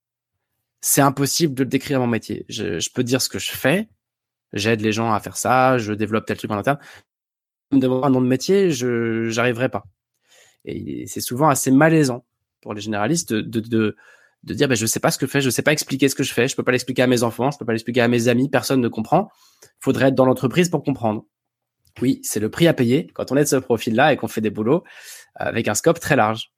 c'est 0.80 1.00
impossible 1.00 1.54
de 1.54 1.62
le 1.62 1.68
décrire 1.68 2.00
mon 2.00 2.06
métier. 2.06 2.44
Je, 2.48 2.78
je, 2.78 2.90
peux 2.92 3.04
dire 3.04 3.20
ce 3.20 3.28
que 3.28 3.38
je 3.38 3.50
fais, 3.50 3.88
j'aide 4.52 4.80
les 4.80 4.92
gens 4.92 5.12
à 5.12 5.20
faire 5.20 5.36
ça, 5.36 5.78
je 5.78 5.92
développe 5.92 6.26
tel 6.26 6.36
truc 6.36 6.50
en 6.50 6.58
interne. 6.58 6.78
Me 7.72 7.78
demander 7.78 8.06
un 8.06 8.10
nom 8.10 8.20
de 8.20 8.26
métier, 8.26 8.70
je 8.70 9.28
j'arriverai 9.28 9.68
pas. 9.68 9.84
Et 10.64 11.06
c'est 11.06 11.20
souvent 11.20 11.48
assez 11.48 11.70
malaisant 11.70 12.24
pour 12.60 12.74
les 12.74 12.80
généralistes 12.80 13.32
de, 13.32 13.40
de, 13.40 13.60
de, 13.60 13.96
de 14.44 14.54
dire 14.54 14.68
ben 14.68 14.76
je 14.76 14.86
sais 14.86 15.00
pas 15.00 15.10
ce 15.10 15.18
que 15.18 15.26
je 15.26 15.30
fais, 15.30 15.40
je 15.40 15.50
sais 15.50 15.62
pas 15.62 15.72
expliquer 15.72 16.08
ce 16.08 16.14
que 16.14 16.22
je 16.22 16.32
fais, 16.32 16.48
je 16.48 16.56
peux 16.56 16.62
pas 16.62 16.72
l'expliquer 16.72 17.02
à 17.02 17.06
mes 17.06 17.22
enfants, 17.22 17.50
je 17.50 17.58
peux 17.58 17.64
pas 17.64 17.72
l'expliquer 17.72 18.00
à 18.00 18.08
mes 18.08 18.28
amis, 18.28 18.48
personne 18.48 18.80
ne 18.80 18.88
comprend. 18.88 19.30
Faudrait 19.80 20.08
être 20.08 20.14
dans 20.14 20.24
l'entreprise 20.24 20.68
pour 20.68 20.82
comprendre. 20.82 21.24
Oui, 22.00 22.20
c'est 22.22 22.40
le 22.40 22.50
prix 22.50 22.68
à 22.68 22.74
payer 22.74 23.08
quand 23.14 23.32
on 23.32 23.36
est 23.36 23.44
de 23.44 23.48
ce 23.48 23.56
profil-là 23.56 24.12
et 24.12 24.16
qu'on 24.16 24.28
fait 24.28 24.40
des 24.40 24.50
boulots 24.50 24.84
avec 25.34 25.68
un 25.68 25.74
scope 25.74 25.98
très 25.98 26.16
large. 26.16 26.52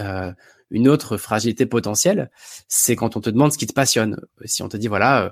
Euh, 0.00 0.32
une 0.70 0.88
autre 0.88 1.16
fragilité 1.16 1.66
potentielle, 1.66 2.30
c'est 2.68 2.96
quand 2.96 3.16
on 3.16 3.20
te 3.20 3.30
demande 3.30 3.52
ce 3.52 3.58
qui 3.58 3.66
te 3.66 3.72
passionne. 3.72 4.20
Si 4.44 4.62
on 4.62 4.68
te 4.68 4.76
dit 4.76 4.88
voilà, 4.88 5.24
euh, 5.24 5.30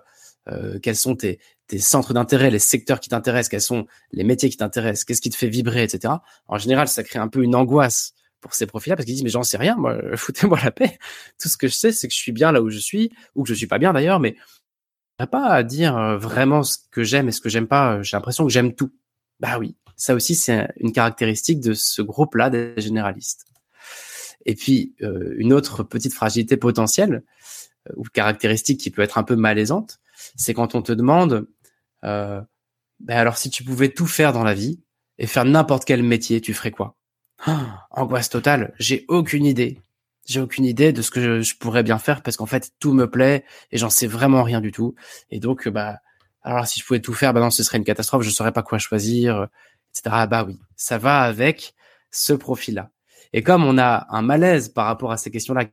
euh, 0.49 0.79
quels 0.79 0.96
sont 0.96 1.16
tes, 1.16 1.40
centres 1.79 2.14
d'intérêt, 2.14 2.51
les 2.51 2.59
secteurs 2.59 3.01
qui 3.01 3.09
t'intéressent, 3.09 3.51
quels 3.51 3.61
sont 3.61 3.87
les 4.12 4.25
métiers 4.25 4.49
qui 4.49 4.57
t'intéressent, 4.57 5.05
qu'est-ce 5.05 5.20
qui 5.20 5.31
te 5.31 5.37
fait 5.37 5.49
vibrer, 5.49 5.83
etc. 5.83 6.14
En 6.46 6.59
général, 6.59 6.88
ça 6.88 7.03
crée 7.03 7.18
un 7.18 7.29
peu 7.29 7.42
une 7.42 7.55
angoisse 7.55 8.14
pour 8.40 8.55
ces 8.55 8.66
profils-là 8.66 8.96
parce 8.96 9.07
qu'ils 9.07 9.14
disent 9.14 9.25
mais 9.25 9.31
j'en 9.31 9.42
sais 9.42 9.57
rien, 9.57 9.77
moi, 9.77 9.99
foutez-moi 10.16 10.59
la 10.62 10.70
paix. 10.70 10.99
Tout 11.40 11.49
ce 11.49 11.57
que 11.57 11.68
je 11.68 11.75
sais, 11.75 11.92
c'est 11.92 12.09
que 12.09 12.14
je 12.14 12.18
suis 12.18 12.33
bien 12.33 12.53
là 12.53 12.62
où 12.62 12.70
je 12.70 12.79
suis 12.79 13.12
ou 13.35 13.42
que 13.42 13.49
je 13.49 13.55
suis 13.55 13.66
pas 13.66 13.79
bien 13.79 13.92
d'ailleurs, 13.92 14.20
mais 14.20 14.37
pas 15.25 15.46
à 15.46 15.62
dire 15.62 15.96
euh, 15.96 16.18
vraiment 16.18 16.62
ce 16.62 16.77
que 16.90 17.03
j'aime 17.03 17.29
et 17.29 17.33
ce 17.33 17.40
que 17.40 17.49
j'aime 17.49 17.66
pas. 17.66 18.03
J'ai 18.03 18.16
l'impression 18.16 18.44
que 18.44 18.53
j'aime 18.53 18.75
tout. 18.75 18.92
Bah 19.40 19.59
oui, 19.59 19.77
ça 19.96 20.14
aussi 20.14 20.35
c'est 20.35 20.68
une 20.79 20.92
caractéristique 20.92 21.61
de 21.61 21.72
ce 21.72 22.03
groupe-là 22.03 22.51
des 22.51 22.75
généralistes. 22.77 23.46
Et 24.44 24.55
puis, 24.55 24.94
euh, 25.03 25.35
une 25.37 25.53
autre 25.53 25.83
petite 25.83 26.14
fragilité 26.14 26.57
potentielle 26.57 27.25
euh, 27.88 27.92
ou 27.96 28.05
caractéristique 28.05 28.81
qui 28.81 28.90
peut 28.90 29.03
être 29.03 29.18
un 29.18 29.22
peu 29.22 29.37
malaisante, 29.37 29.99
c'est 30.37 30.55
quand 30.55 30.75
on 30.75 30.83
te 30.83 30.92
demande, 30.92 31.46
euh, 32.05 32.40
ben 33.01 33.18
alors 33.18 33.37
si 33.37 33.51
tu 33.51 33.64
pouvais 33.64 33.90
tout 33.90 34.07
faire 34.07 34.33
dans 34.33 34.44
la 34.44 34.55
vie 34.55 34.81
et 35.18 35.27
faire 35.27 35.44
n'importe 35.44 35.85
quel 35.85 36.03
métier, 36.03 36.40
tu 36.40 36.55
ferais 36.55 36.70
quoi? 36.70 36.96
Ah, 37.44 37.87
Angoisse 37.90 38.31
totale, 38.31 38.75
j'ai 38.79 39.05
aucune 39.09 39.44
idée. 39.44 39.81
J'ai 40.25 40.40
aucune 40.40 40.64
idée 40.64 40.92
de 40.92 41.03
ce 41.03 41.11
que 41.11 41.40
je, 41.40 41.57
pourrais 41.57 41.83
bien 41.83 41.99
faire 41.99 42.22
parce 42.22 42.37
qu'en 42.37 42.46
fait 42.46 42.72
tout 42.81 42.92
me 42.92 43.09
plaît 43.09 43.44
et 43.70 43.79
j'en 43.79 43.90
sais 43.90 44.07
vraiment 44.07 44.42
rien 44.42 44.61
du 44.61 44.72
tout. 44.72 44.94
Et 45.31 45.38
donc 45.38 45.68
bah 45.68 45.99
alors 46.43 46.66
si 46.66 46.80
je 46.80 46.84
pouvais 46.84 47.01
tout 47.01 47.12
faire, 47.12 47.32
bah 47.32 47.41
non 47.41 47.51
ce 47.51 47.62
serait 47.62 47.78
une 47.78 47.84
catastrophe, 47.84 48.22
je 48.22 48.30
saurais 48.30 48.53
pas 48.53 48.62
quoi 48.62 48.78
choisir, 48.78 49.49
etc. 49.91 50.03
Ah 50.11 50.26
bah 50.26 50.45
oui, 50.45 50.59
ça 50.76 50.99
va 50.99 51.20
avec 51.20 51.74
ce 52.11 52.32
profil-là. 52.32 52.91
Et 53.33 53.43
comme 53.43 53.64
on 53.64 53.79
a 53.79 54.07
un 54.11 54.22
malaise 54.22 54.68
par 54.68 54.87
rapport 54.87 55.12
à 55.12 55.16
ces 55.16 55.31
questions-là, 55.31 55.64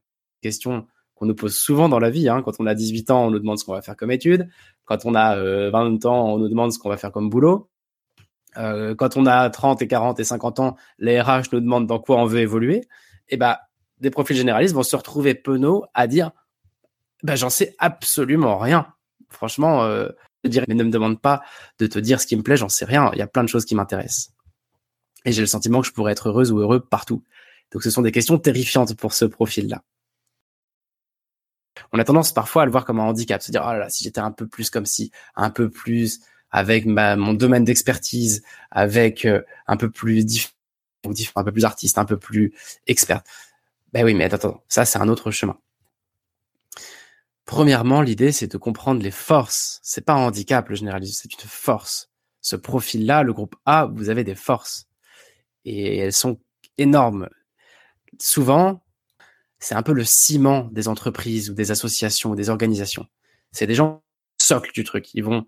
questions 0.41 0.87
qu'on 1.15 1.25
nous 1.25 1.35
pose 1.35 1.55
souvent 1.55 1.89
dans 1.89 1.99
la 1.99 2.09
vie, 2.09 2.29
hein, 2.29 2.41
quand 2.43 2.59
on 2.59 2.65
a 2.65 2.75
18 2.75 3.11
ans, 3.11 3.25
on 3.25 3.31
nous 3.31 3.39
demande 3.39 3.57
ce 3.57 3.65
qu'on 3.65 3.73
va 3.73 3.81
faire 3.81 3.95
comme 3.95 4.11
étude, 4.11 4.49
quand 4.85 5.05
on 5.05 5.15
a 5.15 5.37
euh, 5.37 5.69
20 5.71 6.05
ans, 6.05 6.33
on 6.33 6.37
nous 6.37 6.49
demande 6.49 6.71
ce 6.71 6.79
qu'on 6.79 6.89
va 6.89 6.97
faire 6.97 7.11
comme 7.11 7.29
boulot, 7.29 7.69
euh, 8.57 8.95
quand 8.95 9.17
on 9.17 9.25
a 9.25 9.49
30 9.49 9.81
et 9.81 9.87
40 9.87 10.19
et 10.19 10.23
50 10.23 10.59
ans, 10.59 10.75
les 10.99 11.19
RH 11.19 11.43
nous 11.51 11.59
demandent 11.59 11.87
dans 11.87 11.99
quoi 11.99 12.17
on 12.17 12.25
veut 12.25 12.39
évoluer, 12.39 12.77
et 12.77 13.35
eh 13.35 13.37
ben 13.37 13.57
des 13.99 14.09
profils 14.09 14.35
généralistes 14.35 14.75
vont 14.75 14.83
se 14.83 14.95
retrouver 14.95 15.33
penauds 15.33 15.85
à 15.93 16.07
dire 16.07 16.31
ben 17.23 17.35
j'en 17.35 17.49
sais 17.49 17.73
absolument 17.79 18.57
rien. 18.57 18.87
Franchement, 19.29 19.83
euh, 19.83 20.09
dire 20.43 20.65
mais 20.67 20.75
ne 20.75 20.83
me 20.83 20.91
demande 20.91 21.21
pas 21.21 21.41
de 21.79 21.87
te 21.87 21.99
dire 21.99 22.19
ce 22.19 22.27
qui 22.27 22.35
me 22.35 22.43
plaît, 22.43 22.57
j'en 22.57 22.69
sais 22.69 22.85
rien. 22.85 23.09
Il 23.13 23.19
y 23.19 23.21
a 23.21 23.27
plein 23.27 23.43
de 23.43 23.49
choses 23.49 23.65
qui 23.65 23.75
m'intéressent. 23.75 24.33
Et 25.25 25.31
j'ai 25.31 25.41
le 25.41 25.47
sentiment 25.47 25.81
que 25.81 25.87
je 25.87 25.93
pourrais 25.93 26.11
être 26.11 26.29
heureuse 26.29 26.51
ou 26.51 26.59
heureux 26.59 26.81
partout. 26.81 27.23
Donc 27.73 27.81
ce 27.83 27.89
sont 27.89 28.03
des 28.03 28.11
questions 28.11 28.37
terrifiantes 28.37 28.95
pour 28.95 29.13
ce 29.13 29.25
profil-là. 29.25 29.83
On 31.91 31.99
a 31.99 32.03
tendance 32.03 32.31
parfois 32.31 32.61
à 32.61 32.65
le 32.65 32.71
voir 32.71 32.85
comme 32.85 32.99
un 32.99 33.03
handicap, 33.03 33.41
se 33.41 33.51
dire 33.51 33.63
oh 33.65 33.71
là 33.71 33.79
là, 33.79 33.89
si 33.89 34.03
j'étais 34.03 34.19
un 34.19 34.31
peu 34.31 34.47
plus 34.47 34.69
comme 34.69 34.85
si, 34.85 35.11
un 35.35 35.49
peu 35.49 35.69
plus 35.69 36.19
avec 36.51 36.85
ma, 36.85 37.15
mon 37.15 37.33
domaine 37.33 37.63
d'expertise, 37.63 38.43
avec 38.69 39.25
euh, 39.25 39.41
un 39.65 39.75
peu 39.75 39.89
plus 39.89 40.23
différent, 40.23 40.53
un 41.35 41.43
peu 41.43 41.51
plus 41.51 41.65
artiste, 41.65 41.97
un 41.97 42.05
peu 42.05 42.17
plus 42.17 42.53
expert. 42.85 43.23
Ben 43.91 44.05
oui, 44.05 44.13
mais 44.13 44.25
attends, 44.25 44.35
attends 44.35 44.63
ça 44.67 44.85
c'est 44.85 44.99
un 44.99 45.09
autre 45.09 45.31
chemin. 45.31 45.57
Premièrement, 47.45 48.01
l'idée 48.01 48.31
c'est 48.31 48.51
de 48.51 48.57
comprendre 48.57 49.01
les 49.01 49.11
forces. 49.11 49.79
C'est 49.81 50.05
pas 50.05 50.13
un 50.13 50.27
handicap 50.27 50.69
le 50.69 50.75
généralisme, 50.75 51.19
c'est 51.23 51.33
une 51.33 51.49
force. 51.49 52.11
Ce 52.41 52.55
profil-là, 52.55 53.23
le 53.23 53.33
groupe 53.33 53.55
A, 53.65 53.85
vous 53.85 54.09
avez 54.09 54.23
des 54.23 54.35
forces 54.35 54.87
et 55.65 55.97
elles 55.97 56.13
sont 56.13 56.39
énormes 56.77 57.29
souvent, 58.23 58.81
c'est 59.59 59.75
un 59.75 59.83
peu 59.83 59.91
le 59.91 60.05
ciment 60.05 60.69
des 60.71 60.87
entreprises 60.87 61.49
ou 61.49 61.53
des 61.53 61.71
associations 61.71 62.31
ou 62.31 62.35
des 62.35 62.49
organisations. 62.49 63.05
C'est 63.51 63.67
des 63.67 63.75
gens 63.75 64.01
socle 64.41 64.71
du 64.71 64.85
truc. 64.85 65.13
Ils 65.13 65.23
vont, 65.23 65.45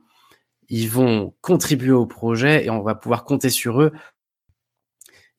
ils 0.67 0.89
vont 0.89 1.33
contribuer 1.39 1.93
au 1.93 2.05
projet 2.05 2.65
et 2.65 2.69
on 2.69 2.81
va 2.81 2.93
pouvoir 2.93 3.23
compter 3.23 3.49
sur 3.49 3.81
eux. 3.81 3.93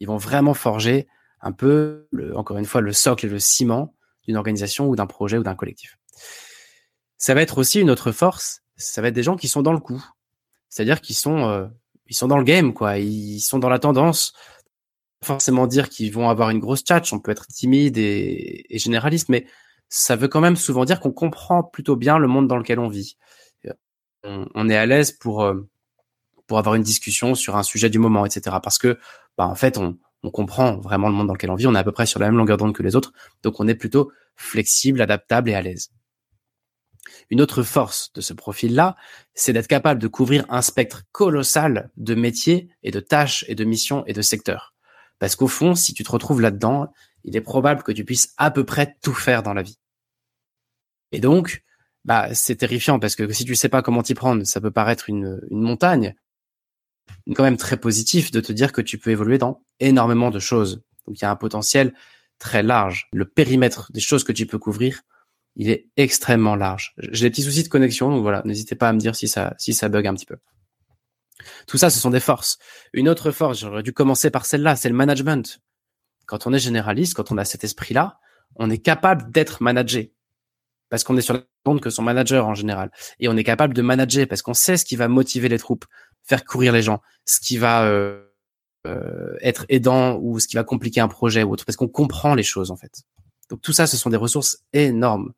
Ils 0.00 0.06
vont 0.06 0.16
vraiment 0.16 0.54
forger 0.54 1.08
un 1.42 1.52
peu, 1.52 2.08
encore 2.34 2.56
une 2.56 2.64
fois, 2.64 2.80
le 2.80 2.94
socle 2.94 3.26
et 3.26 3.28
le 3.28 3.38
ciment 3.38 3.94
d'une 4.24 4.36
organisation 4.36 4.88
ou 4.88 4.96
d'un 4.96 5.06
projet 5.06 5.36
ou 5.36 5.42
d'un 5.42 5.54
collectif. 5.54 5.98
Ça 7.18 7.34
va 7.34 7.42
être 7.42 7.58
aussi 7.58 7.80
une 7.80 7.90
autre 7.90 8.12
force, 8.12 8.62
ça 8.76 9.02
va 9.02 9.08
être 9.08 9.14
des 9.14 9.22
gens 9.22 9.36
qui 9.36 9.48
sont 9.48 9.62
dans 9.62 9.72
le 9.72 9.78
coup, 9.78 10.02
c'est-à-dire 10.70 11.00
qu'ils 11.02 11.16
sont, 11.16 11.48
euh, 11.48 11.66
ils 12.06 12.16
sont 12.16 12.28
dans 12.28 12.38
le 12.38 12.44
game, 12.44 12.72
quoi, 12.72 12.98
ils 12.98 13.40
sont 13.40 13.58
dans 13.58 13.68
la 13.68 13.78
tendance. 13.78 14.32
Forcément 15.26 15.66
dire 15.66 15.88
qu'ils 15.88 16.12
vont 16.12 16.28
avoir 16.28 16.50
une 16.50 16.60
grosse 16.60 16.82
tchatch, 16.82 17.12
on 17.12 17.18
peut 17.18 17.32
être 17.32 17.48
timide 17.48 17.98
et, 17.98 18.64
généraliste, 18.70 19.28
mais 19.28 19.44
ça 19.88 20.14
veut 20.14 20.28
quand 20.28 20.40
même 20.40 20.54
souvent 20.54 20.84
dire 20.84 21.00
qu'on 21.00 21.10
comprend 21.10 21.64
plutôt 21.64 21.96
bien 21.96 22.18
le 22.18 22.28
monde 22.28 22.46
dans 22.46 22.56
lequel 22.56 22.78
on 22.78 22.88
vit. 22.88 23.16
On, 24.22 24.46
on 24.54 24.68
est 24.68 24.76
à 24.76 24.86
l'aise 24.86 25.10
pour 25.10 25.42
euh, 25.42 25.68
pour 26.46 26.58
avoir 26.58 26.76
une 26.76 26.84
discussion 26.84 27.34
sur 27.34 27.56
un 27.56 27.64
sujet 27.64 27.90
du 27.90 27.98
moment, 27.98 28.24
etc. 28.24 28.56
Parce 28.62 28.78
que, 28.78 28.98
bah, 29.36 29.46
en 29.46 29.56
fait, 29.56 29.78
on, 29.78 29.98
on 30.22 30.30
comprend 30.30 30.76
vraiment 30.76 31.08
le 31.08 31.14
monde 31.14 31.26
dans 31.26 31.32
lequel 31.32 31.50
on 31.50 31.56
vit, 31.56 31.66
on 31.66 31.74
est 31.74 31.78
à 31.78 31.84
peu 31.84 31.92
près 31.92 32.06
sur 32.06 32.20
la 32.20 32.26
même 32.26 32.36
longueur 32.36 32.56
d'onde 32.56 32.74
que 32.74 32.84
les 32.84 32.94
autres, 32.94 33.12
donc 33.42 33.58
on 33.58 33.66
est 33.66 33.74
plutôt 33.74 34.12
flexible, 34.36 35.00
adaptable 35.00 35.50
et 35.50 35.54
à 35.54 35.62
l'aise. 35.62 35.90
Une 37.30 37.40
autre 37.40 37.62
force 37.62 38.12
de 38.12 38.20
ce 38.20 38.32
profil-là, 38.32 38.96
c'est 39.34 39.52
d'être 39.52 39.66
capable 39.66 40.00
de 40.00 40.08
couvrir 40.08 40.44
un 40.48 40.62
spectre 40.62 41.02
colossal 41.10 41.90
de 41.96 42.14
métiers 42.14 42.68
et 42.82 42.92
de 42.92 43.00
tâches 43.00 43.44
et 43.48 43.56
de 43.56 43.64
missions 43.64 44.04
et 44.06 44.12
de 44.12 44.22
secteurs. 44.22 44.75
Parce 45.18 45.36
qu'au 45.36 45.48
fond, 45.48 45.74
si 45.74 45.94
tu 45.94 46.04
te 46.04 46.10
retrouves 46.10 46.40
là-dedans, 46.40 46.92
il 47.24 47.36
est 47.36 47.40
probable 47.40 47.82
que 47.82 47.92
tu 47.92 48.04
puisses 48.04 48.34
à 48.36 48.50
peu 48.50 48.64
près 48.64 48.96
tout 49.02 49.14
faire 49.14 49.42
dans 49.42 49.54
la 49.54 49.62
vie. 49.62 49.78
Et 51.12 51.20
donc, 51.20 51.62
bah, 52.04 52.34
c'est 52.34 52.56
terrifiant 52.56 52.98
parce 52.98 53.16
que 53.16 53.30
si 53.32 53.44
tu 53.44 53.54
sais 53.54 53.68
pas 53.68 53.82
comment 53.82 54.02
t'y 54.02 54.14
prendre, 54.14 54.44
ça 54.44 54.60
peut 54.60 54.70
paraître 54.70 55.08
une, 55.08 55.40
une 55.50 55.60
montagne, 55.60 56.14
quand 57.34 57.42
même 57.42 57.56
très 57.56 57.76
positif 57.76 58.30
de 58.30 58.40
te 58.40 58.52
dire 58.52 58.72
que 58.72 58.80
tu 58.80 58.98
peux 58.98 59.10
évoluer 59.10 59.38
dans 59.38 59.62
énormément 59.80 60.30
de 60.30 60.38
choses. 60.38 60.82
Donc 61.06 61.18
il 61.18 61.22
y 61.22 61.24
a 61.24 61.30
un 61.30 61.36
potentiel 61.36 61.94
très 62.38 62.62
large. 62.62 63.08
Le 63.12 63.24
périmètre 63.24 63.90
des 63.92 64.00
choses 64.00 64.24
que 64.24 64.32
tu 64.32 64.46
peux 64.46 64.58
couvrir, 64.58 65.02
il 65.56 65.70
est 65.70 65.88
extrêmement 65.96 66.54
large. 66.54 66.94
J'ai 66.98 67.26
des 67.26 67.30
petits 67.30 67.42
soucis 67.42 67.62
de 67.62 67.68
connexion, 67.68 68.10
donc 68.10 68.22
voilà, 68.22 68.42
n'hésitez 68.44 68.74
pas 68.74 68.88
à 68.88 68.92
me 68.92 68.98
dire 68.98 69.16
si 69.16 69.26
ça, 69.26 69.54
si 69.58 69.74
ça 69.74 69.88
bug 69.88 70.06
un 70.06 70.14
petit 70.14 70.26
peu. 70.26 70.36
Tout 71.66 71.78
ça, 71.78 71.90
ce 71.90 71.98
sont 71.98 72.10
des 72.10 72.20
forces. 72.20 72.58
Une 72.92 73.08
autre 73.08 73.30
force, 73.30 73.60
j'aurais 73.60 73.82
dû 73.82 73.92
commencer 73.92 74.30
par 74.30 74.46
celle-là, 74.46 74.76
c'est 74.76 74.88
le 74.88 74.94
management. 74.94 75.60
Quand 76.26 76.46
on 76.46 76.52
est 76.52 76.58
généraliste, 76.58 77.14
quand 77.14 77.30
on 77.30 77.38
a 77.38 77.44
cet 77.44 77.64
esprit-là, 77.64 78.18
on 78.56 78.70
est 78.70 78.78
capable 78.78 79.30
d'être 79.30 79.62
managé. 79.62 80.12
Parce 80.88 81.04
qu'on 81.04 81.16
est 81.16 81.22
sur 81.22 81.34
la 81.34 81.42
compte 81.64 81.80
que 81.80 81.90
son 81.90 82.02
manager 82.02 82.46
en 82.46 82.54
général. 82.54 82.90
Et 83.18 83.28
on 83.28 83.36
est 83.36 83.44
capable 83.44 83.74
de 83.74 83.82
manager 83.82 84.26
parce 84.28 84.42
qu'on 84.42 84.54
sait 84.54 84.76
ce 84.76 84.84
qui 84.84 84.96
va 84.96 85.08
motiver 85.08 85.48
les 85.48 85.58
troupes, 85.58 85.84
faire 86.22 86.44
courir 86.44 86.72
les 86.72 86.82
gens, 86.82 87.00
ce 87.24 87.40
qui 87.40 87.58
va 87.58 87.84
euh, 87.84 88.22
euh, 88.86 89.36
être 89.40 89.66
aidant 89.68 90.18
ou 90.20 90.38
ce 90.38 90.46
qui 90.46 90.56
va 90.56 90.64
compliquer 90.64 91.00
un 91.00 91.08
projet 91.08 91.42
ou 91.42 91.52
autre, 91.52 91.64
parce 91.64 91.76
qu'on 91.76 91.88
comprend 91.88 92.34
les 92.34 92.44
choses 92.44 92.70
en 92.70 92.76
fait. 92.76 93.02
Donc 93.50 93.60
tout 93.62 93.72
ça, 93.72 93.86
ce 93.86 93.96
sont 93.96 94.10
des 94.10 94.16
ressources 94.16 94.58
énormes. 94.72 95.32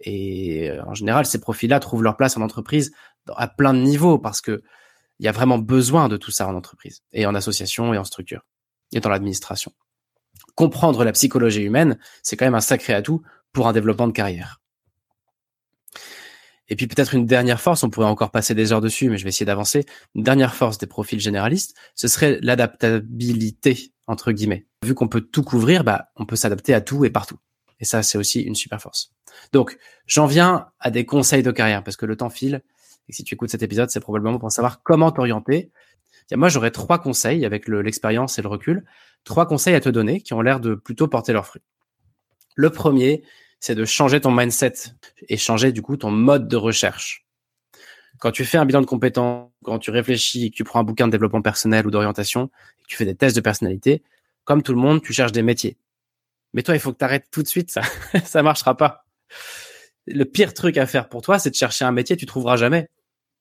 Et 0.00 0.70
euh, 0.70 0.82
en 0.84 0.94
général, 0.94 1.26
ces 1.26 1.40
profils-là 1.40 1.80
trouvent 1.80 2.02
leur 2.02 2.16
place 2.16 2.36
en 2.36 2.40
entreprise 2.40 2.92
à 3.36 3.46
plein 3.48 3.74
de 3.74 3.80
niveaux 3.80 4.18
parce 4.18 4.40
que 4.40 4.62
il 5.18 5.26
y 5.26 5.28
a 5.28 5.32
vraiment 5.32 5.58
besoin 5.58 6.08
de 6.08 6.16
tout 6.16 6.30
ça 6.30 6.46
en 6.46 6.54
entreprise 6.54 7.02
et 7.12 7.26
en 7.26 7.34
association 7.34 7.92
et 7.92 7.98
en 7.98 8.04
structure 8.04 8.44
et 8.92 9.00
dans 9.00 9.10
l'administration. 9.10 9.72
Comprendre 10.54 11.04
la 11.04 11.12
psychologie 11.12 11.62
humaine, 11.62 11.98
c'est 12.22 12.36
quand 12.36 12.46
même 12.46 12.54
un 12.54 12.60
sacré 12.60 12.92
atout 12.92 13.22
pour 13.52 13.68
un 13.68 13.72
développement 13.72 14.06
de 14.06 14.12
carrière. 14.12 14.60
Et 16.68 16.76
puis 16.76 16.86
peut-être 16.86 17.14
une 17.14 17.26
dernière 17.26 17.60
force, 17.60 17.82
on 17.82 17.90
pourrait 17.90 18.06
encore 18.06 18.30
passer 18.30 18.54
des 18.54 18.72
heures 18.72 18.80
dessus, 18.80 19.08
mais 19.08 19.16
je 19.16 19.24
vais 19.24 19.30
essayer 19.30 19.46
d'avancer. 19.46 19.86
Une 20.14 20.22
dernière 20.22 20.54
force 20.54 20.78
des 20.78 20.86
profils 20.86 21.20
généralistes, 21.20 21.74
ce 21.94 22.08
serait 22.08 22.38
l'adaptabilité, 22.42 23.92
entre 24.06 24.32
guillemets. 24.32 24.66
Vu 24.84 24.94
qu'on 24.94 25.08
peut 25.08 25.22
tout 25.22 25.42
couvrir, 25.42 25.82
bah, 25.82 26.10
on 26.16 26.26
peut 26.26 26.36
s'adapter 26.36 26.74
à 26.74 26.80
tout 26.80 27.04
et 27.04 27.10
partout. 27.10 27.38
Et 27.80 27.84
ça, 27.84 28.02
c'est 28.02 28.18
aussi 28.18 28.42
une 28.42 28.54
super 28.54 28.82
force. 28.82 29.12
Donc, 29.52 29.78
j'en 30.06 30.26
viens 30.26 30.68
à 30.78 30.90
des 30.90 31.06
conseils 31.06 31.42
de 31.42 31.50
carrière, 31.50 31.82
parce 31.84 31.96
que 31.96 32.06
le 32.06 32.16
temps 32.16 32.30
file. 32.30 32.62
Et 33.08 33.12
si 33.12 33.24
tu 33.24 33.34
écoutes 33.34 33.50
cet 33.50 33.62
épisode, 33.62 33.90
c'est 33.90 34.00
probablement 34.00 34.38
pour 34.38 34.50
savoir 34.52 34.82
comment 34.82 35.10
t'orienter. 35.10 35.70
Moi, 36.32 36.48
j'aurais 36.48 36.70
trois 36.70 36.98
conseils 36.98 37.44
avec 37.44 37.68
l'expérience 37.68 38.38
et 38.38 38.42
le 38.42 38.48
recul. 38.48 38.84
Trois 39.24 39.46
conseils 39.46 39.74
à 39.74 39.80
te 39.80 39.88
donner 39.88 40.20
qui 40.20 40.34
ont 40.34 40.42
l'air 40.42 40.60
de 40.60 40.74
plutôt 40.74 41.08
porter 41.08 41.32
leurs 41.32 41.46
fruits. 41.46 41.62
Le 42.54 42.70
premier, 42.70 43.22
c'est 43.60 43.74
de 43.74 43.84
changer 43.84 44.20
ton 44.20 44.30
mindset 44.30 44.72
et 45.28 45.36
changer 45.36 45.72
du 45.72 45.82
coup 45.82 45.96
ton 45.96 46.10
mode 46.10 46.48
de 46.48 46.56
recherche. 46.56 47.24
Quand 48.18 48.32
tu 48.32 48.44
fais 48.44 48.58
un 48.58 48.66
bilan 48.66 48.80
de 48.80 48.86
compétences, 48.86 49.50
quand 49.64 49.78
tu 49.78 49.90
réfléchis, 49.90 50.50
que 50.50 50.56
tu 50.56 50.64
prends 50.64 50.80
un 50.80 50.84
bouquin 50.84 51.06
de 51.06 51.12
développement 51.12 51.42
personnel 51.42 51.86
ou 51.86 51.90
d'orientation, 51.90 52.48
que 52.48 52.86
tu 52.88 52.96
fais 52.96 53.04
des 53.04 53.14
tests 53.14 53.36
de 53.36 53.40
personnalité, 53.40 54.02
comme 54.44 54.62
tout 54.62 54.72
le 54.72 54.80
monde, 54.80 55.02
tu 55.02 55.12
cherches 55.12 55.32
des 55.32 55.42
métiers. 55.42 55.76
Mais 56.52 56.62
toi, 56.62 56.74
il 56.74 56.80
faut 56.80 56.92
que 56.92 56.98
tu 56.98 57.04
arrêtes 57.04 57.28
tout 57.30 57.42
de 57.42 57.48
suite, 57.48 57.70
ça 57.70 57.82
ça 58.24 58.42
marchera 58.42 58.76
pas. 58.76 59.04
Le 60.06 60.24
pire 60.24 60.54
truc 60.54 60.78
à 60.78 60.86
faire 60.86 61.08
pour 61.08 61.22
toi, 61.22 61.38
c'est 61.38 61.50
de 61.50 61.54
chercher 61.54 61.84
un 61.84 61.92
métier, 61.92 62.16
tu 62.16 62.26
trouveras 62.26 62.56
jamais. 62.56 62.88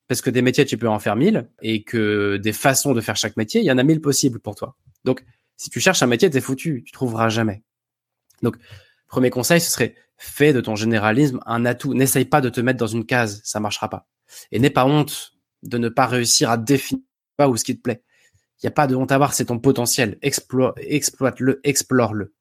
Parce 0.08 0.22
que 0.22 0.30
des 0.30 0.42
métiers, 0.42 0.66
tu 0.66 0.78
peux 0.78 0.88
en 0.88 1.00
faire 1.00 1.16
mille, 1.16 1.50
et 1.62 1.84
que 1.84 2.38
des 2.38 2.54
façons 2.54 2.94
de 2.94 3.02
faire 3.02 3.16
chaque 3.16 3.38
métier, 3.38 3.62
il 3.62 3.66
y 3.66 3.72
en 3.72 3.78
a 3.78 3.84
mille 3.84 4.02
possibles 4.02 4.40
pour 4.40 4.56
toi. 4.56 4.78
Donc, 5.04 5.24
si 5.58 5.70
tu 5.70 5.80
cherches 5.80 6.02
un 6.04 6.08
métier, 6.08 6.30
t'es 6.30 6.42
foutu, 6.42 6.84
tu 6.86 6.92
trouveras 6.92 7.30
jamais. 7.30 7.64
Donc, 8.42 8.58
premier 9.08 9.30
conseil, 9.30 9.60
ce 9.60 9.72
serait 9.72 9.96
fais 10.18 10.52
de 10.54 10.62
ton 10.62 10.76
généralisme 10.76 11.40
un 11.46 11.66
atout. 11.66 11.94
N'essaye 11.94 12.26
pas 12.26 12.42
de 12.42 12.50
te 12.50 12.60
mettre 12.60 12.80
dans 12.80 12.88
une 12.88 13.06
case, 13.06 13.42
ça 13.44 13.60
marchera 13.60 13.90
pas. 13.90 14.08
Et 14.52 14.60
n'aie 14.60 14.70
pas 14.70 14.86
honte 14.86 15.34
de 15.64 15.78
ne 15.78 15.90
pas 15.90 16.08
réussir 16.08 16.50
à 16.50 16.58
définir 16.58 17.04
pas 17.38 17.48
où 17.48 17.56
ce 17.56 17.64
qui 17.64 17.76
te 17.76 17.82
plaît. 17.82 18.04
Il 18.62 18.66
n'y 18.66 18.70
a 18.70 18.72
pas 18.72 18.88
de 18.88 18.96
honte 18.96 19.12
à 19.12 19.16
avoir, 19.16 19.34
c'est 19.34 19.46
ton 19.46 19.60
potentiel. 19.60 20.18
exploite-le, 20.22 21.62
explore-le. 21.64 22.34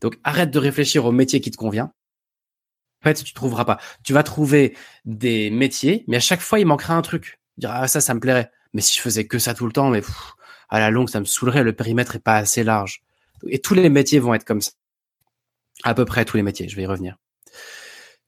Donc 0.00 0.18
arrête 0.22 0.50
de 0.50 0.58
réfléchir 0.58 1.04
au 1.04 1.12
métier 1.12 1.40
qui 1.40 1.50
te 1.50 1.56
convient. 1.56 1.92
Fait, 3.06 3.22
tu 3.22 3.34
trouveras 3.34 3.64
pas. 3.64 3.78
Tu 4.02 4.12
vas 4.12 4.24
trouver 4.24 4.76
des 5.04 5.48
métiers, 5.50 6.02
mais 6.08 6.16
à 6.16 6.20
chaque 6.20 6.40
fois, 6.40 6.58
il 6.58 6.66
manquera 6.66 6.94
un 6.94 7.02
truc. 7.02 7.38
Diras, 7.56 7.82
ah, 7.82 7.86
ça, 7.86 8.00
ça 8.00 8.14
me 8.14 8.18
plairait. 8.18 8.50
Mais 8.72 8.80
si 8.80 8.96
je 8.96 9.00
faisais 9.00 9.28
que 9.28 9.38
ça 9.38 9.54
tout 9.54 9.64
le 9.64 9.70
temps, 9.70 9.90
mais 9.90 10.02
à 10.68 10.80
la 10.80 10.90
longue, 10.90 11.08
ça 11.08 11.20
me 11.20 11.24
saoulerait. 11.24 11.62
Le 11.62 11.72
périmètre 11.72 12.16
est 12.16 12.20
pas 12.20 12.34
assez 12.34 12.64
large. 12.64 13.04
Et 13.46 13.60
tous 13.60 13.74
les 13.74 13.88
métiers 13.90 14.18
vont 14.18 14.34
être 14.34 14.42
comme 14.42 14.60
ça. 14.60 14.72
À 15.84 15.94
peu 15.94 16.04
près 16.04 16.24
tous 16.24 16.36
les 16.36 16.42
métiers, 16.42 16.68
je 16.68 16.74
vais 16.74 16.82
y 16.82 16.86
revenir. 16.86 17.16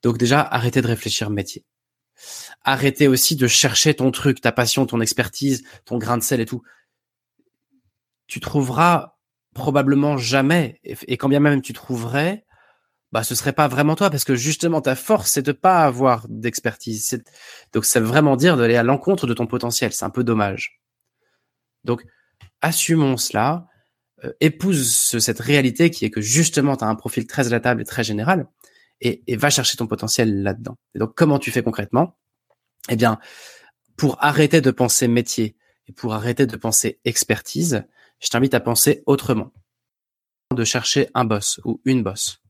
Donc 0.05 0.17
déjà, 0.17 0.43
arrêtez 0.43 0.81
de 0.81 0.87
réfléchir 0.87 1.29
métier. 1.29 1.65
Arrêtez 2.63 3.09
aussi 3.09 3.35
de 3.35 3.49
chercher 3.49 3.95
ton 3.95 4.13
truc, 4.13 4.41
ta 4.41 4.53
passion, 4.53 4.87
ton 4.87 5.01
expertise, 5.01 5.65
ton 5.87 5.99
grain 5.99 6.19
de 6.19 6.23
sel 6.23 6.41
et 6.41 6.47
tout. 6.47 6.63
Tu 8.29 8.39
trouveras 8.39 9.17
probablement 9.55 10.19
jamais, 10.19 10.81
et 10.85 11.17
quand 11.17 11.29
bien 11.29 11.41
même 11.41 11.63
tu 11.63 11.73
trouverais, 11.73 12.47
bah 13.13 13.23
ce 13.23 13.35
serait 13.35 13.53
pas 13.53 13.69
vraiment 13.69 13.97
toi 13.97 14.11
parce 14.11 14.25
que 14.25 14.35
justement 14.35 14.81
ta 14.81 14.95
force 14.95 15.33
c'est 15.33 15.43
de 15.43 15.53
pas 15.53 15.85
avoir 15.85 16.27
d'expertise. 16.29 17.23
Donc 17.73 17.85
ça 17.85 18.01
veut 18.01 18.07
vraiment 18.07 18.37
dire 18.37 18.57
d'aller 18.57 18.77
à 18.77 18.83
l'encontre 18.83 19.27
de 19.27 19.35
ton 19.35 19.47
potentiel. 19.47 19.93
C'est 19.93 20.05
un 20.05 20.11
peu 20.11 20.25
dommage. 20.25 20.81
Donc 21.85 22.05
assumons 22.61 23.17
cela, 23.17 23.69
euh, 24.25 24.33
épouse 24.41 25.17
cette 25.19 25.39
réalité 25.39 25.91
qui 25.91 26.05
est 26.05 26.11
que 26.11 26.21
justement, 26.21 26.77
tu 26.77 26.85
as 26.85 26.89
un 26.89 26.97
profil 26.97 27.27
très 27.27 27.47
adaptable 27.47 27.83
et 27.83 27.85
très 27.85 28.03
général 28.03 28.49
et, 29.01 29.23
et 29.29 29.37
va 29.37 29.49
chercher 29.49 29.77
ton 29.77 29.87
potentiel 29.87 30.43
là-dedans. 30.43 30.77
Et 30.95 30.99
donc, 30.99 31.15
comment 31.15 31.39
tu 31.39 31.53
fais 31.53 31.63
concrètement? 31.63 32.19
Eh 32.89 32.97
bien, 32.97 33.21
pour 33.97 34.17
arrêter 34.23 34.61
de 34.61 34.71
penser 34.73 35.07
métier 35.07 35.57
et 35.87 35.93
pour 35.93 36.15
arrêter 36.15 36.47
de 36.47 36.57
penser 36.57 36.99
expertise, 37.05 37.85
je 38.19 38.29
t'invite 38.29 38.55
à 38.55 38.61
penser 38.61 39.03
autrement. 39.07 39.53
De 40.55 40.65
chercher 40.65 41.09
un 41.15 41.25
boss 41.25 41.61
ou 41.65 41.81
une 41.85 42.03
boss. 42.03 42.43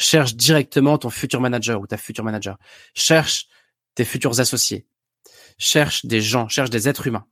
Cherche 0.00 0.34
directement 0.34 0.96
ton 0.96 1.10
futur 1.10 1.42
manager 1.42 1.78
ou 1.78 1.86
ta 1.86 1.98
future 1.98 2.24
manager. 2.24 2.56
Cherche 2.94 3.48
tes 3.94 4.06
futurs 4.06 4.40
associés. 4.40 4.86
Cherche 5.58 6.06
des 6.06 6.22
gens, 6.22 6.48
cherche 6.48 6.70
des 6.70 6.88
êtres 6.88 7.06
humains. 7.06 7.26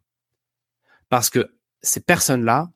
Parce 1.08 1.30
que 1.30 1.56
ces 1.80 2.00
personnes-là, 2.00 2.68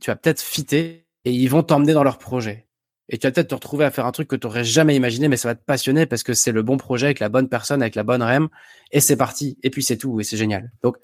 tu 0.00 0.10
vas 0.10 0.16
peut-être 0.16 0.42
fitter 0.42 1.06
et 1.24 1.32
ils 1.32 1.46
vont 1.46 1.62
t'emmener 1.62 1.92
dans 1.92 2.02
leur 2.02 2.18
projet. 2.18 2.66
Et 3.08 3.16
tu 3.16 3.28
vas 3.28 3.30
peut-être 3.30 3.50
te 3.50 3.54
retrouver 3.54 3.84
à 3.84 3.92
faire 3.92 4.06
un 4.06 4.10
truc 4.10 4.26
que 4.26 4.34
tu 4.34 4.44
n'aurais 4.44 4.64
jamais 4.64 4.96
imaginé, 4.96 5.28
mais 5.28 5.36
ça 5.36 5.50
va 5.50 5.54
te 5.54 5.64
passionner 5.64 6.06
parce 6.06 6.24
que 6.24 6.34
c'est 6.34 6.50
le 6.50 6.64
bon 6.64 6.76
projet 6.76 7.06
avec 7.06 7.20
la 7.20 7.28
bonne 7.28 7.48
personne, 7.48 7.82
avec 7.82 7.94
la 7.94 8.02
bonne 8.02 8.24
REM, 8.24 8.48
et 8.90 8.98
c'est 8.98 9.16
parti. 9.16 9.56
Et 9.62 9.70
puis 9.70 9.84
c'est 9.84 9.98
tout, 9.98 10.18
et 10.18 10.24
c'est 10.24 10.36
génial. 10.36 10.72
Donc, 10.82 10.96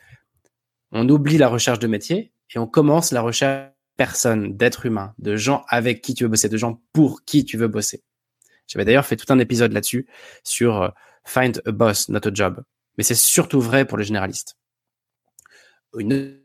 on 0.91 1.09
oublie 1.09 1.39
la 1.39 1.47
recherche 1.47 1.79
de 1.79 1.87
métier 1.87 2.33
et 2.53 2.59
on 2.59 2.67
commence 2.67 3.13
la 3.13 3.21
recherche 3.21 3.71
personnes, 3.97 4.57
d'êtres 4.57 4.87
humains, 4.87 5.15
de 5.19 5.37
gens 5.37 5.65
avec 5.69 6.03
qui 6.03 6.15
tu 6.15 6.25
veux 6.25 6.31
bosser, 6.31 6.49
de 6.49 6.57
gens 6.57 6.81
pour 6.93 7.25
qui 7.25 7.45
tu 7.45 7.57
veux 7.57 7.69
bosser. 7.69 8.03
J'avais 8.67 8.85
d'ailleurs 8.85 9.07
fait 9.07 9.17
tout 9.17 9.31
un 9.33 9.39
épisode 9.39 9.73
là-dessus 9.73 10.07
sur 10.45 10.83
euh, 10.83 10.89
Find 11.25 11.63
a 11.67 11.73
Boss, 11.73 12.09
not 12.09 12.27
a 12.27 12.33
Job. 12.33 12.63
Mais 12.97 13.05
c'est 13.05 13.15
surtout 13.15 13.61
vrai 13.61 13.85
pour 13.85 13.99
les 13.99 14.05
généralistes. 14.05 14.57
Une 15.99 16.41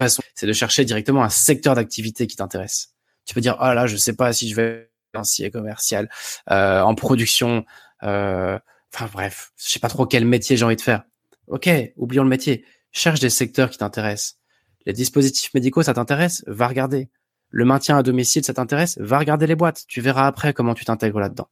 façon, 0.00 0.22
c'est 0.34 0.46
de 0.46 0.52
chercher 0.52 0.84
directement 0.84 1.22
un 1.22 1.28
secteur 1.28 1.74
d'activité 1.74 2.26
qui 2.26 2.36
t'intéresse. 2.36 2.94
Tu 3.24 3.34
peux 3.34 3.40
dire, 3.40 3.56
oh 3.60 3.72
là, 3.72 3.86
je 3.86 3.96
sais 3.96 4.14
pas 4.14 4.32
si 4.32 4.48
je 4.48 4.56
vais 4.56 4.90
financier, 5.12 5.50
commercial, 5.50 6.10
euh, 6.50 6.80
en 6.80 6.94
production, 6.94 7.64
euh, 8.02 8.58
enfin 8.92 9.08
bref, 9.12 9.52
je 9.56 9.70
sais 9.70 9.80
pas 9.80 9.88
trop 9.88 10.06
quel 10.06 10.24
métier 10.24 10.56
j'ai 10.56 10.64
envie 10.64 10.76
de 10.76 10.80
faire. 10.80 11.04
Ok, 11.46 11.68
oublions 11.96 12.24
le 12.24 12.28
métier. 12.28 12.64
Cherche 12.92 13.20
des 13.20 13.30
secteurs 13.30 13.70
qui 13.70 13.78
t'intéressent. 13.78 14.38
Les 14.86 14.92
dispositifs 14.92 15.52
médicaux, 15.52 15.82
ça 15.82 15.94
t'intéresse? 15.94 16.44
Va 16.46 16.68
regarder. 16.68 17.08
Le 17.50 17.64
maintien 17.64 17.98
à 17.98 18.02
domicile, 18.02 18.44
ça 18.44 18.54
t'intéresse? 18.54 18.98
Va 18.98 19.18
regarder 19.18 19.46
les 19.46 19.56
boîtes. 19.56 19.84
Tu 19.88 20.00
verras 20.00 20.26
après 20.26 20.52
comment 20.52 20.74
tu 20.74 20.84
t'intègres 20.84 21.20
là-dedans. 21.20 21.48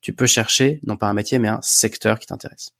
Tu 0.00 0.12
peux 0.12 0.26
chercher, 0.26 0.80
non 0.84 0.96
pas 0.96 1.08
un 1.08 1.14
métier, 1.14 1.38
mais 1.38 1.48
un 1.48 1.60
secteur 1.62 2.18
qui 2.18 2.26
t'intéresse. 2.26 2.72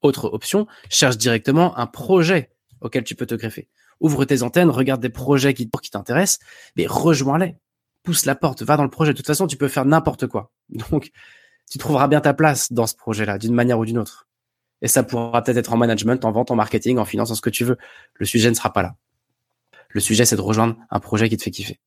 Autre 0.00 0.32
option, 0.32 0.66
cherche 0.90 1.16
directement 1.16 1.78
un 1.78 1.86
projet 1.86 2.50
auquel 2.80 3.04
tu 3.04 3.14
peux 3.14 3.26
te 3.26 3.34
greffer. 3.34 3.68
Ouvre 4.00 4.24
tes 4.24 4.42
antennes, 4.42 4.70
regarde 4.70 5.00
des 5.00 5.08
projets 5.08 5.54
qui, 5.54 5.70
qui 5.70 5.90
t'intéressent, 5.90 6.40
mais 6.76 6.86
rejoins-les. 6.86 7.56
Pousse 8.02 8.24
la 8.24 8.34
porte, 8.34 8.62
va 8.62 8.76
dans 8.76 8.82
le 8.82 8.90
projet. 8.90 9.12
De 9.12 9.16
toute 9.16 9.26
façon, 9.26 9.46
tu 9.46 9.56
peux 9.56 9.68
faire 9.68 9.84
n'importe 9.84 10.26
quoi. 10.26 10.50
Donc, 10.68 11.12
tu 11.70 11.78
trouveras 11.78 12.08
bien 12.08 12.20
ta 12.20 12.34
place 12.34 12.72
dans 12.72 12.88
ce 12.88 12.96
projet-là, 12.96 13.38
d'une 13.38 13.54
manière 13.54 13.78
ou 13.78 13.84
d'une 13.84 13.98
autre. 13.98 14.26
Et 14.82 14.88
ça 14.88 15.02
pourra 15.02 15.42
peut-être 15.42 15.56
être 15.56 15.72
en 15.72 15.76
management, 15.76 16.24
en 16.24 16.32
vente, 16.32 16.50
en 16.50 16.56
marketing, 16.56 16.98
en 16.98 17.04
finance, 17.04 17.30
en 17.30 17.34
ce 17.34 17.40
que 17.40 17.50
tu 17.50 17.64
veux. 17.64 17.78
Le 18.14 18.26
sujet 18.26 18.50
ne 18.50 18.54
sera 18.54 18.72
pas 18.72 18.82
là. 18.82 18.96
Le 19.88 20.00
sujet, 20.00 20.24
c'est 20.24 20.36
de 20.36 20.40
rejoindre 20.40 20.76
un 20.90 21.00
projet 21.00 21.28
qui 21.28 21.36
te 21.36 21.42
fait 21.42 21.50
kiffer. 21.50 21.80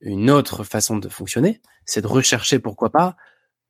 Une 0.00 0.30
autre 0.30 0.62
façon 0.64 0.98
de 0.98 1.08
fonctionner, 1.08 1.62
c'est 1.86 2.02
de 2.02 2.06
rechercher, 2.06 2.58
pourquoi 2.58 2.90
pas, 2.90 3.16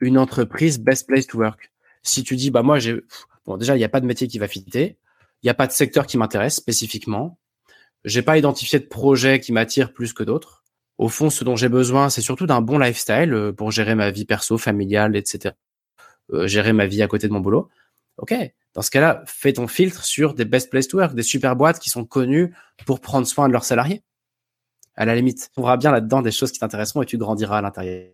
une 0.00 0.18
entreprise 0.18 0.78
best 0.78 1.06
place 1.06 1.26
to 1.26 1.38
work. 1.38 1.72
Si 2.02 2.24
tu 2.24 2.36
dis, 2.36 2.50
bah 2.50 2.62
moi, 2.62 2.78
j'ai, 2.78 3.00
bon, 3.46 3.56
déjà, 3.56 3.76
il 3.76 3.78
n'y 3.78 3.84
a 3.84 3.88
pas 3.88 4.00
de 4.00 4.06
métier 4.06 4.26
qui 4.26 4.38
va 4.38 4.48
fitter, 4.48 4.98
il 5.42 5.46
n'y 5.46 5.50
a 5.50 5.54
pas 5.54 5.66
de 5.66 5.72
secteur 5.72 6.06
qui 6.06 6.18
m'intéresse 6.18 6.56
spécifiquement, 6.56 7.38
j'ai 8.04 8.22
pas 8.22 8.38
identifié 8.38 8.78
de 8.78 8.86
projet 8.86 9.40
qui 9.40 9.52
m'attire 9.52 9.92
plus 9.92 10.12
que 10.12 10.22
d'autres. 10.22 10.64
Au 10.98 11.08
fond, 11.08 11.28
ce 11.28 11.44
dont 11.44 11.56
j'ai 11.56 11.68
besoin, 11.68 12.08
c'est 12.08 12.22
surtout 12.22 12.46
d'un 12.46 12.62
bon 12.62 12.78
lifestyle 12.78 13.32
euh, 13.34 13.52
pour 13.52 13.70
gérer 13.70 13.94
ma 13.94 14.10
vie 14.10 14.24
perso, 14.24 14.56
familiale, 14.56 15.16
etc. 15.16 15.54
Euh, 16.32 16.46
gérer 16.46 16.72
ma 16.72 16.86
vie 16.86 17.02
à 17.02 17.08
côté 17.08 17.28
de 17.28 17.32
mon 17.32 17.40
boulot. 17.40 17.68
Ok, 18.18 18.34
dans 18.74 18.82
ce 18.82 18.90
cas-là, 18.90 19.22
fais 19.26 19.52
ton 19.52 19.68
filtre 19.68 20.04
sur 20.04 20.34
des 20.34 20.44
best 20.44 20.70
places 20.70 20.88
to 20.88 20.98
work, 20.98 21.14
des 21.14 21.22
super 21.22 21.54
boîtes 21.54 21.78
qui 21.78 21.90
sont 21.90 22.04
connues 22.04 22.54
pour 22.84 23.00
prendre 23.00 23.26
soin 23.26 23.46
de 23.48 23.52
leurs 23.52 23.64
salariés. 23.64 24.02
À 24.96 25.04
la 25.04 25.14
limite, 25.14 25.44
tu 25.44 25.50
trouveras 25.50 25.76
bien 25.76 25.92
là-dedans 25.92 26.22
des 26.22 26.32
choses 26.32 26.50
qui 26.50 26.58
t'intéresseront 26.58 27.02
et 27.02 27.06
tu 27.06 27.18
grandiras 27.18 27.58
à 27.58 27.62
l'intérieur. 27.62 28.10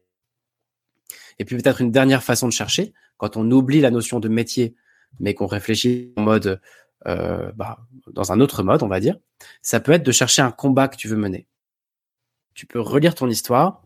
Et 1.38 1.44
puis 1.44 1.56
peut-être 1.56 1.80
une 1.80 1.90
dernière 1.90 2.22
façon 2.22 2.48
de 2.48 2.52
chercher, 2.52 2.92
quand 3.16 3.36
on 3.36 3.50
oublie 3.50 3.80
la 3.80 3.90
notion 3.90 4.20
de 4.20 4.28
métier, 4.28 4.74
mais 5.20 5.34
qu'on 5.34 5.46
réfléchit 5.46 6.12
en 6.16 6.22
mode, 6.22 6.60
euh, 7.06 7.52
bah, 7.52 7.78
dans 8.08 8.32
un 8.32 8.40
autre 8.40 8.62
mode, 8.62 8.82
on 8.82 8.88
va 8.88 9.00
dire, 9.00 9.16
ça 9.62 9.80
peut 9.80 9.92
être 9.92 10.02
de 10.02 10.12
chercher 10.12 10.42
un 10.42 10.50
combat 10.50 10.88
que 10.88 10.96
tu 10.96 11.08
veux 11.08 11.16
mener. 11.16 11.46
Tu 12.54 12.66
peux 12.66 12.80
relire 12.80 13.14
ton 13.14 13.28
histoire 13.28 13.82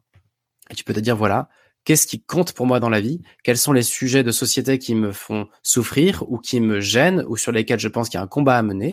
et 0.71 0.75
tu 0.75 0.83
peux 0.83 0.95
te 0.95 1.01
dire 1.01 1.17
voilà, 1.17 1.49
qu'est-ce 1.87 2.07
qui 2.07 2.21
compte 2.21 2.53
pour 2.53 2.67
moi 2.67 2.81
dans 2.81 2.91
la 2.91 3.01
vie, 3.01 3.23
quels 3.45 3.57
sont 3.57 3.73
les 3.73 3.85
sujets 3.85 4.25
de 4.25 4.33
société 4.33 4.79
qui 4.79 4.95
me 4.95 5.13
font 5.13 5.49
souffrir 5.63 6.25
ou 6.31 6.37
qui 6.37 6.61
me 6.61 6.81
gênent 6.81 7.25
ou 7.29 7.39
sur 7.39 7.53
lesquels 7.53 7.79
je 7.79 7.89
pense 7.89 8.11
qu'il 8.11 8.19
y 8.19 8.21
a 8.21 8.25
un 8.25 8.29
combat 8.29 8.59
à 8.59 8.63
mener? 8.63 8.93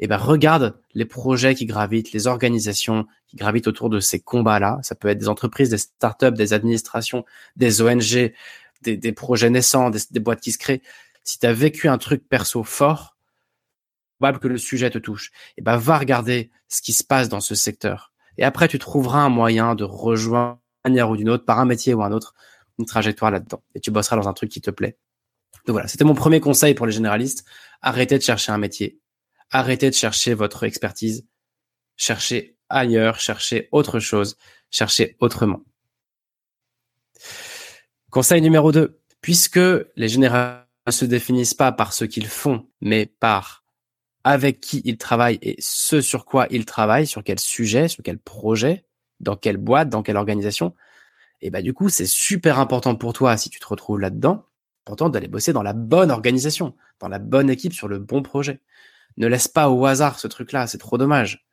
Eh 0.00 0.08
ben 0.08 0.16
regarde 0.16 0.80
les 0.94 1.04
projets 1.04 1.54
qui 1.54 1.66
gravitent, 1.66 2.12
les 2.12 2.26
organisations 2.26 3.06
qui 3.28 3.36
gravitent 3.36 3.68
autour 3.68 3.90
de 3.90 4.00
ces 4.00 4.18
combats-là. 4.18 4.80
Ça 4.82 4.96
peut 4.96 5.08
être 5.08 5.18
des 5.18 5.28
entreprises, 5.28 5.68
des 5.68 5.78
startups, 5.78 6.32
des 6.32 6.52
administrations, 6.52 7.24
des 7.56 7.80
ONG, 7.80 8.32
des, 8.82 9.12
projets 9.12 9.50
naissants, 9.50 9.90
des, 9.90 10.20
boîtes 10.20 10.40
qui 10.40 10.50
se 10.50 10.58
créent. 10.58 10.82
Si 11.22 11.38
tu 11.38 11.46
as 11.46 11.52
vécu 11.52 11.88
un 11.88 11.98
truc 11.98 12.28
perso 12.28 12.64
fort, 12.64 13.16
probable 14.18 14.40
que 14.40 14.48
le 14.48 14.58
sujet 14.58 14.90
te 14.90 14.98
touche. 14.98 15.30
Et 15.56 15.58
eh 15.58 15.62
ben 15.62 15.76
va 15.76 15.98
regarder 15.98 16.50
ce 16.68 16.82
qui 16.82 16.92
se 16.92 17.04
passe 17.04 17.28
dans 17.28 17.40
ce 17.40 17.54
secteur. 17.54 18.12
Et 18.38 18.44
après 18.44 18.66
tu 18.66 18.78
trouveras 18.78 19.20
un 19.20 19.28
moyen 19.28 19.74
de 19.74 19.84
rejoindre 19.84 20.58
manière 20.84 21.10
ou 21.10 21.16
d'une 21.16 21.28
autre, 21.28 21.44
par 21.44 21.58
un 21.58 21.64
métier 21.64 21.94
ou 21.94 22.02
un 22.02 22.12
autre, 22.12 22.34
une 22.78 22.86
trajectoire 22.86 23.30
là-dedans. 23.30 23.62
Et 23.74 23.80
tu 23.80 23.90
bosseras 23.90 24.16
dans 24.16 24.28
un 24.28 24.32
truc 24.32 24.50
qui 24.50 24.60
te 24.60 24.70
plaît. 24.70 24.98
Donc 25.66 25.74
voilà, 25.74 25.88
c'était 25.88 26.04
mon 26.04 26.14
premier 26.14 26.40
conseil 26.40 26.74
pour 26.74 26.86
les 26.86 26.92
généralistes. 26.92 27.46
Arrêtez 27.80 28.18
de 28.18 28.22
chercher 28.22 28.52
un 28.52 28.58
métier. 28.58 29.00
Arrêtez 29.50 29.88
de 29.90 29.94
chercher 29.94 30.34
votre 30.34 30.64
expertise. 30.64 31.26
Cherchez 31.96 32.56
ailleurs, 32.68 33.20
cherchez 33.20 33.68
autre 33.72 34.00
chose, 34.00 34.36
cherchez 34.70 35.16
autrement. 35.20 35.62
Conseil 38.10 38.42
numéro 38.42 38.72
2. 38.72 39.00
Puisque 39.20 39.60
les 39.96 40.08
généralistes 40.08 40.66
ne 40.86 40.92
se 40.92 41.04
définissent 41.04 41.54
pas 41.54 41.72
par 41.72 41.92
ce 41.92 42.04
qu'ils 42.04 42.26
font, 42.26 42.68
mais 42.80 43.06
par 43.06 43.64
avec 44.24 44.60
qui 44.60 44.80
ils 44.84 44.96
travaillent 44.96 45.38
et 45.42 45.56
ce 45.60 46.00
sur 46.00 46.24
quoi 46.24 46.46
ils 46.50 46.64
travaillent, 46.64 47.06
sur 47.06 47.22
quel 47.22 47.38
sujet, 47.38 47.88
sur 47.88 48.02
quel 48.02 48.18
projet, 48.18 48.86
dans 49.20 49.36
quelle 49.36 49.56
boîte, 49.56 49.88
dans 49.88 50.02
quelle 50.02 50.16
organisation. 50.16 50.74
Et 51.40 51.50
bah 51.50 51.62
du 51.62 51.74
coup, 51.74 51.88
c'est 51.88 52.06
super 52.06 52.58
important 52.58 52.94
pour 52.96 53.12
toi 53.12 53.36
si 53.36 53.50
tu 53.50 53.60
te 53.60 53.66
retrouves 53.66 54.00
là-dedans, 54.00 54.46
important 54.86 55.08
d'aller 55.08 55.28
bosser 55.28 55.52
dans 55.52 55.62
la 55.62 55.72
bonne 55.72 56.10
organisation, 56.10 56.74
dans 57.00 57.08
la 57.08 57.18
bonne 57.18 57.50
équipe 57.50 57.72
sur 57.72 57.88
le 57.88 57.98
bon 57.98 58.22
projet. 58.22 58.60
Ne 59.16 59.26
laisse 59.26 59.48
pas 59.48 59.68
au 59.70 59.84
hasard 59.86 60.18
ce 60.18 60.26
truc-là, 60.26 60.66
c'est 60.66 60.78
trop 60.78 60.98
dommage. 60.98 61.46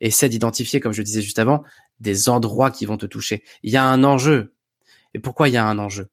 Essaie 0.00 0.28
d'identifier, 0.28 0.80
comme 0.80 0.92
je 0.92 1.02
disais 1.02 1.22
juste 1.22 1.38
avant, 1.38 1.64
des 2.00 2.28
endroits 2.28 2.70
qui 2.70 2.86
vont 2.86 2.96
te 2.96 3.06
toucher. 3.06 3.44
Il 3.62 3.70
y 3.70 3.76
a 3.76 3.84
un 3.84 4.04
enjeu. 4.04 4.54
Et 5.14 5.18
pourquoi 5.18 5.48
il 5.48 5.52
y 5.52 5.56
a 5.56 5.64
un 5.64 5.78
enjeu? 5.78 6.08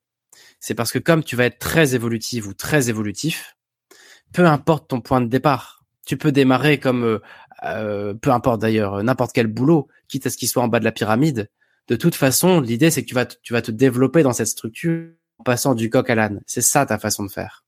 C'est 0.59 0.75
parce 0.75 0.91
que 0.91 0.99
comme 0.99 1.23
tu 1.23 1.35
vas 1.35 1.45
être 1.45 1.59
très 1.59 1.95
évolutif 1.95 2.47
ou 2.47 2.53
très 2.53 2.89
évolutif, 2.89 3.57
peu 4.31 4.45
importe 4.45 4.89
ton 4.89 5.01
point 5.01 5.19
de 5.19 5.27
départ, 5.27 5.83
tu 6.05 6.17
peux 6.17 6.31
démarrer 6.31 6.79
comme 6.79 7.19
euh, 7.65 7.69
euh, 7.73 8.13
peu 8.13 8.31
importe 8.31 8.61
d'ailleurs, 8.61 9.03
n'importe 9.03 9.33
quel 9.33 9.47
boulot, 9.47 9.87
quitte 10.07 10.25
à 10.25 10.29
ce 10.29 10.37
qu'il 10.37 10.47
soit 10.47 10.63
en 10.63 10.67
bas 10.67 10.79
de 10.79 10.85
la 10.85 10.91
pyramide. 10.91 11.49
De 11.87 11.95
toute 11.95 12.15
façon, 12.15 12.61
l'idée 12.61 12.91
c'est 12.91 13.03
que 13.03 13.07
tu 13.07 13.15
vas, 13.15 13.25
tu 13.25 13.53
vas 13.53 13.61
te 13.61 13.71
développer 13.71 14.23
dans 14.23 14.33
cette 14.33 14.47
structure 14.47 15.09
en 15.39 15.43
passant 15.43 15.75
du 15.75 15.89
coq 15.89 16.09
à 16.09 16.15
l'âne. 16.15 16.41
C'est 16.45 16.61
ça 16.61 16.85
ta 16.85 16.97
façon 16.97 17.23
de 17.23 17.31
faire. 17.31 17.65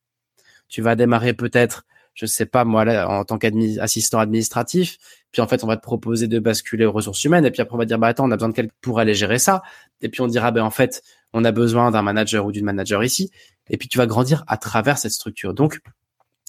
Tu 0.68 0.82
vas 0.82 0.96
démarrer 0.96 1.34
peut-être, 1.34 1.86
je 2.14 2.26
sais 2.26 2.46
pas 2.46 2.64
moi, 2.64 2.86
en 3.08 3.26
tant 3.26 3.38
qu'assistant 3.38 4.20
administratif, 4.20 4.98
puis 5.32 5.42
en 5.42 5.48
fait 5.48 5.64
on 5.64 5.68
va 5.68 5.76
te 5.76 5.82
proposer 5.82 6.28
de 6.28 6.40
basculer 6.40 6.86
aux 6.86 6.92
ressources 6.92 7.24
humaines, 7.24 7.46
et 7.46 7.52
puis 7.52 7.62
après 7.62 7.76
on 7.76 7.78
va 7.78 7.86
dire 7.86 8.00
bah 8.00 8.08
attends, 8.08 8.26
on 8.26 8.32
a 8.32 8.38
besoin 8.38 8.50
de 8.50 8.54
quelqu'un 8.54 8.74
pour 8.82 9.00
aller 9.00 9.14
gérer 9.14 9.40
ça, 9.40 9.62
et 10.02 10.10
puis 10.10 10.22
on 10.22 10.28
dira 10.28 10.52
ben 10.52 10.64
en 10.64 10.72
fait 10.72 11.04
on 11.34 11.44
a 11.44 11.52
besoin 11.52 11.92
d'un 11.92 12.02
manager 12.02 12.46
ou 12.46 12.54
d'une 12.54 12.66
manager 12.66 13.04
ici, 13.04 13.32
et 13.70 13.78
puis 13.78 13.90
tu 13.90 13.98
vas 13.98 14.08
grandir 14.08 14.46
à 14.48 14.58
travers 14.58 14.98
cette 14.98 15.12
structure. 15.12 15.54
Donc 15.54 15.82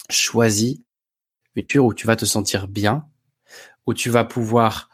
choisis 0.08 0.76
une 1.56 1.62
structure 1.62 1.84
où 1.84 1.94
tu 1.94 2.06
vas 2.06 2.14
te 2.16 2.24
sentir 2.24 2.68
bien, 2.68 3.04
où 3.86 3.94
tu 3.94 4.10
vas 4.10 4.24
pouvoir 4.24 4.90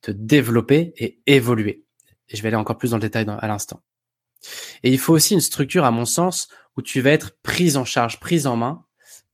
te 0.00 0.10
développer 0.10 0.92
et 0.96 1.20
évoluer. 1.26 1.84
Et 2.28 2.36
je 2.36 2.42
vais 2.42 2.48
aller 2.48 2.56
encore 2.56 2.78
plus 2.78 2.90
dans 2.90 2.96
le 2.96 3.02
détail 3.02 3.26
à 3.28 3.48
l'instant. 3.48 3.82
Et 4.82 4.92
il 4.92 4.98
faut 4.98 5.12
aussi 5.12 5.34
une 5.34 5.40
structure, 5.40 5.84
à 5.84 5.90
mon 5.90 6.04
sens, 6.04 6.48
où 6.76 6.82
tu 6.82 7.00
vas 7.00 7.10
être 7.10 7.36
prise 7.42 7.76
en 7.76 7.84
charge, 7.84 8.20
prise 8.20 8.46
en 8.46 8.56
main 8.56 8.84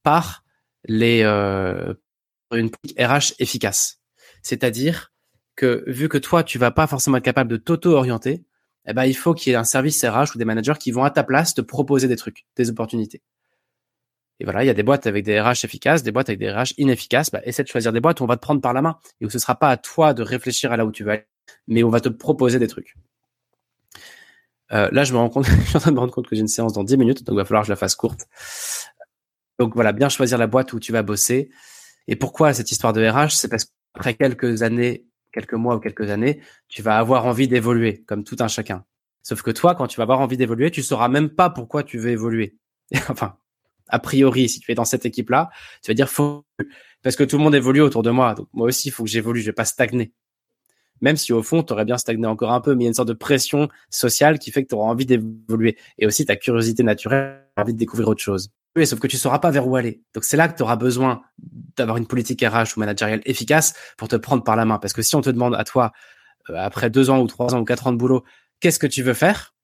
par 0.03 0.45
les 0.87 1.23
euh, 1.23 1.95
une 2.53 2.71
RH 2.99 3.35
efficace. 3.39 4.01
C'est-à-dire 4.43 5.13
que 5.57 5.85
vu 5.87 6.09
que 6.09 6.19
toi, 6.19 6.43
tu 6.43 6.59
vas 6.59 6.71
pas 6.71 6.87
forcément 6.87 7.19
être 7.19 7.25
capable 7.25 7.51
de 7.51 7.57
t'auto-orienter, 7.57 8.45
eh 8.87 8.93
ben, 8.93 9.05
il 9.05 9.15
faut 9.15 9.35
qu'il 9.35 9.51
y 9.51 9.55
ait 9.55 9.59
un 9.59 9.65
service 9.65 10.05
RH 10.05 10.35
ou 10.35 10.39
des 10.39 10.45
managers 10.45 10.75
qui 10.79 10.91
vont 10.91 11.05
à 11.05 11.11
ta 11.11 11.25
place 11.25 11.55
te 11.55 11.61
proposer 11.61 12.09
des 12.09 12.17
trucs, 12.17 12.47
des 12.57 12.71
opportunités. 12.71 13.23
Et 14.41 14.45
voilà, 14.45 14.65
il 14.65 14.67
y 14.67 14.71
a 14.71 14.75
des 14.75 14.83
boîtes 14.83 15.07
avec 15.07 15.25
des 15.25 15.41
RH 15.41 15.65
efficaces, 15.65 16.03
des 16.03 16.11
boîtes 16.11 16.29
avec 16.29 16.41
des 16.41 16.51
RH 16.51 16.75
inefficaces. 16.79 17.31
Bah, 17.31 17.41
essaie 17.45 17.63
de 17.63 17.69
choisir 17.69 17.93
des 17.93 18.01
boîtes 18.01 18.21
où 18.21 18.25
on 18.25 18.27
va 18.27 18.37
te 18.37 18.43
prendre 18.43 18.61
par 18.61 18.73
la 18.73 18.83
main 18.83 18.99
et 19.21 19.27
où 19.27 19.31
ce 19.31 19.39
sera 19.39 19.55
pas 19.55 19.71
à 19.71 19.77
toi 19.77 20.13
de 20.13 20.23
réfléchir 20.23 20.73
à 20.73 20.77
là 20.77 20.85
où 20.85 20.93
tu 20.93 21.05
vas 21.05 21.13
aller, 21.13 21.27
mais 21.69 21.85
on 21.85 21.91
va 21.91 22.01
te 22.01 22.09
proposer 22.09 22.59
des 22.59 22.69
trucs. 22.69 22.95
Euh, 24.73 24.89
là, 24.93 25.05
je 25.05 25.13
me 25.13 25.19
rends 25.19 25.29
compte, 25.29 25.47
je 25.65 25.69
suis 25.69 25.77
en 25.77 25.81
train 25.81 25.91
de 25.91 25.97
me 25.97 26.01
rendre 26.01 26.13
compte 26.13 26.27
que 26.27 26.35
j'ai 26.35 26.41
une 26.41 26.49
séance 26.49 26.73
dans 26.73 26.85
10 26.85 26.97
minutes, 26.97 27.25
donc 27.25 27.35
il 27.35 27.37
va 27.37 27.45
falloir 27.45 27.63
que 27.63 27.69
je 27.69 27.73
la 27.73 27.77
fasse 27.77 27.95
courte. 27.95 28.27
Donc 29.59 29.75
voilà, 29.75 29.93
bien 29.93 30.09
choisir 30.09 30.37
la 30.39 30.47
boîte 30.47 30.73
où 30.73 30.81
tu 30.81 30.91
vas 30.91 31.03
bosser. 31.03 31.51
Et 32.09 32.17
pourquoi 32.17 32.53
cette 32.53 32.71
histoire 32.71 32.93
de 32.93 33.07
RH? 33.07 33.31
C'est 33.31 33.49
parce 33.49 33.67
qu'après 33.67 34.15
quelques 34.15 34.63
années, 34.63 35.07
quelques 35.33 35.55
mois 35.55 35.77
ou 35.77 35.81
quelques 35.81 36.11
années, 36.11 36.41
tu 36.69 36.83
vas 36.83 36.99
avoir 36.99 37.27
envie 37.27 37.49
d'évoluer, 37.49 38.03
comme 38.07 38.25
tout 38.25 38.37
un 38.41 38.49
chacun. 38.49 38.85
Sauf 39.23 39.43
que 39.43 39.51
toi, 39.51 39.75
quand 39.75 39.87
tu 39.87 39.97
vas 39.97 40.03
avoir 40.03 40.21
envie 40.21 40.37
d'évoluer, 40.37 40.71
tu 40.71 40.83
sauras 40.83 41.09
même 41.09 41.31
pas 41.31 41.51
pourquoi 41.51 41.83
tu 41.83 41.99
veux 41.99 42.11
évoluer. 42.11 42.59
enfin, 43.09 43.37
a 43.89 43.99
priori, 43.99 44.49
si 44.49 44.61
tu 44.61 44.73
es 44.73 44.75
dans 44.75 44.85
cette 44.85 45.07
équipe-là, 45.07 45.51
tu 45.83 45.91
vas 45.91 45.95
dire 45.95 46.09
faut 46.09 46.45
parce 47.03 47.17
que 47.17 47.25
tout 47.25 47.37
le 47.37 47.45
monde 47.45 47.55
évolue 47.55 47.83
autour 47.83 48.03
de 48.03 48.11
moi. 48.11 48.35
Donc 48.35 48.49
moi 48.53 48.67
aussi, 48.67 48.89
il 48.89 48.91
faut 48.91 49.05
que 49.05 49.11
j'évolue, 49.11 49.41
je 49.41 49.47
vais 49.47 49.53
pas 49.53 49.67
stagner. 49.67 50.13
Même 51.01 51.17
si 51.17 51.33
au 51.33 51.43
fond, 51.43 51.63
tu 51.63 51.73
aurais 51.73 51.85
bien 51.85 51.99
stagné 51.99 52.27
encore 52.27 52.53
un 52.53 52.61
peu, 52.61 52.75
mais 52.75 52.85
il 52.85 52.87
y 52.87 52.89
a 52.89 52.89
une 52.89 52.95
sorte 52.95 53.09
de 53.09 53.15
pression 53.15 53.69
sociale 53.91 54.39
qui 54.39 54.51
fait 54.51 54.63
que 54.63 54.69
tu 54.69 54.75
auras 54.75 54.91
envie 54.91 55.05
d'évoluer. 55.05 55.77
Et 55.99 56.07
aussi 56.07 56.25
ta 56.25 56.37
curiosité 56.37 56.83
naturelle, 56.83 57.45
envie 57.57 57.75
de 57.75 57.79
découvrir 57.79 58.09
autre 58.09 58.23
chose. 58.23 58.51
Oui, 58.77 58.87
sauf 58.87 58.99
que 58.99 59.07
tu 59.07 59.19
sauras 59.19 59.39
pas 59.39 59.51
vers 59.51 59.69
où 59.69 59.77
aller. 59.77 60.03
Donc 60.15 60.25
c'est 60.25 60.37
là 60.37 60.49
que 60.49 60.57
tu 60.57 60.63
auras 60.63 60.77
besoin 60.77 61.23
d'avoir 61.77 61.97
une 61.99 62.07
politique 62.07 62.43
RH 62.43 62.77
ou 62.77 62.81
managériale 62.81 63.21
efficace 63.25 63.75
pour 63.99 64.09
te 64.09 64.17
prendre 64.17 64.43
par 64.43 64.57
la 64.57 64.65
main. 64.65 64.79
Parce 64.79 64.93
que 64.95 65.03
si 65.03 65.15
on 65.15 65.21
te 65.21 65.31
demande 65.31 65.55
à 65.55 65.65
toi, 65.65 65.93
euh, 66.51 66.57
après 66.57 66.91
deux 66.91 67.11
ans 67.11 67.21
ou 67.21 67.27
trois 67.27 67.55
ans 67.55 67.61
ou 67.61 67.65
quatre 67.65 67.87
ans 67.87 67.93
de 67.93 67.99
boulot, 67.99 68.25
qu'est-ce 68.61 68.79
que 68.79 68.87
tu 68.87 69.03
veux 69.03 69.15
faire? 69.15 69.55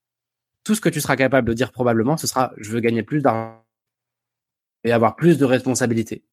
Tout 0.63 0.75
ce 0.75 0.81
que 0.81 0.91
tu 0.91 1.01
seras 1.01 1.17
capable 1.17 1.49
de 1.49 1.55
dire 1.55 1.73
probablement, 1.73 2.17
ce 2.19 2.27
sera 2.27 2.53
je 2.59 2.71
veux 2.71 2.81
gagner 2.81 3.03
plus 3.03 3.23
d'argent 3.23 3.65
et 4.85 4.93
avoir 4.93 5.17
plus 5.17 5.39
de 5.39 5.45
responsabilités. 5.45 6.25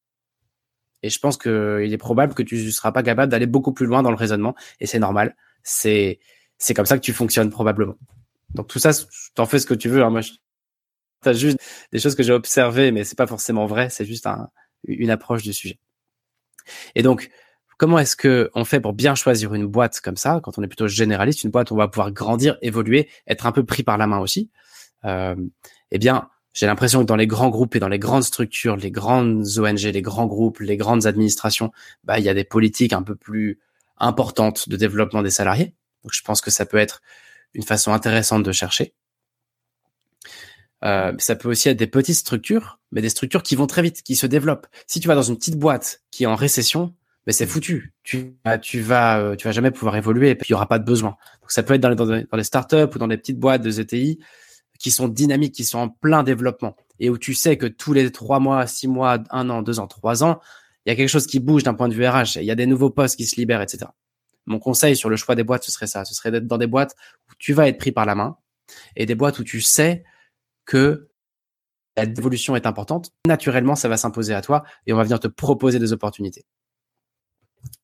Et 1.02 1.10
je 1.10 1.18
pense 1.18 1.36
qu'il 1.36 1.92
est 1.92 1.98
probable 1.98 2.34
que 2.34 2.42
tu 2.42 2.56
ne 2.56 2.70
seras 2.70 2.92
pas 2.92 3.02
capable 3.02 3.30
d'aller 3.30 3.46
beaucoup 3.46 3.72
plus 3.72 3.86
loin 3.86 4.02
dans 4.02 4.10
le 4.10 4.16
raisonnement, 4.16 4.54
et 4.80 4.86
c'est 4.86 4.98
normal. 4.98 5.36
C'est 5.62 6.18
c'est 6.58 6.74
comme 6.74 6.86
ça 6.86 6.96
que 6.96 7.02
tu 7.02 7.12
fonctionnes 7.12 7.50
probablement. 7.50 7.96
Donc 8.54 8.66
tout 8.68 8.78
ça, 8.78 8.90
t'en 9.34 9.46
fais 9.46 9.58
ce 9.58 9.66
que 9.66 9.74
tu 9.74 9.88
veux. 9.88 10.02
Hein. 10.02 10.10
Moi, 10.10 10.22
t'as 11.22 11.32
juste 11.32 11.58
des 11.92 11.98
choses 11.98 12.14
que 12.14 12.22
j'ai 12.22 12.32
observées, 12.32 12.90
mais 12.90 13.04
c'est 13.04 13.16
pas 13.16 13.26
forcément 13.26 13.66
vrai. 13.66 13.90
C'est 13.90 14.04
juste 14.04 14.26
un, 14.26 14.48
une 14.84 15.10
approche 15.10 15.42
du 15.42 15.52
sujet. 15.52 15.78
Et 16.94 17.02
donc, 17.02 17.30
comment 17.78 17.98
est-ce 17.98 18.16
que 18.16 18.50
on 18.54 18.64
fait 18.64 18.80
pour 18.80 18.92
bien 18.92 19.14
choisir 19.14 19.54
une 19.54 19.66
boîte 19.66 20.00
comme 20.00 20.16
ça, 20.16 20.40
quand 20.42 20.58
on 20.58 20.62
est 20.62 20.68
plutôt 20.68 20.88
généraliste, 20.88 21.44
une 21.44 21.50
boîte 21.50 21.70
où 21.70 21.74
on 21.74 21.78
va 21.78 21.88
pouvoir 21.88 22.12
grandir, 22.12 22.58
évoluer, 22.62 23.08
être 23.26 23.46
un 23.46 23.52
peu 23.52 23.64
pris 23.64 23.82
par 23.82 23.98
la 23.98 24.06
main 24.06 24.18
aussi 24.18 24.50
euh, 25.04 25.36
Eh 25.90 25.98
bien, 25.98 26.28
j'ai 26.58 26.66
l'impression 26.66 27.02
que 27.02 27.06
dans 27.06 27.14
les 27.14 27.28
grands 27.28 27.50
groupes 27.50 27.76
et 27.76 27.78
dans 27.78 27.86
les 27.86 28.00
grandes 28.00 28.24
structures, 28.24 28.74
les 28.74 28.90
grandes 28.90 29.46
ONG, 29.58 29.78
les 29.78 30.02
grands 30.02 30.26
groupes, 30.26 30.58
les 30.58 30.76
grandes 30.76 31.06
administrations, 31.06 31.70
bah, 32.02 32.18
il 32.18 32.24
y 32.24 32.28
a 32.28 32.34
des 32.34 32.42
politiques 32.42 32.92
un 32.92 33.04
peu 33.04 33.14
plus 33.14 33.60
importantes 33.96 34.68
de 34.68 34.76
développement 34.76 35.22
des 35.22 35.30
salariés. 35.30 35.76
Donc, 36.02 36.12
je 36.12 36.20
pense 36.22 36.40
que 36.40 36.50
ça 36.50 36.66
peut 36.66 36.76
être 36.76 37.00
une 37.54 37.62
façon 37.62 37.92
intéressante 37.92 38.42
de 38.42 38.50
chercher. 38.50 38.92
Euh, 40.82 41.12
ça 41.18 41.36
peut 41.36 41.48
aussi 41.48 41.68
être 41.68 41.76
des 41.76 41.86
petites 41.86 42.16
structures, 42.16 42.80
mais 42.90 43.02
des 43.02 43.08
structures 43.08 43.44
qui 43.44 43.54
vont 43.54 43.68
très 43.68 43.82
vite, 43.82 44.02
qui 44.02 44.16
se 44.16 44.26
développent. 44.26 44.66
Si 44.88 44.98
tu 44.98 45.06
vas 45.06 45.14
dans 45.14 45.22
une 45.22 45.36
petite 45.36 45.60
boîte 45.60 46.02
qui 46.10 46.24
est 46.24 46.26
en 46.26 46.34
récession, 46.34 46.92
mais 47.28 47.32
c'est 47.32 47.46
foutu. 47.46 47.94
Tu, 48.02 48.34
tu 48.62 48.80
vas, 48.80 49.20
euh, 49.20 49.36
tu 49.36 49.46
vas 49.46 49.52
jamais 49.52 49.70
pouvoir 49.70 49.94
évoluer 49.94 50.30
et 50.30 50.34
puis 50.34 50.48
il 50.48 50.52
y 50.52 50.54
aura 50.54 50.66
pas 50.66 50.80
de 50.80 50.84
besoin. 50.84 51.10
Donc 51.40 51.52
ça 51.52 51.62
peut 51.62 51.74
être 51.74 51.80
dans 51.80 51.90
les, 51.90 52.24
dans 52.24 52.36
les, 52.36 52.44
startups 52.44 52.92
ou 52.92 52.98
dans 52.98 53.06
les 53.06 53.16
petites 53.16 53.38
boîtes 53.38 53.62
de 53.62 53.70
ZTI 53.70 54.18
qui 54.78 54.90
sont 54.90 55.08
dynamiques, 55.08 55.54
qui 55.54 55.64
sont 55.64 55.78
en 55.78 55.88
plein 55.88 56.22
développement 56.22 56.76
et 57.00 57.10
où 57.10 57.18
tu 57.18 57.34
sais 57.34 57.56
que 57.56 57.66
tous 57.66 57.92
les 57.92 58.10
trois 58.10 58.40
mois, 58.40 58.66
six 58.66 58.88
mois, 58.88 59.18
un 59.30 59.50
an, 59.50 59.62
deux 59.62 59.80
ans, 59.80 59.86
trois 59.86 60.24
ans, 60.24 60.40
il 60.84 60.90
y 60.90 60.92
a 60.92 60.96
quelque 60.96 61.08
chose 61.08 61.26
qui 61.26 61.40
bouge 61.40 61.62
d'un 61.62 61.74
point 61.74 61.88
de 61.88 61.94
vue 61.94 62.06
RH. 62.06 62.36
Il 62.36 62.44
y 62.44 62.50
a 62.50 62.54
des 62.54 62.66
nouveaux 62.66 62.90
postes 62.90 63.16
qui 63.16 63.26
se 63.26 63.36
libèrent, 63.36 63.62
etc. 63.62 63.90
Mon 64.46 64.58
conseil 64.58 64.96
sur 64.96 65.10
le 65.10 65.16
choix 65.16 65.34
des 65.34 65.44
boîtes, 65.44 65.64
ce 65.64 65.70
serait 65.70 65.86
ça. 65.86 66.04
Ce 66.04 66.14
serait 66.14 66.30
d'être 66.30 66.46
dans 66.46 66.58
des 66.58 66.66
boîtes 66.66 66.94
où 67.28 67.32
tu 67.38 67.52
vas 67.52 67.68
être 67.68 67.78
pris 67.78 67.92
par 67.92 68.06
la 68.06 68.14
main 68.14 68.38
et 68.96 69.06
des 69.06 69.14
boîtes 69.14 69.38
où 69.38 69.44
tu 69.44 69.60
sais 69.60 70.04
que 70.64 71.08
la 71.96 72.06
dévolution 72.06 72.54
est 72.54 72.66
importante, 72.66 73.10
naturellement, 73.26 73.74
ça 73.74 73.88
va 73.88 73.96
s'imposer 73.96 74.34
à 74.34 74.40
toi 74.40 74.62
et 74.86 74.92
on 74.92 74.96
va 74.96 75.02
venir 75.02 75.20
te 75.20 75.28
proposer 75.28 75.78
des 75.78 75.92
opportunités. 75.92 76.46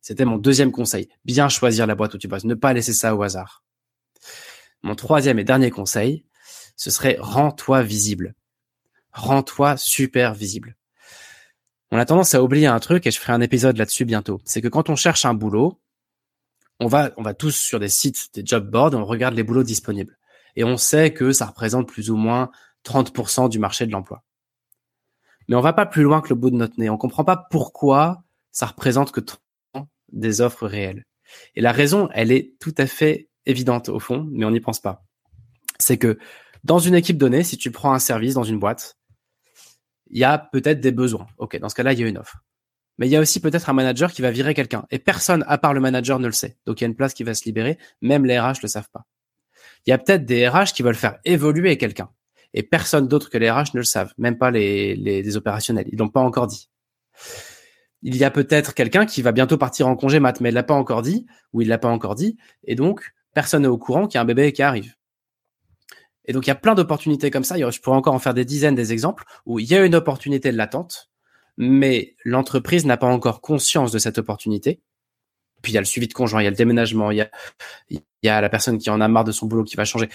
C'était 0.00 0.24
mon 0.24 0.38
deuxième 0.38 0.70
conseil. 0.70 1.08
Bien 1.24 1.48
choisir 1.48 1.86
la 1.86 1.94
boîte 1.94 2.14
où 2.14 2.18
tu 2.18 2.28
bosses. 2.28 2.44
Ne 2.44 2.54
pas 2.54 2.72
laisser 2.72 2.92
ça 2.92 3.14
au 3.16 3.22
hasard. 3.22 3.64
Mon 4.82 4.94
troisième 4.94 5.38
et 5.38 5.44
dernier 5.44 5.70
conseil, 5.70 6.24
ce 6.76 6.90
serait 6.90 7.16
rends-toi 7.20 7.82
visible. 7.82 8.34
Rends-toi 9.12 9.76
super 9.76 10.34
visible. 10.34 10.76
On 11.90 11.98
a 11.98 12.04
tendance 12.04 12.34
à 12.34 12.42
oublier 12.42 12.66
un 12.66 12.80
truc 12.80 13.06
et 13.06 13.10
je 13.10 13.20
ferai 13.20 13.32
un 13.32 13.40
épisode 13.40 13.76
là-dessus 13.76 14.04
bientôt. 14.04 14.40
C'est 14.44 14.60
que 14.60 14.68
quand 14.68 14.90
on 14.90 14.96
cherche 14.96 15.24
un 15.24 15.34
boulot, 15.34 15.80
on 16.80 16.88
va, 16.88 17.12
on 17.16 17.22
va 17.22 17.34
tous 17.34 17.54
sur 17.54 17.78
des 17.78 17.88
sites, 17.88 18.34
des 18.34 18.42
job 18.44 18.68
boards, 18.68 18.94
on 18.94 19.04
regarde 19.04 19.34
les 19.34 19.44
boulots 19.44 19.62
disponibles. 19.62 20.18
Et 20.56 20.64
on 20.64 20.76
sait 20.76 21.12
que 21.12 21.32
ça 21.32 21.46
représente 21.46 21.88
plus 21.88 22.10
ou 22.10 22.16
moins 22.16 22.50
30% 22.84 23.48
du 23.48 23.58
marché 23.58 23.86
de 23.86 23.92
l'emploi. 23.92 24.24
Mais 25.48 25.56
on 25.56 25.60
va 25.60 25.72
pas 25.72 25.86
plus 25.86 26.02
loin 26.02 26.20
que 26.20 26.30
le 26.30 26.34
bout 26.34 26.50
de 26.50 26.56
notre 26.56 26.78
nez. 26.78 26.90
On 26.90 26.96
comprend 26.96 27.24
pas 27.24 27.46
pourquoi 27.50 28.24
ça 28.50 28.66
représente 28.66 29.12
que 29.12 29.20
30 29.20 29.40
des 30.12 30.40
offres 30.40 30.66
réelles. 30.66 31.04
Et 31.54 31.60
la 31.60 31.72
raison, 31.72 32.08
elle 32.12 32.32
est 32.32 32.54
tout 32.60 32.74
à 32.78 32.86
fait 32.86 33.28
évidente 33.46 33.88
au 33.88 33.98
fond, 33.98 34.26
mais 34.30 34.44
on 34.44 34.50
n'y 34.50 34.60
pense 34.60 34.80
pas. 34.80 35.04
C'est 35.78 35.98
que 35.98 36.18
dans 36.64 36.78
une 36.78 36.94
équipe 36.94 37.18
donnée, 37.18 37.44
si 37.44 37.56
tu 37.56 37.70
prends 37.70 37.92
un 37.92 37.98
service 37.98 38.34
dans 38.34 38.42
une 38.42 38.58
boîte, 38.58 38.96
il 40.10 40.18
y 40.18 40.24
a 40.24 40.38
peut-être 40.38 40.80
des 40.80 40.92
besoins. 40.92 41.26
Ok, 41.38 41.58
dans 41.58 41.68
ce 41.68 41.74
cas-là, 41.74 41.92
il 41.92 42.00
y 42.00 42.04
a 42.04 42.06
une 42.06 42.18
offre. 42.18 42.38
Mais 42.98 43.06
il 43.06 43.10
y 43.10 43.16
a 43.16 43.20
aussi 43.20 43.40
peut-être 43.40 43.68
un 43.68 43.72
manager 43.72 44.12
qui 44.12 44.22
va 44.22 44.30
virer 44.30 44.54
quelqu'un. 44.54 44.86
Et 44.90 44.98
personne, 44.98 45.44
à 45.48 45.58
part 45.58 45.74
le 45.74 45.80
manager, 45.80 46.18
ne 46.18 46.26
le 46.26 46.32
sait. 46.32 46.56
Donc 46.64 46.80
il 46.80 46.84
y 46.84 46.86
a 46.86 46.88
une 46.88 46.94
place 46.94 47.12
qui 47.12 47.24
va 47.24 47.34
se 47.34 47.44
libérer. 47.44 47.78
Même 48.02 48.24
les 48.24 48.38
RH 48.38 48.62
le 48.62 48.68
savent 48.68 48.88
pas. 48.92 49.04
Il 49.86 49.90
y 49.90 49.92
a 49.92 49.98
peut-être 49.98 50.24
des 50.24 50.48
RH 50.48 50.72
qui 50.74 50.82
veulent 50.82 50.94
faire 50.94 51.18
évoluer 51.24 51.76
quelqu'un 51.76 52.08
et 52.54 52.62
personne 52.62 53.08
d'autre 53.08 53.28
que 53.28 53.36
les 53.36 53.50
RH 53.50 53.74
ne 53.74 53.80
le 53.80 53.84
savent, 53.84 54.14
même 54.16 54.38
pas 54.38 54.50
les, 54.50 54.94
les, 54.94 55.36
opérationnels. 55.36 55.86
Ils 55.90 55.98
l'ont 55.98 56.08
pas 56.08 56.20
encore 56.20 56.46
dit. 56.46 56.70
Il 58.02 58.16
y 58.16 58.24
a 58.24 58.30
peut-être 58.30 58.74
quelqu'un 58.74 59.06
qui 59.06 59.22
va 59.22 59.32
bientôt 59.32 59.58
partir 59.58 59.88
en 59.88 59.96
congé 59.96 60.20
mat, 60.20 60.40
mais 60.40 60.50
il 60.50 60.54
l'a 60.54 60.62
pas 60.62 60.74
encore 60.74 61.02
dit, 61.02 61.26
ou 61.52 61.62
il 61.62 61.68
l'a 61.68 61.78
pas 61.78 61.88
encore 61.88 62.14
dit, 62.14 62.36
et 62.62 62.76
donc 62.76 63.12
personne 63.34 63.62
n'est 63.62 63.68
au 63.68 63.78
courant 63.78 64.06
qu'il 64.06 64.16
y 64.16 64.18
a 64.18 64.22
un 64.22 64.26
bébé 64.26 64.52
qui 64.52 64.62
arrive. 64.62 64.94
Et 66.26 66.32
donc 66.32 66.46
il 66.46 66.48
y 66.48 66.52
a 66.52 66.56
plein 66.56 66.74
d'opportunités 66.74 67.30
comme 67.30 67.44
ça. 67.44 67.56
Je 67.70 67.80
pourrais 67.80 67.96
encore 67.96 68.14
en 68.14 68.18
faire 68.18 68.34
des 68.34 68.44
dizaines 68.44 68.74
des 68.74 68.92
exemples 68.92 69.24
où 69.46 69.58
il 69.58 69.66
y 69.66 69.74
a 69.74 69.84
une 69.84 69.94
opportunité 69.94 70.52
de 70.52 70.56
latente, 70.56 71.10
mais 71.56 72.16
l'entreprise 72.24 72.86
n'a 72.86 72.96
pas 72.96 73.06
encore 73.06 73.40
conscience 73.40 73.92
de 73.92 73.98
cette 73.98 74.18
opportunité. 74.18 74.80
Puis 75.62 75.72
il 75.72 75.74
y 75.74 75.78
a 75.78 75.80
le 75.80 75.86
suivi 75.86 76.08
de 76.08 76.12
conjoint, 76.12 76.42
il 76.42 76.44
y 76.44 76.46
a 76.46 76.50
le 76.50 76.56
déménagement, 76.56 77.10
il 77.10 77.18
y 77.18 77.20
a, 77.20 77.30
il 77.88 78.02
y 78.22 78.28
a 78.28 78.40
la 78.40 78.48
personne 78.48 78.78
qui 78.78 78.90
en 78.90 79.00
a 79.00 79.08
marre 79.08 79.24
de 79.24 79.32
son 79.32 79.46
boulot 79.46 79.64
qui 79.64 79.76
va 79.76 79.84
changer. 79.84 80.08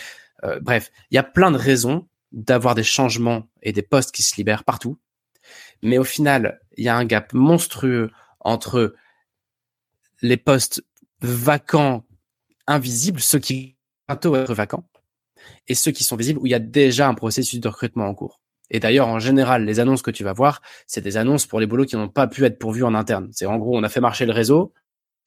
Euh, 0.43 0.59
bref, 0.59 0.91
il 1.11 1.15
y 1.15 1.17
a 1.17 1.23
plein 1.23 1.51
de 1.51 1.57
raisons 1.57 2.07
d'avoir 2.31 2.75
des 2.75 2.83
changements 2.83 3.47
et 3.63 3.71
des 3.71 3.81
postes 3.81 4.11
qui 4.11 4.21
se 4.21 4.35
libèrent 4.35 4.63
partout. 4.63 4.99
Mais 5.81 5.97
au 5.97 6.03
final, 6.03 6.59
il 6.77 6.83
y 6.83 6.89
a 6.89 6.95
un 6.95 7.05
gap 7.05 7.33
monstrueux 7.33 8.11
entre 8.41 8.93
les 10.21 10.37
postes 10.37 10.83
vacants, 11.21 12.05
invisibles, 12.67 13.19
ceux 13.19 13.39
qui 13.39 13.75
bientôt 14.07 14.35
être 14.35 14.53
vacants, 14.53 14.87
et 15.67 15.75
ceux 15.75 15.91
qui 15.91 16.03
sont 16.03 16.15
visibles 16.15 16.39
où 16.39 16.45
il 16.45 16.51
y 16.51 16.55
a 16.55 16.59
déjà 16.59 17.07
un 17.07 17.13
processus 17.13 17.59
de 17.59 17.67
recrutement 17.67 18.07
en 18.07 18.13
cours. 18.13 18.39
Et 18.71 18.79
d'ailleurs, 18.79 19.07
en 19.07 19.19
général, 19.19 19.65
les 19.65 19.79
annonces 19.79 20.01
que 20.01 20.11
tu 20.11 20.23
vas 20.23 20.33
voir, 20.33 20.61
c'est 20.85 21.01
des 21.01 21.17
annonces 21.17 21.47
pour 21.47 21.59
les 21.59 21.65
boulots 21.65 21.85
qui 21.85 21.95
n'ont 21.95 22.09
pas 22.09 22.27
pu 22.27 22.45
être 22.45 22.59
pourvus 22.59 22.83
en 22.83 22.93
interne. 22.93 23.29
C'est 23.31 23.45
en 23.45 23.57
gros, 23.57 23.77
on 23.77 23.83
a 23.83 23.89
fait 23.89 24.01
marcher 24.01 24.25
le 24.25 24.31
réseau, 24.31 24.73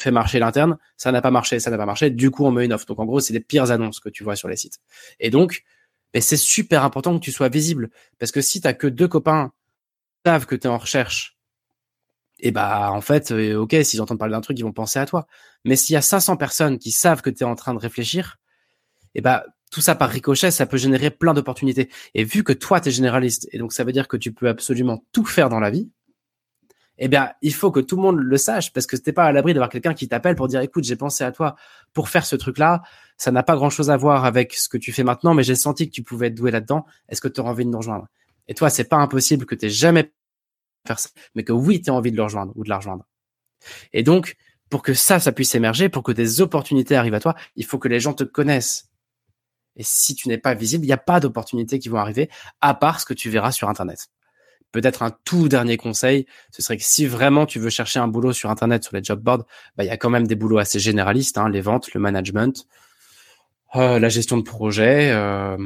fait 0.00 0.10
marcher 0.10 0.38
l'interne, 0.38 0.78
ça 0.96 1.12
n'a 1.12 1.20
pas 1.20 1.30
marché, 1.30 1.58
ça 1.60 1.70
n'a 1.70 1.76
pas 1.76 1.86
marché, 1.86 2.10
du 2.10 2.30
coup, 2.30 2.44
on 2.44 2.52
met 2.52 2.64
une 2.64 2.72
offre. 2.72 2.86
Donc 2.86 3.00
en 3.00 3.04
gros, 3.04 3.20
c'est 3.20 3.32
les 3.32 3.40
pires 3.40 3.70
annonces 3.70 4.00
que 4.00 4.08
tu 4.08 4.24
vois 4.24 4.36
sur 4.36 4.48
les 4.48 4.56
sites. 4.56 4.78
Et 5.18 5.30
donc, 5.30 5.64
mais 6.14 6.20
c'est 6.20 6.36
super 6.36 6.84
important 6.84 7.14
que 7.18 7.24
tu 7.24 7.32
sois 7.32 7.48
visible. 7.48 7.90
Parce 8.18 8.32
que 8.32 8.40
si 8.40 8.60
tu 8.60 8.74
que 8.74 8.86
deux 8.86 9.08
copains 9.08 9.52
qui 10.24 10.30
savent 10.30 10.46
que 10.46 10.54
tu 10.54 10.66
es 10.66 10.70
en 10.70 10.78
recherche, 10.78 11.38
et 12.38 12.50
bah 12.50 12.90
en 12.92 13.00
fait, 13.00 13.30
euh, 13.30 13.56
ok, 13.56 13.76
s'ils 13.82 14.02
entendent 14.02 14.18
parler 14.18 14.32
d'un 14.32 14.40
truc, 14.40 14.58
ils 14.58 14.64
vont 14.64 14.72
penser 14.72 14.98
à 14.98 15.06
toi. 15.06 15.26
Mais 15.64 15.76
s'il 15.76 15.94
y 15.94 15.96
a 15.96 16.02
500 16.02 16.36
personnes 16.36 16.78
qui 16.78 16.90
savent 16.90 17.22
que 17.22 17.30
tu 17.30 17.44
es 17.44 17.46
en 17.46 17.54
train 17.54 17.72
de 17.72 17.78
réfléchir, 17.78 18.38
et 19.14 19.20
bah 19.20 19.44
tout 19.72 19.80
ça 19.80 19.94
par 19.94 20.10
ricochet, 20.10 20.50
ça 20.50 20.66
peut 20.66 20.76
générer 20.76 21.10
plein 21.10 21.32
d'opportunités. 21.32 21.88
Et 22.14 22.24
vu 22.24 22.44
que 22.44 22.52
toi, 22.52 22.80
tu 22.80 22.90
es 22.90 22.92
généraliste, 22.92 23.48
et 23.52 23.58
donc 23.58 23.72
ça 23.72 23.84
veut 23.84 23.92
dire 23.92 24.06
que 24.06 24.18
tu 24.18 24.32
peux 24.32 24.48
absolument 24.48 25.02
tout 25.12 25.24
faire 25.24 25.48
dans 25.48 25.58
la 25.60 25.70
vie, 25.70 25.90
eh 26.98 27.08
bien, 27.08 27.32
il 27.40 27.54
faut 27.54 27.72
que 27.72 27.80
tout 27.80 27.96
le 27.96 28.02
monde 28.02 28.18
le 28.18 28.36
sache 28.36 28.72
parce 28.72 28.86
que 28.86 28.96
t'es 28.96 29.12
pas 29.12 29.24
à 29.24 29.32
l'abri 29.32 29.54
d'avoir 29.54 29.70
quelqu'un 29.70 29.94
qui 29.94 30.08
t'appelle 30.08 30.36
pour 30.36 30.46
dire 30.46 30.60
écoute, 30.60 30.84
j'ai 30.84 30.94
pensé 30.94 31.24
à 31.24 31.32
toi 31.32 31.56
pour 31.94 32.10
faire 32.10 32.26
ce 32.26 32.36
truc-là. 32.36 32.82
Ça 33.16 33.32
n'a 33.32 33.42
pas 33.42 33.56
grand-chose 33.56 33.90
à 33.90 33.96
voir 33.96 34.26
avec 34.26 34.52
ce 34.54 34.68
que 34.68 34.76
tu 34.76 34.92
fais 34.92 35.04
maintenant, 35.04 35.32
mais 35.32 35.42
j'ai 35.42 35.54
senti 35.54 35.88
que 35.88 35.94
tu 35.94 36.02
pouvais 36.02 36.26
être 36.26 36.34
doué 36.34 36.50
là-dedans. 36.50 36.84
Est-ce 37.08 37.22
que 37.22 37.28
tu 37.28 37.40
auras 37.40 37.50
envie 37.50 37.64
de 37.64 37.70
nous 37.70 37.78
rejoindre? 37.78 38.06
Et 38.48 38.54
toi, 38.54 38.68
c'est 38.68 38.84
pas 38.84 38.98
impossible 38.98 39.46
que 39.46 39.54
tu 39.54 39.70
jamais 39.70 40.12
faire 40.86 40.98
ça, 40.98 41.08
mais 41.34 41.44
que 41.44 41.52
oui, 41.52 41.80
tu 41.80 41.90
envie 41.90 42.12
de 42.12 42.16
le 42.16 42.24
rejoindre 42.24 42.52
ou 42.56 42.62
de 42.62 42.68
la 42.68 42.76
rejoindre. 42.76 43.06
Et 43.94 44.02
donc, 44.02 44.36
pour 44.68 44.82
que 44.82 44.92
ça, 44.92 45.18
ça 45.18 45.32
puisse 45.32 45.54
émerger, 45.54 45.88
pour 45.88 46.02
que 46.02 46.12
des 46.12 46.42
opportunités 46.42 46.94
arrivent 46.94 47.14
à 47.14 47.20
toi, 47.20 47.34
il 47.56 47.64
faut 47.64 47.78
que 47.78 47.88
les 47.88 48.00
gens 48.00 48.12
te 48.12 48.24
connaissent. 48.24 48.91
Et 49.76 49.82
si 49.84 50.14
tu 50.14 50.28
n'es 50.28 50.38
pas 50.38 50.54
visible, 50.54 50.84
il 50.84 50.88
n'y 50.88 50.92
a 50.92 50.98
pas 50.98 51.20
d'opportunités 51.20 51.78
qui 51.78 51.88
vont 51.88 51.98
arriver, 51.98 52.28
à 52.60 52.74
part 52.74 53.00
ce 53.00 53.06
que 53.06 53.14
tu 53.14 53.30
verras 53.30 53.52
sur 53.52 53.68
Internet 53.68 54.08
peut-être 54.72 55.02
un 55.02 55.12
tout 55.24 55.48
dernier 55.48 55.76
conseil, 55.76 56.26
ce 56.50 56.62
serait 56.62 56.78
que 56.78 56.82
si 56.84 57.06
vraiment 57.06 57.46
tu 57.46 57.60
veux 57.60 57.70
chercher 57.70 58.00
un 58.00 58.08
boulot 58.08 58.32
sur 58.32 58.50
Internet, 58.50 58.82
sur 58.82 58.96
les 58.96 59.04
job 59.04 59.20
boards, 59.20 59.44
bah, 59.76 59.84
il 59.84 59.86
y 59.86 59.90
a 59.90 59.96
quand 59.96 60.10
même 60.10 60.26
des 60.26 60.34
boulots 60.34 60.58
assez 60.58 60.80
généralistes, 60.80 61.38
hein, 61.38 61.48
les 61.48 61.60
ventes, 61.60 61.92
le 61.94 62.00
management, 62.00 62.66
euh, 63.76 63.98
la 63.98 64.08
gestion 64.08 64.38
de 64.38 64.42
projet, 64.42 65.10
euh, 65.12 65.56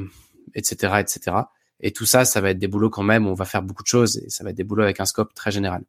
etc., 0.54 0.94
etc. 0.98 1.36
Et 1.80 1.92
tout 1.92 2.06
ça, 2.06 2.24
ça 2.24 2.40
va 2.40 2.50
être 2.50 2.58
des 2.58 2.68
boulots 2.68 2.90
quand 2.90 3.02
même 3.02 3.26
où 3.26 3.30
on 3.30 3.34
va 3.34 3.44
faire 3.44 3.62
beaucoup 3.62 3.82
de 3.82 3.88
choses 3.88 4.18
et 4.18 4.28
ça 4.28 4.44
va 4.44 4.50
être 4.50 4.56
des 4.56 4.64
boulots 4.64 4.82
avec 4.82 5.00
un 5.00 5.04
scope 5.04 5.32
très 5.34 5.50
général. 5.50 5.82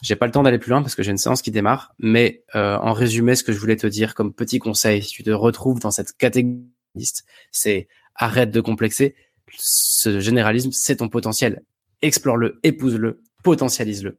J'ai 0.00 0.14
pas 0.14 0.26
le 0.26 0.32
temps 0.32 0.44
d'aller 0.44 0.58
plus 0.58 0.70
loin 0.70 0.80
parce 0.80 0.94
que 0.94 1.02
j'ai 1.02 1.10
une 1.10 1.18
séance 1.18 1.42
qui 1.42 1.50
démarre, 1.50 1.92
mais 1.98 2.44
euh, 2.54 2.76
en 2.76 2.92
résumé, 2.92 3.34
ce 3.34 3.42
que 3.42 3.52
je 3.52 3.58
voulais 3.58 3.74
te 3.74 3.86
dire 3.88 4.14
comme 4.14 4.32
petit 4.32 4.60
conseil, 4.60 5.02
si 5.02 5.10
tu 5.10 5.24
te 5.24 5.30
retrouves 5.30 5.80
dans 5.80 5.90
cette 5.90 6.16
catégorie, 6.16 6.68
c'est 7.50 7.88
arrête 8.14 8.50
de 8.50 8.60
complexer. 8.60 9.14
Ce 9.56 10.20
généralisme, 10.20 10.72
c'est 10.72 10.96
ton 10.96 11.08
potentiel 11.08 11.62
explore-le, 12.02 12.60
épouse-le, 12.62 13.22
potentialise-le. 13.42 14.18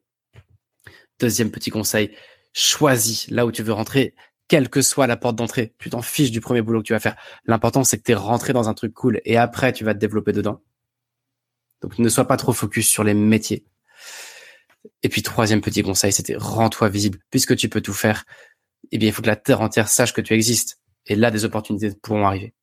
Deuxième 1.20 1.52
petit 1.52 1.70
conseil, 1.70 2.16
choisis 2.54 3.30
là 3.30 3.46
où 3.46 3.52
tu 3.52 3.64
veux 3.64 3.74
rentrer, 3.74 4.16
quelle 4.48 4.70
que 4.70 4.82
soit 4.82 5.08
la 5.08 5.18
porte 5.18 5.36
d'entrée. 5.36 5.74
Tu 5.78 5.90
t'en 5.90 6.02
fiches 6.02 6.32
du 6.32 6.42
premier 6.42 6.62
boulot 6.62 6.82
que 6.82 6.88
tu 6.88 6.94
vas 6.94 7.00
faire. 7.00 7.16
L'important, 7.46 7.84
c'est 7.84 7.98
que 7.98 8.04
tu 8.04 8.12
es 8.12 8.16
rentré 8.16 8.54
dans 8.54 8.70
un 8.70 8.74
truc 8.74 8.94
cool 8.94 9.22
et 9.26 9.38
après, 9.38 9.74
tu 9.74 9.84
vas 9.84 9.94
te 9.94 10.00
développer 10.00 10.32
dedans. 10.32 10.62
Donc, 11.82 11.98
ne 12.00 12.10
sois 12.10 12.26
pas 12.26 12.38
trop 12.38 12.52
focus 12.52 12.90
sur 12.90 13.04
les 13.04 13.14
métiers. 13.14 13.66
Et 15.04 15.10
puis, 15.10 15.22
troisième 15.22 15.62
petit 15.62 15.84
conseil, 15.84 16.12
c'était 16.12 16.36
rends-toi 16.36 16.90
visible. 16.90 17.20
Puisque 17.30 17.56
tu 17.56 17.70
peux 17.70 17.82
tout 17.82 17.94
faire, 17.94 18.26
eh 18.92 18.98
bien, 18.98 19.10
il 19.10 19.14
faut 19.14 19.22
que 19.22 19.28
la 19.28 19.36
terre 19.36 19.62
entière 19.62 19.88
sache 19.88 20.14
que 20.14 20.22
tu 20.22 20.34
existes. 20.34 20.80
Et 21.06 21.16
là, 21.16 21.32
des 21.32 21.46
opportunités 21.46 21.92
pourront 22.02 22.26
arriver. 22.26 22.54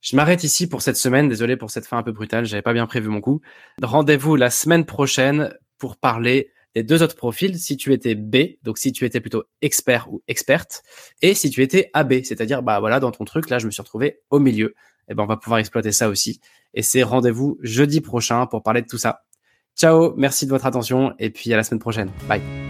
Je 0.00 0.14
m'arrête 0.14 0.44
ici 0.44 0.68
pour 0.68 0.82
cette 0.82 0.96
semaine. 0.96 1.28
Désolé 1.28 1.56
pour 1.56 1.70
cette 1.70 1.86
fin 1.86 1.98
un 1.98 2.02
peu 2.02 2.12
brutale. 2.12 2.44
J'avais 2.44 2.62
pas 2.62 2.72
bien 2.72 2.86
prévu 2.86 3.08
mon 3.08 3.20
coup. 3.20 3.40
Rendez-vous 3.82 4.36
la 4.36 4.50
semaine 4.50 4.84
prochaine 4.84 5.52
pour 5.78 5.96
parler 5.96 6.52
des 6.76 6.82
deux 6.82 7.02
autres 7.02 7.16
profils. 7.16 7.58
Si 7.58 7.76
tu 7.76 7.92
étais 7.92 8.14
B, 8.14 8.36
donc 8.62 8.78
si 8.78 8.92
tu 8.92 9.04
étais 9.04 9.20
plutôt 9.20 9.44
expert 9.62 10.12
ou 10.12 10.22
experte, 10.28 10.82
et 11.22 11.34
si 11.34 11.50
tu 11.50 11.62
étais 11.62 11.90
AB, 11.94 12.22
c'est-à-dire 12.22 12.62
bah 12.62 12.78
voilà 12.80 13.00
dans 13.00 13.10
ton 13.10 13.24
truc 13.24 13.50
là, 13.50 13.58
je 13.58 13.66
me 13.66 13.70
suis 13.70 13.82
retrouvé 13.82 14.20
au 14.30 14.38
milieu. 14.38 14.74
Et 15.08 15.12
eh 15.12 15.14
ben 15.14 15.22
on 15.22 15.26
va 15.26 15.36
pouvoir 15.36 15.58
exploiter 15.58 15.92
ça 15.92 16.08
aussi. 16.08 16.40
Et 16.74 16.82
c'est 16.82 17.02
rendez-vous 17.02 17.58
jeudi 17.62 18.00
prochain 18.00 18.46
pour 18.46 18.62
parler 18.62 18.82
de 18.82 18.88
tout 18.88 18.98
ça. 18.98 19.22
Ciao, 19.76 20.14
merci 20.16 20.46
de 20.46 20.50
votre 20.50 20.66
attention 20.66 21.14
et 21.18 21.30
puis 21.30 21.52
à 21.52 21.56
la 21.56 21.62
semaine 21.62 21.80
prochaine. 21.80 22.10
Bye. 22.28 22.65